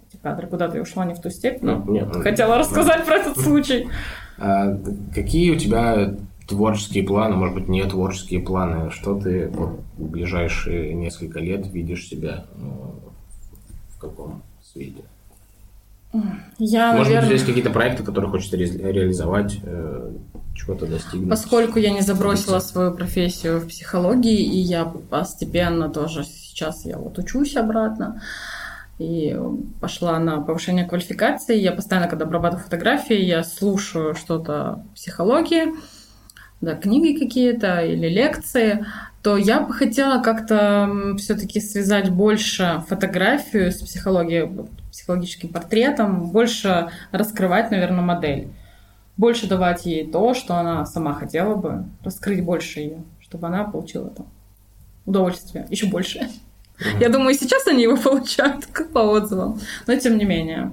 эти 0.08 0.20
кадры. 0.20 0.46
Куда 0.46 0.68
ты 0.68 0.80
ушла 0.80 1.04
не 1.04 1.14
в 1.14 1.20
ту 1.20 1.28
степь, 1.28 1.60
но 1.60 1.82
Ну, 1.84 1.92
нет, 1.92 2.08
ну, 2.12 2.22
хотела 2.22 2.56
рассказать 2.56 3.04
про 3.04 3.16
этот 3.16 3.38
случай. 3.38 3.88
А 4.38 4.78
какие 5.14 5.50
у 5.50 5.58
тебя 5.58 6.14
творческие 6.46 7.04
планы, 7.04 7.36
может 7.36 7.54
быть, 7.54 7.68
не 7.68 7.84
творческие 7.84 8.40
планы? 8.40 8.90
Что 8.90 9.18
ты 9.18 9.48
вот, 9.48 9.80
в 9.96 10.08
ближайшие 10.08 10.94
несколько 10.94 11.40
лет 11.40 11.66
видишь 11.72 12.08
себя 12.08 12.44
ну, 12.56 12.94
в 13.90 13.98
каком 14.00 14.42
свете? 14.62 15.02
Я, 16.58 16.92
может 16.92 17.08
быть, 17.08 17.14
наверное... 17.14 17.22
тебя 17.22 17.32
есть 17.32 17.46
какие-то 17.46 17.70
проекты, 17.70 18.02
которые 18.02 18.30
хочешь 18.30 18.50
ре- 18.52 18.92
реализовать, 18.92 19.58
э, 19.62 20.10
чего-то 20.54 20.86
достигнуть? 20.86 21.28
Поскольку 21.28 21.78
я 21.78 21.90
не 21.90 22.00
забросила 22.00 22.60
свою 22.60 22.94
профессию 22.94 23.60
в 23.60 23.68
психологии, 23.68 24.40
и 24.40 24.58
я 24.58 24.86
постепенно 24.86 25.90
тоже 25.90 26.24
сейчас 26.24 26.86
я 26.86 26.96
вот 26.96 27.18
учусь 27.18 27.56
обратно, 27.56 28.22
и 28.98 29.38
пошла 29.80 30.18
на 30.18 30.40
повышение 30.40 30.84
квалификации. 30.84 31.58
Я 31.58 31.72
постоянно, 31.72 32.08
когда 32.08 32.24
обрабатываю 32.24 32.64
фотографии, 32.64 33.20
я 33.20 33.44
слушаю 33.44 34.14
что-то 34.14 34.84
психологии, 34.94 35.74
да, 36.60 36.74
книги 36.74 37.18
какие-то 37.18 37.80
или 37.80 38.08
лекции, 38.08 38.84
то 39.22 39.36
я 39.36 39.60
бы 39.60 39.72
хотела 39.72 40.22
как-то 40.22 41.14
все-таки 41.18 41.60
связать 41.60 42.10
больше 42.10 42.82
фотографию 42.88 43.70
с 43.70 43.76
психологией, 43.76 44.50
психологическим 44.90 45.50
портретом, 45.50 46.30
больше 46.30 46.90
раскрывать, 47.12 47.70
наверное, 47.70 48.02
модель 48.02 48.48
больше 49.18 49.48
давать 49.48 49.84
ей 49.84 50.10
то, 50.10 50.32
что 50.32 50.54
она 50.54 50.86
сама 50.86 51.12
хотела 51.12 51.56
бы, 51.56 51.84
раскрыть 52.02 52.42
больше 52.42 52.80
ее, 52.80 53.02
чтобы 53.20 53.48
она 53.48 53.64
получила 53.64 54.08
там 54.10 54.28
удовольствие 55.04 55.66
еще 55.68 55.86
больше. 55.86 56.28
Я 57.00 57.08
думаю, 57.08 57.34
сейчас 57.34 57.66
они 57.66 57.82
его 57.82 57.96
получают 58.02 58.66
как 58.66 58.90
по 58.90 59.00
отзывам. 59.00 59.58
Но 59.86 59.96
тем 59.96 60.18
не 60.18 60.24
менее, 60.24 60.72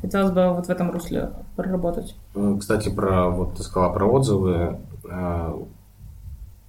хотелось 0.00 0.32
бы 0.32 0.52
вот 0.52 0.66
в 0.66 0.70
этом 0.70 0.90
русле 0.90 1.32
проработать. 1.56 2.16
Ну, 2.34 2.58
Кстати, 2.58 2.88
про 2.88 3.28
вот 3.28 3.56
ты 3.56 3.62
сказала 3.62 3.92
про 3.92 4.06
отзывы. 4.06 4.78
А, 5.10 5.56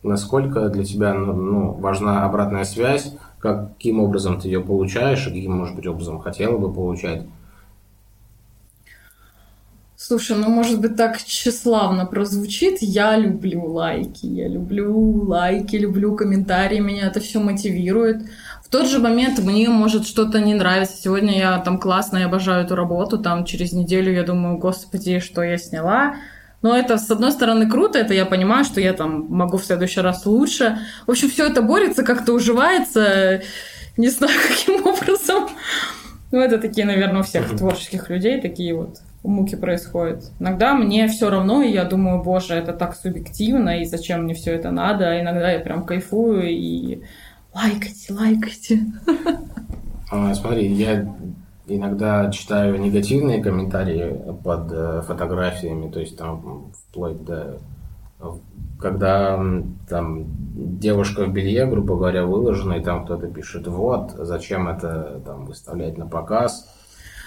Насколько 0.03 0.69
для 0.69 0.85
тебя 0.85 1.13
ну, 1.13 1.73
важна 1.73 2.23
обратная 2.25 2.63
связь? 2.63 3.13
Каким 3.39 3.99
образом 3.99 4.39
ты 4.39 4.47
ее 4.47 4.61
получаешь 4.61 5.27
и 5.27 5.31
каким, 5.31 5.57
может 5.57 5.75
быть, 5.75 5.87
образом 5.87 6.19
хотела 6.19 6.57
бы 6.57 6.71
получать? 6.73 7.23
Слушай, 9.99 10.37
ну 10.37 10.47
может 10.49 10.79
быть 10.79 10.95
так 10.95 11.17
тщеславно 11.23 12.05
прозвучит. 12.05 12.77
Я 12.81 13.17
люблю 13.17 13.65
лайки, 13.65 14.27
я 14.27 14.47
люблю 14.47 14.95
лайки, 15.25 15.75
люблю 15.75 16.15
комментарии, 16.15 16.77
меня 16.77 17.07
это 17.07 17.19
все 17.19 17.39
мотивирует. 17.39 18.21
В 18.63 18.69
тот 18.69 18.87
же 18.87 18.99
момент 18.99 19.39
мне 19.39 19.67
может 19.69 20.05
что-то 20.05 20.39
не 20.39 20.53
нравится. 20.53 20.95
Сегодня 21.01 21.39
я 21.39 21.57
там 21.57 21.79
классно, 21.79 22.19
я 22.19 22.27
обожаю 22.27 22.63
эту 22.63 22.75
работу, 22.75 23.17
там 23.17 23.43
через 23.43 23.73
неделю 23.73 24.13
я 24.13 24.21
думаю, 24.21 24.59
господи, 24.59 25.19
что 25.19 25.41
я 25.41 25.57
сняла. 25.57 26.17
Но 26.61 26.77
это, 26.77 26.99
с 26.99 27.09
одной 27.09 27.31
стороны, 27.31 27.67
круто, 27.67 27.97
это 27.97 28.13
я 28.13 28.27
понимаю, 28.27 28.65
что 28.65 28.79
я 28.79 28.93
там 28.93 29.25
могу 29.29 29.57
в 29.57 29.65
следующий 29.65 30.01
раз 30.01 30.27
лучше. 30.27 30.77
В 31.07 31.11
общем, 31.11 31.27
все 31.27 31.47
это 31.47 31.63
борется, 31.63 32.03
как-то 32.03 32.33
уживается, 32.33 33.41
не 33.97 34.09
знаю, 34.09 34.39
каким 34.47 34.85
образом. 34.85 35.49
Ну, 36.31 36.39
это 36.39 36.59
такие, 36.59 36.85
наверное, 36.85 37.21
у 37.21 37.23
всех 37.23 37.49
творческих 37.57 38.11
людей 38.11 38.39
такие 38.39 38.75
вот 38.75 38.99
муки 39.23 39.55
происходят. 39.55 40.31
Иногда 40.39 40.75
мне 40.75 41.07
все 41.07 41.29
равно, 41.29 41.61
и 41.61 41.71
я 41.71 41.83
думаю, 41.85 42.23
боже, 42.23 42.53
это 42.55 42.73
так 42.73 42.95
субъективно, 42.95 43.81
и 43.81 43.85
зачем 43.85 44.23
мне 44.23 44.33
все 44.33 44.53
это 44.53 44.71
надо. 44.71 45.09
А 45.09 45.21
иногда 45.21 45.51
я 45.51 45.59
прям 45.59 45.85
кайфую 45.85 46.49
и 46.49 47.01
лайкайте, 47.53 48.13
лайкайте. 48.13 48.79
А, 50.09 50.33
Смотри, 50.33 50.71
я 50.71 51.13
иногда 51.67 52.31
читаю 52.31 52.79
негативные 52.79 53.43
комментарии 53.43 54.21
под 54.43 54.71
э, 54.71 55.01
фотографиями, 55.05 55.91
то 55.91 55.99
есть 55.99 56.17
там 56.17 56.71
вплоть 56.73 57.23
до 57.25 57.59
когда 58.79 59.35
м, 59.35 59.77
там 59.89 60.25
девушка 60.79 61.25
в 61.25 61.33
белье, 61.33 61.65
грубо 61.65 61.95
говоря, 61.95 62.25
выложена, 62.25 62.73
и 62.73 62.83
там 62.83 63.05
кто-то 63.05 63.27
пишет, 63.27 63.67
вот, 63.67 64.11
зачем 64.17 64.67
это 64.67 65.21
там 65.25 65.45
выставлять 65.45 65.97
на 65.97 66.07
показ. 66.07 66.73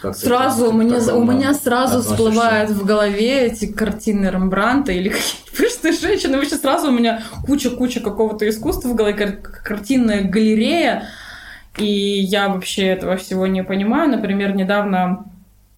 Как 0.02 0.16
Сразу 0.16 0.66
там 0.66 0.76
у 0.76 0.78
меня, 0.78 1.14
у 1.14 1.24
меня 1.24 1.52
сразу 1.54 1.98
относишься? 1.98 2.14
всплывают 2.14 2.70
в 2.70 2.84
голове 2.86 3.46
эти 3.46 3.66
картины 3.66 4.26
Рембранта 4.26 4.92
или 4.92 5.08
какие-то 5.10 5.56
пышные 5.56 5.92
женщины. 5.92 6.36
Вообще 6.38 6.56
сразу 6.56 6.88
у 6.88 6.92
меня 6.92 7.22
куча-куча 7.44 8.00
какого-то 8.00 8.48
искусства 8.48 8.88
в 8.88 8.94
голове, 8.94 9.14
кар- 9.14 9.36
картинная 9.36 10.22
галерея. 10.22 11.04
И 11.76 11.84
я 11.86 12.48
вообще 12.48 12.86
этого 12.86 13.16
всего 13.16 13.46
не 13.46 13.62
понимаю. 13.62 14.10
Например, 14.10 14.54
недавно 14.54 15.24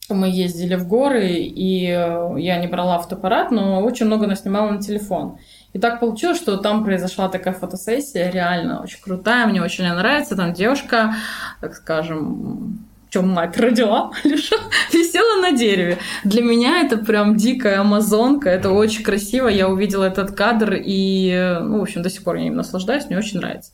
мы 0.08 0.28
ездили 0.28 0.74
в 0.74 0.86
горы, 0.86 1.28
и 1.30 1.86
э, 1.88 2.34
я 2.38 2.58
не 2.58 2.66
брала 2.66 2.98
фотоаппарат, 2.98 3.50
но 3.50 3.80
очень 3.82 4.06
много 4.06 4.26
наснимала 4.26 4.70
на 4.70 4.80
телефон. 4.80 5.38
И 5.72 5.78
так 5.78 6.00
получилось, 6.00 6.38
что 6.38 6.58
там 6.58 6.84
произошла 6.84 7.28
такая 7.28 7.54
фотосессия, 7.54 8.30
реально 8.30 8.82
очень 8.82 9.00
крутая, 9.00 9.46
мне 9.46 9.62
очень 9.62 9.84
нравится. 9.84 10.36
Там 10.36 10.52
девушка, 10.52 11.14
так 11.60 11.74
скажем, 11.74 12.84
чем 13.12 13.28
мать 13.28 13.58
родила, 13.58 14.10
лишь 14.24 14.50
висела 14.92 15.42
на 15.42 15.52
дереве. 15.52 15.98
Для 16.24 16.42
меня 16.42 16.80
это 16.80 16.96
прям 16.96 17.36
дикая 17.36 17.80
амазонка, 17.80 18.48
это 18.48 18.70
очень 18.70 19.04
красиво. 19.04 19.48
Я 19.48 19.68
увидела 19.68 20.04
этот 20.04 20.32
кадр 20.32 20.74
и, 20.74 21.58
ну, 21.60 21.80
в 21.80 21.82
общем, 21.82 22.02
до 22.02 22.10
сих 22.10 22.24
пор 22.24 22.36
я 22.36 22.46
им 22.46 22.56
наслаждаюсь, 22.56 23.06
мне 23.06 23.18
очень 23.18 23.38
нравится. 23.38 23.72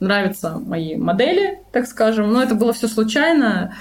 Нравятся 0.00 0.58
мои 0.58 0.96
модели, 0.96 1.60
так 1.70 1.86
скажем, 1.86 2.32
но 2.32 2.42
это 2.42 2.54
было 2.54 2.72
все 2.72 2.88
случайно, 2.88 3.76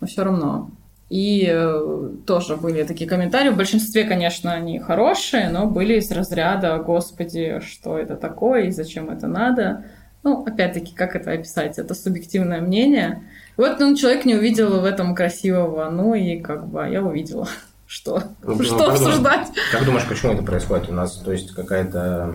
но 0.00 0.06
все 0.06 0.22
равно. 0.22 0.70
И 1.08 1.48
э, 1.48 2.10
тоже 2.26 2.56
были 2.56 2.82
такие 2.82 3.08
комментарии. 3.08 3.50
В 3.50 3.56
большинстве, 3.56 4.04
конечно, 4.04 4.52
они 4.52 4.80
хорошие, 4.80 5.48
но 5.48 5.66
были 5.66 5.94
из 5.94 6.10
разряда 6.10 6.76
«Господи, 6.78 7.60
что 7.64 7.96
это 7.96 8.16
такое 8.16 8.64
и 8.64 8.70
зачем 8.70 9.08
это 9.08 9.28
надо?» 9.28 9.84
Ну, 10.24 10.44
опять-таки, 10.44 10.92
как 10.92 11.14
это 11.14 11.30
описать? 11.30 11.78
Это 11.78 11.94
субъективное 11.94 12.60
мнение. 12.60 13.22
Вот 13.56 13.80
ну, 13.80 13.96
человек 13.96 14.24
не 14.24 14.34
увидел 14.34 14.80
в 14.80 14.84
этом 14.84 15.14
красивого, 15.14 15.88
ну 15.90 16.14
и 16.14 16.38
как 16.38 16.66
бы 16.68 16.86
я 16.88 17.02
увидела. 17.02 17.48
Что? 17.88 18.20
Ну, 18.42 18.60
Что 18.64 18.78
как 18.78 18.88
обсуждать? 18.88 19.48
Как 19.70 19.84
думаешь, 19.84 20.04
почему 20.08 20.32
это 20.32 20.42
происходит 20.42 20.90
у 20.90 20.92
нас? 20.92 21.18
То 21.18 21.30
есть 21.30 21.52
какая-то 21.52 22.34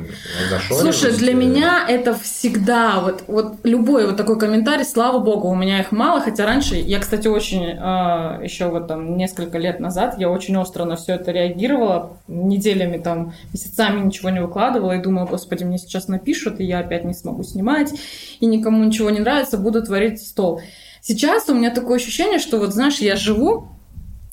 зашоренность? 0.50 0.98
Слушай, 0.98 1.18
для 1.18 1.34
меня 1.34 1.86
это 1.90 2.16
всегда 2.16 3.02
вот, 3.02 3.26
вот 3.28 3.56
любой 3.64 4.06
вот 4.06 4.16
такой 4.16 4.40
комментарий, 4.40 4.86
слава 4.86 5.20
богу, 5.20 5.50
у 5.50 5.56
меня 5.56 5.82
их 5.82 5.92
мало, 5.92 6.22
хотя 6.22 6.46
раньше, 6.46 6.76
я, 6.76 7.00
кстати, 7.00 7.28
очень 7.28 7.66
э, 7.66 8.44
еще 8.44 8.70
вот 8.70 8.88
там 8.88 9.18
несколько 9.18 9.58
лет 9.58 9.82
назад, 9.82 10.16
я 10.20 10.30
очень 10.30 10.56
остро 10.56 10.86
на 10.86 10.96
все 10.96 11.16
это 11.16 11.32
реагировала, 11.32 12.14
неделями 12.30 12.98
там, 12.98 13.34
месяцами 13.52 14.00
ничего 14.00 14.30
не 14.30 14.42
выкладывала 14.42 14.94
и 14.94 15.02
думала, 15.02 15.26
господи, 15.26 15.66
мне 15.66 15.78
сейчас 15.78 16.08
напишут, 16.08 16.62
и 16.62 16.64
я 16.64 16.80
опять 16.80 17.04
не 17.04 17.14
смогу 17.14 17.44
снимать, 17.44 17.92
и 18.40 18.46
никому 18.46 18.86
ничего 18.86 19.10
не 19.10 19.20
нравится, 19.20 19.58
буду 19.58 19.84
творить 19.84 20.26
стол. 20.26 20.62
Сейчас 21.02 21.50
у 21.50 21.54
меня 21.56 21.72
такое 21.72 21.98
ощущение, 21.98 22.40
что 22.40 22.58
вот, 22.60 22.74
знаешь, 22.74 23.00
я 23.00 23.16
живу, 23.16 23.68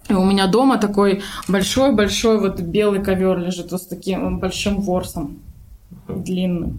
и 0.09 0.13
у 0.13 0.25
меня 0.25 0.47
дома 0.47 0.79
такой 0.79 1.23
большой-большой 1.49 2.39
вот 2.41 2.61
белый 2.61 3.03
ковер 3.03 3.39
лежит 3.39 3.73
вот 3.73 3.83
с 3.83 3.87
таким 3.87 4.39
большим 4.39 4.81
ворсом 4.81 5.39
длинным. 6.09 6.79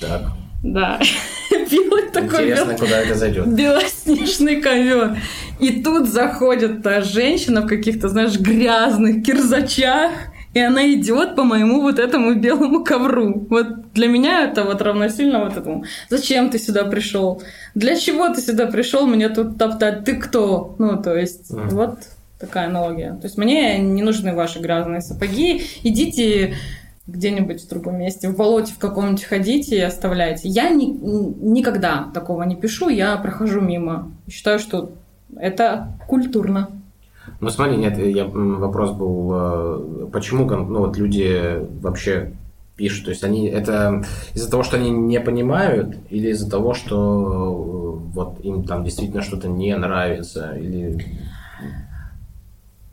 Так, 0.00 0.22
Да, 0.62 0.98
белый 1.70 2.08
такой 2.10 2.44
интересно, 2.44 2.70
бел- 2.72 2.78
куда 2.78 2.98
это 3.00 3.14
зайдет. 3.14 3.46
белоснежный 3.46 4.60
ковер. 4.60 5.18
И 5.60 5.82
тут 5.82 6.08
заходит 6.08 6.82
та 6.82 7.00
женщина 7.02 7.62
в 7.62 7.66
каких-то, 7.66 8.08
знаешь, 8.08 8.38
грязных 8.38 9.24
кирзачах, 9.24 10.12
и 10.56 10.58
она 10.58 10.90
идет 10.90 11.36
по 11.36 11.44
моему 11.44 11.82
вот 11.82 11.98
этому 11.98 12.34
белому 12.34 12.82
ковру. 12.82 13.46
Вот 13.50 13.92
для 13.92 14.08
меня 14.08 14.44
это 14.44 14.64
вот 14.64 14.80
равносильно 14.80 15.44
вот 15.44 15.54
этому. 15.54 15.84
Зачем 16.08 16.48
ты 16.48 16.58
сюда 16.58 16.84
пришел? 16.84 17.42
Для 17.74 17.94
чего 17.94 18.30
ты 18.30 18.40
сюда 18.40 18.64
пришел? 18.66 19.06
Меня 19.06 19.28
тут 19.28 19.58
топтать. 19.58 20.04
Ты 20.06 20.16
кто? 20.16 20.74
Ну, 20.78 21.02
то 21.02 21.14
есть, 21.14 21.50
Мгм. 21.50 21.68
вот 21.68 21.98
такая 22.40 22.68
аналогия. 22.68 23.10
То 23.20 23.26
есть 23.26 23.36
мне 23.36 23.78
не 23.78 24.02
нужны 24.02 24.34
ваши 24.34 24.58
грязные 24.60 25.02
сапоги. 25.02 25.60
Идите 25.82 26.54
где-нибудь 27.06 27.62
в 27.62 27.68
другом 27.68 27.98
месте, 27.98 28.30
в 28.30 28.36
болоте 28.38 28.72
в 28.72 28.78
каком-нибудь 28.78 29.24
ходите 29.24 29.76
и 29.76 29.80
оставляйте. 29.80 30.48
Я 30.48 30.70
ни- 30.70 30.86
никогда 30.86 32.08
такого 32.14 32.42
не 32.44 32.56
пишу, 32.56 32.88
я 32.88 33.14
прохожу 33.18 33.60
мимо. 33.60 34.10
Считаю, 34.30 34.58
что 34.58 34.92
это 35.38 35.88
культурно. 36.08 36.70
Ну 37.40 37.50
смотри, 37.50 37.76
нет, 37.76 37.98
я, 37.98 38.26
вопрос 38.26 38.92
был, 38.92 39.30
э, 39.32 40.06
почему 40.12 40.48
ну, 40.48 40.80
вот 40.80 40.96
люди 40.96 41.58
вообще 41.80 42.32
пишут, 42.76 43.06
то 43.06 43.10
есть 43.10 43.24
они 43.24 43.46
это 43.46 44.04
из-за 44.34 44.50
того, 44.50 44.62
что 44.62 44.76
они 44.76 44.90
не 44.90 45.18
понимают, 45.20 45.96
или 46.10 46.28
из-за 46.30 46.50
того, 46.50 46.74
что 46.74 46.94
э, 46.94 48.12
вот 48.14 48.40
им 48.40 48.64
там 48.64 48.84
действительно 48.84 49.22
что-то 49.22 49.48
не 49.48 49.76
нравится, 49.76 50.54
или 50.56 51.04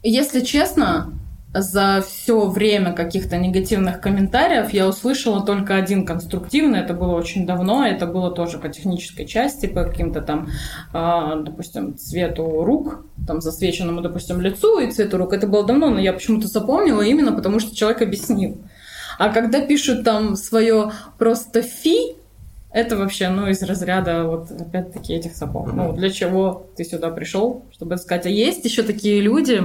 Если 0.04 0.42
честно, 0.42 1.14
за 1.54 2.04
все 2.08 2.48
время 2.48 2.94
каких-то 2.94 3.38
негативных 3.38 4.02
комментариев 4.02 4.74
я 4.74 4.88
услышала 4.88 5.46
только 5.46 5.76
один 5.76 6.06
конструктивный. 6.06 6.80
Это 6.80 6.94
было 6.94 7.16
очень 7.16 7.46
давно. 7.46 7.86
Это 7.86 8.08
было 8.08 8.32
тоже 8.32 8.58
по 8.58 8.70
технической 8.70 9.28
части, 9.28 9.68
по 9.68 9.84
каким-то 9.84 10.22
там, 10.22 10.50
а, 10.94 11.36
допустим, 11.36 11.96
цвету 11.96 12.64
рук, 12.64 13.06
там 13.28 13.40
засвеченному, 13.40 14.02
допустим, 14.02 14.42
лицу 14.42 14.80
и 14.80 14.92
цвету 14.92 15.18
рук. 15.18 15.34
Это 15.34 15.46
было 15.46 15.64
давно, 15.64 15.92
но 15.92 16.00
я 16.00 16.14
почему-то 16.14 16.48
запомнила 16.48 17.02
именно 17.02 17.32
потому, 17.32 17.60
что 17.60 17.76
человек 17.76 18.02
объяснил. 18.02 18.58
А 19.20 19.30
когда 19.30 19.62
пишут 19.62 20.04
там 20.04 20.36
свое 20.36 20.92
просто 21.20 21.62
фи, 21.62 22.16
это 22.72 22.98
вообще, 22.98 23.30
ну, 23.30 23.48
из 23.48 23.62
разряда 23.62 24.24
вот 24.24 24.50
опять-таки 24.50 25.14
этих 25.14 25.36
сапог. 25.36 25.72
Ну, 25.72 25.94
для 25.94 26.10
чего 26.10 26.66
ты 26.76 26.84
сюда 26.84 27.12
пришел, 27.12 27.64
чтобы 27.72 27.98
сказать. 27.98 28.26
А 28.26 28.30
есть 28.30 28.66
еще 28.66 28.82
такие 28.82 29.22
люди, 29.22 29.62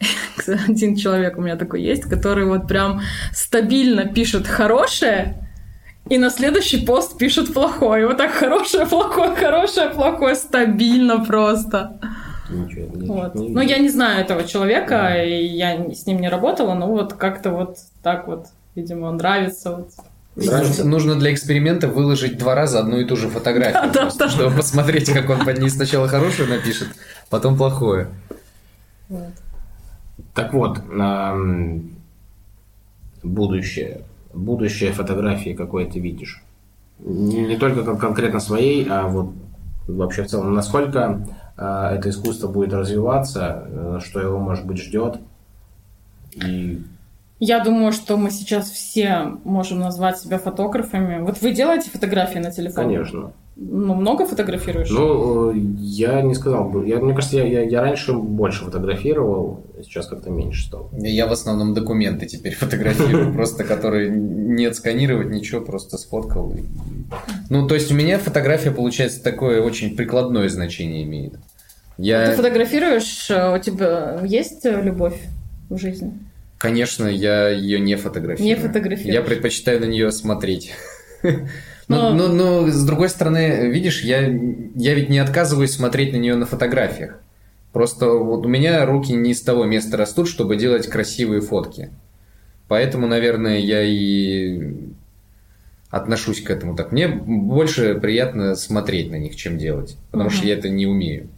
один 0.68 0.96
человек 0.96 1.38
у 1.38 1.42
меня 1.42 1.56
такой 1.56 1.82
есть, 1.82 2.02
который 2.04 2.44
вот 2.46 2.66
прям 2.66 3.00
стабильно 3.32 4.06
пишет 4.06 4.46
хорошее, 4.46 5.36
и 6.08 6.18
на 6.18 6.30
следующий 6.30 6.84
пост 6.84 7.18
пишет 7.18 7.52
плохое. 7.52 8.06
Вот 8.06 8.16
так 8.16 8.32
хорошее, 8.32 8.86
плохое, 8.86 9.34
хорошее, 9.36 9.90
плохое, 9.90 10.34
стабильно 10.34 11.24
просто. 11.24 12.00
ничего 12.48 12.96
не- 12.96 13.06
Вот. 13.06 13.34
не- 13.34 13.48
Ну, 13.50 13.60
я 13.60 13.78
не 13.78 13.88
знаю 13.90 14.20
этого 14.22 14.44
человека, 14.44 15.22
и 15.22 15.44
я 15.46 15.92
с 15.94 16.06
ним 16.06 16.20
не 16.20 16.28
работала, 16.28 16.74
но 16.74 16.88
вот 16.88 17.12
как-то 17.12 17.50
вот 17.50 17.76
так 18.02 18.26
вот, 18.26 18.46
видимо, 18.74 19.12
нравится. 19.12 19.70
Вот. 19.76 19.90
Нравится? 20.36 20.84
Нужно 20.84 21.14
для 21.16 21.32
эксперимента 21.32 21.86
выложить 21.88 22.38
два 22.38 22.54
раза 22.54 22.80
одну 22.80 22.98
и 22.98 23.04
ту 23.04 23.14
же 23.16 23.28
фотографию, 23.28 23.92
Да, 23.92 24.00
просто, 24.02 24.18
да, 24.20 24.24
да. 24.26 24.30
чтобы 24.32 24.56
посмотреть, 24.56 25.12
как 25.12 25.28
он 25.30 25.44
под 25.44 25.58
ней 25.58 25.68
сначала 25.70 26.08
хорошее 26.08 26.48
напишет, 26.48 26.88
потом 27.28 27.56
плохое. 27.56 28.08
Вот. 29.08 29.28
Так 30.34 30.52
вот, 30.52 30.80
будущее. 33.22 34.02
будущее 34.32 34.92
фотографии 34.92 35.54
какое 35.54 35.86
ты 35.86 36.00
видишь? 36.00 36.42
Не, 37.00 37.46
не 37.46 37.56
только 37.56 37.82
кон- 37.82 37.98
конкретно 37.98 38.40
своей, 38.40 38.86
а 38.88 39.06
вот 39.08 39.32
вообще 39.86 40.22
в 40.22 40.26
целом. 40.28 40.52
Насколько 40.54 41.26
э, 41.56 41.96
это 41.96 42.10
искусство 42.10 42.48
будет 42.48 42.72
развиваться, 42.72 43.64
э, 43.66 43.98
что 44.04 44.20
его, 44.20 44.38
может 44.38 44.66
быть, 44.66 44.78
ждет? 44.78 45.18
И 46.34 46.82
Я 47.40 47.64
думаю, 47.64 47.92
что 47.92 48.16
мы 48.16 48.30
сейчас 48.30 48.70
все 48.70 49.32
можем 49.44 49.78
назвать 49.80 50.18
себя 50.18 50.38
фотографами. 50.38 51.20
Вот 51.22 51.40
вы 51.40 51.52
делаете 51.52 51.90
фотографии 51.90 52.38
на 52.38 52.50
телефон? 52.52 52.84
Конечно. 52.84 53.32
Ну, 53.62 53.94
много 53.94 54.24
фотографируешь? 54.24 54.88
Ну, 54.88 55.52
э, 55.52 55.58
я 55.76 56.22
не 56.22 56.34
сказал 56.34 56.70
бы. 56.70 56.88
Я, 56.88 56.98
мне 56.98 57.12
кажется, 57.14 57.36
я, 57.36 57.44
я, 57.44 57.60
я 57.60 57.82
раньше 57.82 58.14
больше 58.14 58.64
фотографировал, 58.64 59.66
сейчас 59.82 60.06
как-то 60.06 60.30
меньше 60.30 60.64
стал. 60.66 60.88
Я 60.92 61.26
в 61.26 61.32
основном 61.32 61.74
документы 61.74 62.24
теперь 62.24 62.54
фотографирую, 62.58 63.32
просто 63.34 63.64
которые 63.64 64.08
не 64.08 64.64
отсканировать, 64.64 65.28
ничего, 65.28 65.60
просто 65.60 65.98
сфоткал. 65.98 66.54
Ну, 67.50 67.68
то 67.68 67.74
есть 67.74 67.92
у 67.92 67.94
меня 67.94 68.18
фотография, 68.18 68.70
получается, 68.70 69.22
такое 69.22 69.60
очень 69.60 69.94
прикладное 69.94 70.48
значение 70.48 71.02
имеет. 71.02 71.34
Ты 71.34 71.38
Я, 71.98 72.32
фотографируешь, 72.32 73.30
э, 73.30 73.54
у 73.54 73.58
тебя 73.58 74.20
есть 74.24 74.64
любовь 74.64 75.20
в 75.68 75.76
жизни? 75.76 76.14
конечно, 76.56 77.06
я 77.06 77.48
ее 77.48 77.78
не 77.80 77.96
фотографирую. 77.96 78.46
Не 78.46 78.54
фотографируешь. 78.54 79.14
Я 79.14 79.22
предпочитаю 79.22 79.80
на 79.80 79.86
нее 79.86 80.10
смотреть. 80.12 80.72
Но- 81.90 82.12
Но, 82.14 82.28
но, 82.28 82.60
но, 82.62 82.68
с 82.70 82.84
другой 82.84 83.08
стороны, 83.08 83.68
видишь, 83.70 84.02
я, 84.02 84.20
я 84.20 84.94
ведь 84.94 85.08
не 85.08 85.18
отказываюсь 85.18 85.72
смотреть 85.72 86.12
на 86.12 86.16
нее 86.18 86.36
на 86.36 86.46
фотографиях. 86.46 87.18
Просто 87.72 88.06
вот 88.08 88.46
у 88.46 88.48
меня 88.48 88.84
руки 88.86 89.12
не 89.12 89.34
с 89.34 89.42
того 89.42 89.64
места 89.64 89.96
растут, 89.96 90.28
чтобы 90.28 90.56
делать 90.56 90.86
красивые 90.88 91.40
фотки. 91.40 91.90
Поэтому, 92.68 93.06
наверное, 93.06 93.58
я 93.58 93.82
и 93.82 94.74
отношусь 95.90 96.40
к 96.42 96.50
этому 96.50 96.76
так. 96.76 96.92
Мне 96.92 97.08
больше 97.08 97.94
приятно 97.96 98.54
смотреть 98.54 99.10
на 99.10 99.16
них, 99.16 99.34
чем 99.34 99.58
делать. 99.58 99.96
Потому 100.12 100.30
что 100.30 100.40
Мгм. 100.42 100.48
я 100.48 100.54
это 100.54 100.68
не 100.68 100.86
умею. 100.86 101.28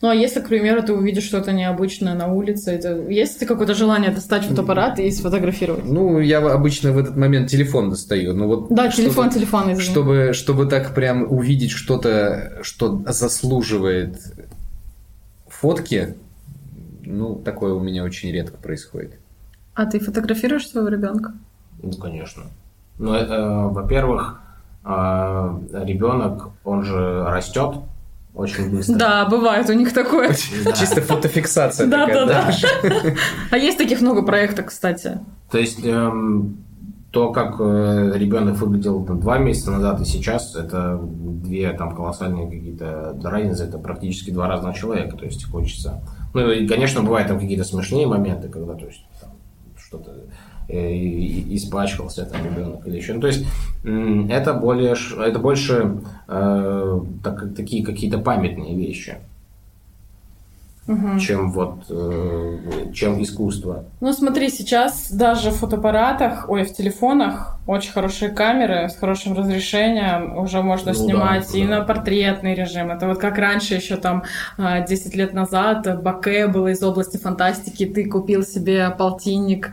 Ну, 0.00 0.08
а 0.08 0.14
если, 0.14 0.40
к 0.40 0.48
примеру, 0.48 0.82
ты 0.82 0.92
увидишь 0.92 1.24
что-то 1.24 1.52
необычное 1.52 2.14
на 2.14 2.32
улице, 2.32 2.70
это... 2.70 2.96
есть 3.08 3.40
ли 3.40 3.46
какое-то 3.46 3.74
желание 3.74 4.10
достать 4.10 4.44
фотоаппарат 4.44 5.00
и 5.00 5.10
сфотографировать? 5.10 5.84
Ну, 5.84 6.20
я 6.20 6.38
обычно 6.38 6.92
в 6.92 6.98
этот 6.98 7.16
момент 7.16 7.50
телефон 7.50 7.90
достаю. 7.90 8.34
Ну, 8.34 8.46
вот 8.46 8.68
Да, 8.70 8.88
телефон, 8.88 9.30
телефон, 9.30 9.72
извини. 9.72 9.80
Чтобы, 9.80 10.30
чтобы 10.32 10.66
так 10.66 10.94
прям 10.94 11.30
увидеть 11.30 11.72
что-то, 11.72 12.58
что 12.62 13.02
заслуживает 13.08 14.16
фотки, 15.48 16.14
ну, 17.04 17.34
такое 17.34 17.74
у 17.74 17.80
меня 17.80 18.04
очень 18.04 18.30
редко 18.30 18.56
происходит. 18.58 19.18
А 19.74 19.86
ты 19.86 19.98
фотографируешь 19.98 20.68
своего 20.68 20.88
ребенка? 20.88 21.32
Ну, 21.82 21.92
конечно. 21.92 22.44
Ну, 22.98 23.12
это, 23.12 23.68
во-первых, 23.72 24.40
а, 24.84 25.60
ребенок, 25.72 26.50
он 26.64 26.84
же 26.84 27.24
растет 27.24 27.76
очень 28.34 28.70
быстро. 28.70 28.96
Да, 28.96 29.26
бывает 29.26 29.68
у 29.68 29.74
них 29.74 29.92
такое. 29.92 30.34
Да. 30.64 30.72
Чисто 30.72 31.02
фотофиксация 31.02 31.86
Да, 31.86 32.06
такая, 32.06 32.26
да, 32.26 32.50
да. 32.82 33.14
А 33.50 33.58
есть 33.58 33.78
таких 33.78 34.00
много 34.00 34.22
проектов, 34.22 34.66
кстати. 34.66 35.20
То 35.50 35.58
есть 35.58 35.84
эм, 35.84 36.64
то, 37.12 37.30
как 37.30 37.56
э, 37.60 38.12
ребенок 38.14 38.56
выглядел 38.56 39.04
там, 39.04 39.20
два 39.20 39.36
месяца 39.36 39.70
назад 39.70 40.00
и 40.00 40.06
сейчас, 40.06 40.56
это 40.56 40.98
две 41.02 41.70
там 41.74 41.94
колоссальные 41.94 42.50
какие-то 42.50 43.18
разницы, 43.22 43.64
это 43.64 43.78
практически 43.78 44.30
два 44.30 44.48
разных 44.48 44.76
человека, 44.76 45.18
то 45.18 45.26
есть 45.26 45.44
хочется. 45.44 46.02
Ну 46.32 46.50
и, 46.50 46.66
конечно, 46.66 47.02
бывают 47.02 47.28
там 47.28 47.38
какие-то 47.38 47.64
смешные 47.64 48.06
моменты, 48.06 48.48
когда 48.48 48.72
то 48.74 48.86
есть 48.86 49.04
там, 49.20 49.30
что-то 49.76 50.12
испачкался 50.68 52.24
там 52.26 52.44
ребенок 52.44 52.86
или 52.86 52.96
еще. 52.96 53.14
Ну, 53.14 53.20
то 53.20 53.26
есть 53.28 53.44
это 53.84 54.54
более, 54.54 54.94
это 55.24 55.38
больше 55.38 55.98
э, 56.28 57.00
так- 57.22 57.54
такие 57.54 57.84
какие-то 57.84 58.18
памятные 58.18 58.74
вещи, 58.76 59.16
Мгм. 60.86 61.18
чем 61.18 61.52
вот 61.52 61.84
э, 61.90 62.90
чем 62.92 63.22
искусство. 63.22 63.84
Ну, 64.00 64.12
смотри, 64.12 64.48
сейчас 64.50 65.12
даже 65.12 65.50
в 65.50 65.56
фотоаппаратах, 65.56 66.48
ой, 66.48 66.64
в 66.64 66.72
телефонах 66.74 67.60
очень 67.64 67.92
хорошие 67.92 68.30
камеры 68.32 68.88
с 68.88 68.96
хорошим 68.96 69.36
разрешением. 69.36 70.36
Уже 70.36 70.62
можно 70.62 70.92
Ну 70.92 70.98
да, 70.98 71.04
снимать 71.04 71.54
и 71.54 71.64
да. 71.64 71.78
на 71.78 71.84
портретный 71.84 72.54
режим. 72.54 72.90
Это 72.90 73.06
вот 73.06 73.18
как 73.18 73.38
раньше, 73.38 73.74
еще 73.74 73.96
там 73.96 74.24
а, 74.58 74.80
10 74.80 75.14
лет 75.14 75.32
назад, 75.32 76.02
Баке 76.02 76.48
было 76.48 76.68
из 76.68 76.82
области 76.82 77.18
фантастики. 77.18 77.86
Ты 77.86 78.08
купил 78.08 78.42
себе 78.42 78.90
полтинник 78.90 79.70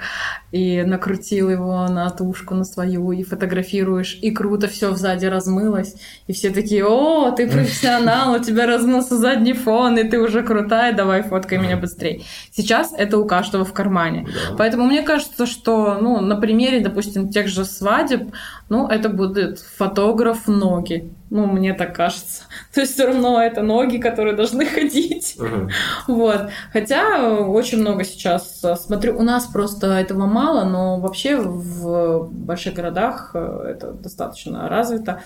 и 0.51 0.83
накрутил 0.83 1.49
его 1.49 1.87
на 1.87 2.09
тушку 2.11 2.53
на 2.53 2.63
свою 2.63 3.11
и 3.11 3.23
фотографируешь. 3.23 4.19
И 4.21 4.31
круто 4.31 4.67
все 4.67 4.93
сзади 4.95 5.25
размылось. 5.25 5.95
И 6.27 6.33
все 6.33 6.51
такие, 6.51 6.85
о, 6.85 7.31
ты 7.31 7.47
профессионал, 7.51 8.33
у 8.33 8.39
тебя 8.39 8.67
размылся 8.67 9.17
задний 9.17 9.53
фон, 9.53 9.97
и 9.97 10.03
ты 10.03 10.19
уже 10.19 10.43
крутая, 10.43 10.93
давай 10.93 11.23
фоткай 11.23 11.57
меня 11.57 11.77
быстрее. 11.77 12.21
Сейчас 12.51 12.93
это 12.95 13.17
у 13.17 13.25
каждого 13.25 13.65
в 13.65 13.73
кармане. 13.73 14.27
Да. 14.27 14.55
Поэтому 14.57 14.85
мне 14.85 15.01
кажется, 15.01 15.47
что 15.47 15.97
ну, 15.99 16.19
на 16.21 16.35
примере, 16.35 16.81
допустим, 16.81 17.29
тех 17.29 17.47
же 17.47 17.65
свадеб, 17.80 18.32
ну, 18.69 18.88
это 18.88 19.09
будет 19.09 19.59
фотограф 19.59 20.47
ноги. 20.47 21.11
Ну, 21.30 21.45
мне 21.45 21.73
так 21.73 21.95
кажется. 21.95 22.43
То 22.73 22.82
есть 22.82 22.93
все 22.93 23.07
равно 23.07 23.41
это 23.41 23.61
ноги, 23.61 23.97
которые 23.97 24.36
должны 24.36 24.65
ходить. 24.75 25.36
Мгм. 25.39 25.69
Вот. 26.07 26.49
Хотя 26.73 27.17
э, 27.17 27.43
очень 27.43 27.80
много 27.80 28.03
сейчас 28.03 28.63
э, 28.63 28.75
смотрю. 28.75 29.17
У 29.17 29.23
нас 29.23 29.45
просто 29.47 29.88
этого 29.88 30.25
мало, 30.25 30.65
но 30.65 30.99
вообще 30.99 31.38
в 31.38 32.30
больших 32.32 32.73
городах 32.73 33.32
э, 33.34 33.73
это 33.75 33.93
достаточно 33.93 34.67
развито, 34.67 35.21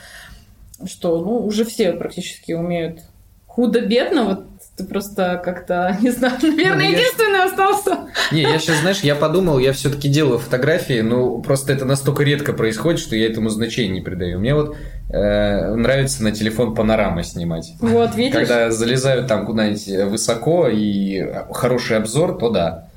что 0.85 1.19
ну, 1.19 1.45
уже 1.45 1.65
все 1.65 1.93
практически 1.93 2.51
умеют 2.51 3.01
худо-бедно. 3.47 4.23
Вот 4.23 4.45
ты 4.75 4.85
просто 4.85 5.39
как-то, 5.43 5.95
не 6.01 6.11
знаю, 6.11 6.37
наверное, 6.41 6.75
Ну, 6.75 6.81
я 6.81 6.89
единственный 6.89 7.43
остался. 7.43 7.97
Не, 8.31 8.41
я 8.41 8.57
сейчас, 8.57 8.79
знаешь, 8.79 9.01
я 9.01 9.15
подумал, 9.15 9.59
я 9.59 9.71
все-таки 9.73 10.09
делаю 10.09 10.39
фотографии, 10.39 11.01
но 11.01 11.37
просто 11.39 11.73
это 11.73 11.85
настолько 11.85 12.23
редко 12.23 12.53
происходит, 12.53 12.99
что 12.99 13.15
я 13.15 13.27
этому 13.27 13.49
значения 13.49 13.93
не 13.93 14.01
придаю. 14.01 14.39
Мне 14.39 14.55
вот 14.55 14.75
э, 15.09 15.75
нравится 15.75 16.23
на 16.23 16.31
телефон 16.31 16.73
панорамы 16.73 17.23
снимать. 17.23 17.73
Вот, 17.79 18.15
видишь? 18.15 18.33
Когда 18.33 18.71
залезаю 18.71 19.27
там 19.27 19.45
куда-нибудь 19.45 20.09
высоко 20.09 20.67
и 20.67 21.23
хороший 21.51 21.97
обзор, 21.97 22.37
то 22.39 22.49
да. 22.49 22.87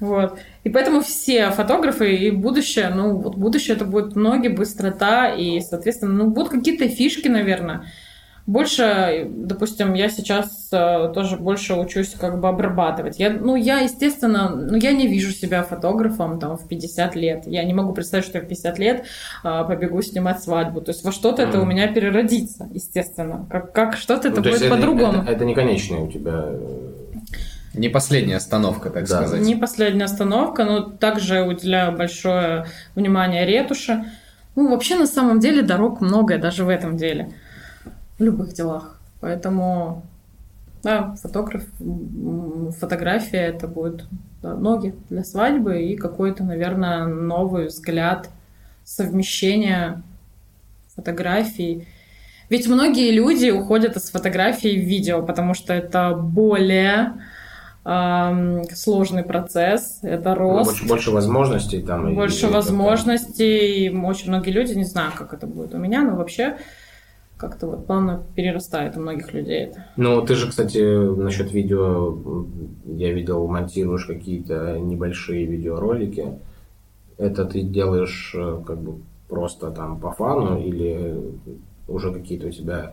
Вот. 0.00 0.38
И 0.62 0.70
поэтому 0.70 1.00
все 1.00 1.50
фотографы 1.50 2.14
и 2.14 2.30
будущее, 2.30 2.90
ну, 2.90 3.16
вот 3.16 3.36
будущее 3.36 3.76
это 3.76 3.84
будет 3.84 4.14
ноги, 4.14 4.48
быстрота 4.48 5.28
и, 5.32 5.60
соответственно, 5.60 6.12
ну, 6.12 6.30
будут 6.30 6.50
какие-то 6.50 6.88
фишки, 6.88 7.28
наверное. 7.28 7.84
Больше, 8.48 9.26
допустим, 9.28 9.92
я 9.92 10.08
сейчас 10.08 10.68
э, 10.72 11.12
тоже 11.14 11.36
больше 11.36 11.74
учусь 11.74 12.14
как 12.18 12.40
бы 12.40 12.48
обрабатывать. 12.48 13.18
Я, 13.18 13.28
ну, 13.28 13.56
я, 13.56 13.80
естественно, 13.80 14.48
ну, 14.48 14.74
я 14.78 14.92
не 14.92 15.06
вижу 15.06 15.32
себя 15.32 15.62
фотографом 15.62 16.40
там 16.40 16.56
в 16.56 16.66
50 16.66 17.14
лет. 17.14 17.42
Я 17.46 17.62
не 17.64 17.74
могу 17.74 17.92
представить, 17.92 18.24
что 18.24 18.38
я 18.38 18.44
в 18.44 18.48
50 18.48 18.78
лет 18.78 19.04
э, 19.44 19.64
побегу 19.68 20.00
снимать 20.00 20.42
свадьбу. 20.42 20.80
То 20.80 20.92
есть 20.92 21.04
во 21.04 21.12
что-то 21.12 21.42
это 21.42 21.60
у 21.60 21.66
меня 21.66 21.88
переродится, 21.88 22.66
естественно. 22.72 23.46
Как, 23.50 23.72
как 23.72 23.96
что-то 23.98 24.28
это 24.28 24.38
Ну, 24.38 24.42
то 24.44 24.48
есть 24.48 24.62
будет 24.62 24.70
по-другому. 24.70 25.22
Это, 25.24 25.32
это 25.32 25.44
не 25.44 25.54
конечное 25.54 25.98
у 26.00 26.08
тебя. 26.10 26.46
э, 26.46 26.88
Не 27.74 27.90
последняя 27.90 28.36
остановка, 28.36 28.88
так 28.88 29.06
Да. 29.06 29.16
сказать. 29.18 29.42
Не 29.42 29.56
последняя 29.56 30.04
остановка, 30.04 30.64
но 30.64 30.80
также 30.80 31.42
уделяю 31.42 31.94
большое 31.94 32.64
внимание 32.94 33.44
ретуши. 33.44 34.06
Ну, 34.56 34.70
вообще, 34.70 34.96
на 34.96 35.06
самом 35.06 35.38
деле, 35.38 35.60
дорог 35.60 36.00
много, 36.00 36.38
даже 36.38 36.64
в 36.64 36.70
этом 36.70 36.96
деле. 36.96 37.28
В 38.18 38.22
любых 38.22 38.52
делах. 38.52 38.98
Поэтому, 39.20 40.02
да, 40.82 41.14
фотограф, 41.22 41.64
фотография 42.78 43.46
это 43.46 43.66
будет 43.66 44.06
да, 44.42 44.54
ноги 44.54 44.94
для 45.08 45.24
свадьбы 45.24 45.82
и 45.82 45.96
какой-то, 45.96 46.44
наверное, 46.44 47.06
новый 47.06 47.66
взгляд 47.66 48.28
совмещения 48.84 50.02
фотографий. 50.94 51.86
Ведь 52.48 52.66
многие 52.66 53.10
люди 53.10 53.50
уходят 53.50 53.96
из 53.96 54.10
фотографии 54.10 54.76
в 54.80 54.84
видео, 54.84 55.22
потому 55.22 55.54
что 55.54 55.74
это 55.74 56.14
более 56.14 57.14
ам, 57.84 58.64
сложный 58.72 59.22
процесс, 59.22 59.98
это 60.02 60.34
рост, 60.34 60.70
Больше, 60.70 60.86
больше 60.86 61.10
возможностей 61.10 61.82
там. 61.82 62.14
больше 62.14 62.46
и 62.46 62.50
возможностей. 62.50 63.86
И 63.86 63.96
очень 63.96 64.28
многие 64.28 64.50
люди, 64.50 64.72
не 64.72 64.84
знаю, 64.84 65.12
как 65.16 65.34
это 65.34 65.46
будет 65.46 65.74
у 65.74 65.78
меня, 65.78 66.02
но 66.02 66.16
вообще 66.16 66.56
как-то 67.38 67.66
вот 67.68 67.86
плавно 67.86 68.22
перерастает 68.34 68.96
у 68.96 69.00
многих 69.00 69.32
людей 69.32 69.64
это. 69.66 69.86
Ну, 69.96 70.20
ты 70.22 70.34
же, 70.34 70.48
кстати, 70.48 70.78
насчет 71.16 71.52
видео, 71.52 72.46
я 72.84 73.12
видел, 73.12 73.46
монтируешь 73.46 74.04
какие-то 74.04 74.78
небольшие 74.78 75.46
видеоролики. 75.46 76.38
Это 77.16 77.44
ты 77.44 77.62
делаешь 77.62 78.34
э, 78.36 78.60
как 78.66 78.80
бы 78.80 79.00
просто 79.28 79.70
там 79.70 79.98
по 79.98 80.12
фану 80.12 80.58
или 80.58 81.16
уже 81.86 82.12
какие-то 82.12 82.48
у 82.48 82.50
тебя 82.50 82.92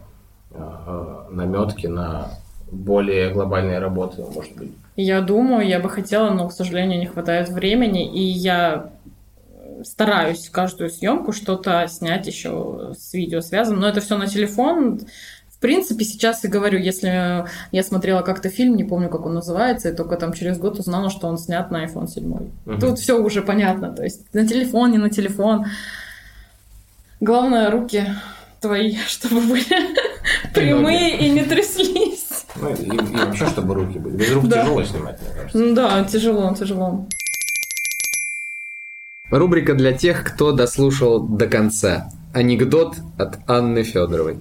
наметки 1.31 1.87
на 1.87 2.29
более 2.71 3.31
глобальные 3.31 3.79
работы, 3.79 4.23
может 4.33 4.55
быть? 4.55 4.71
Я 4.95 5.21
думаю, 5.21 5.67
я 5.67 5.79
бы 5.79 5.89
хотела, 5.89 6.29
но, 6.31 6.47
к 6.47 6.53
сожалению, 6.53 6.99
не 6.99 7.05
хватает 7.05 7.49
времени, 7.49 8.09
и 8.09 8.21
я 8.21 8.91
стараюсь 9.83 10.49
каждую 10.49 10.89
съемку 10.89 11.31
что-то 11.33 11.87
снять 11.87 12.27
еще 12.27 12.93
с 12.97 13.13
видео 13.13 13.41
связано, 13.41 13.79
но 13.81 13.87
это 13.89 14.01
все 14.01 14.17
на 14.17 14.27
телефон. 14.27 14.99
В 15.49 15.59
принципе, 15.59 16.05
сейчас 16.05 16.43
и 16.45 16.47
говорю, 16.47 16.77
если 16.77 17.45
я 17.71 17.83
смотрела 17.83 18.21
как-то 18.21 18.49
фильм, 18.49 18.75
не 18.75 18.83
помню, 18.83 19.09
как 19.09 19.25
он 19.25 19.33
называется, 19.33 19.89
и 19.89 19.95
только 19.95 20.17
там 20.17 20.33
через 20.33 20.57
год 20.59 20.77
узнала, 20.79 21.09
что 21.09 21.27
он 21.27 21.37
снят 21.37 21.71
на 21.71 21.85
iPhone 21.85 22.07
7. 22.07 22.23
Мгм. 22.65 22.79
Тут 22.79 22.99
все 22.99 23.17
уже 23.21 23.41
понятно. 23.41 23.91
То 23.91 24.03
есть 24.03 24.31
на 24.33 24.45
телефон, 24.47 24.91
не 24.91 24.97
на 24.97 25.09
телефон. 25.09 25.65
Главное, 27.19 27.71
руки 27.71 28.05
твои, 28.61 28.95
чтобы 29.07 29.41
были 29.41 29.65
прямые 30.53 31.17
и 31.19 31.29
не 31.29 31.43
тряслись. 31.43 32.45
Ну, 32.57 32.69
и, 32.73 32.85
и 32.85 33.17
вообще, 33.17 33.47
чтобы 33.47 33.73
руки 33.73 33.97
были. 33.99 34.17
Без 34.17 34.31
рук 34.33 34.47
Да. 34.47 34.61
тяжело 34.61 34.83
снимать, 34.83 35.19
мне 35.21 35.29
кажется. 35.33 35.57
Ну 35.57 35.75
Да, 35.75 36.03
тяжело, 36.03 36.53
тяжело. 36.55 37.07
Рубрика 39.31 39.73
для 39.73 39.93
тех, 39.93 40.23
кто 40.23 40.51
дослушал 40.51 41.19
до 41.27 41.47
конца. 41.47 42.09
Анекдот 42.33 42.97
от 43.17 43.39
Анны 43.47 43.83
Федоровой. 43.83 44.39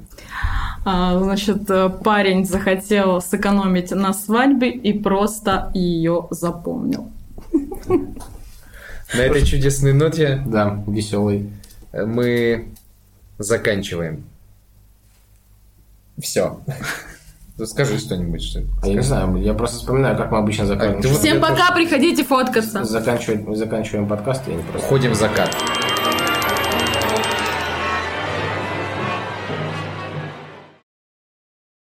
А, 0.85 1.19
значит, 1.19 1.71
э, 1.71 1.89
парень 1.89 2.45
захотел 2.45 3.23
сэкономить 3.23 3.91
на 3.93 4.13
свадьбе 4.13 4.71
и 4.71 4.93
просто 4.99 5.71
ее 5.73 6.27
запомнил. 6.31 7.11
На 9.15 9.21
этой 9.21 9.45
чудесной 9.47 9.93
ноте 9.95 10.43
Да, 10.45 10.83
веселый. 10.87 11.51
мы 11.93 12.69
заканчиваем. 13.39 14.25
Все. 16.19 16.61
Скажи 17.65 17.99
что-нибудь, 17.99 18.43
что 18.43 18.61
ли. 18.61 18.67
А 18.83 18.89
я 18.89 18.95
не 18.95 19.01
знаю, 19.03 19.37
я 19.37 19.55
просто 19.55 19.77
вспоминаю, 19.79 20.17
как 20.17 20.31
мы 20.33 20.39
обычно 20.39 20.65
А, 20.65 20.67
заканчиваем. 20.67 21.09
вот- 21.15 21.19
Всем 21.21 21.41
пока, 21.41 21.71
приходите 21.73 22.25
фоткаться. 22.25 22.83
Заканчивать, 22.85 23.57
заканчиваем 23.57 24.09
подкаст, 24.09 24.43
я 24.49 24.55
не 24.55 24.63
просто... 24.65 24.85
Уходим 24.87 25.13
в 25.13 25.15
закат. 25.15 25.51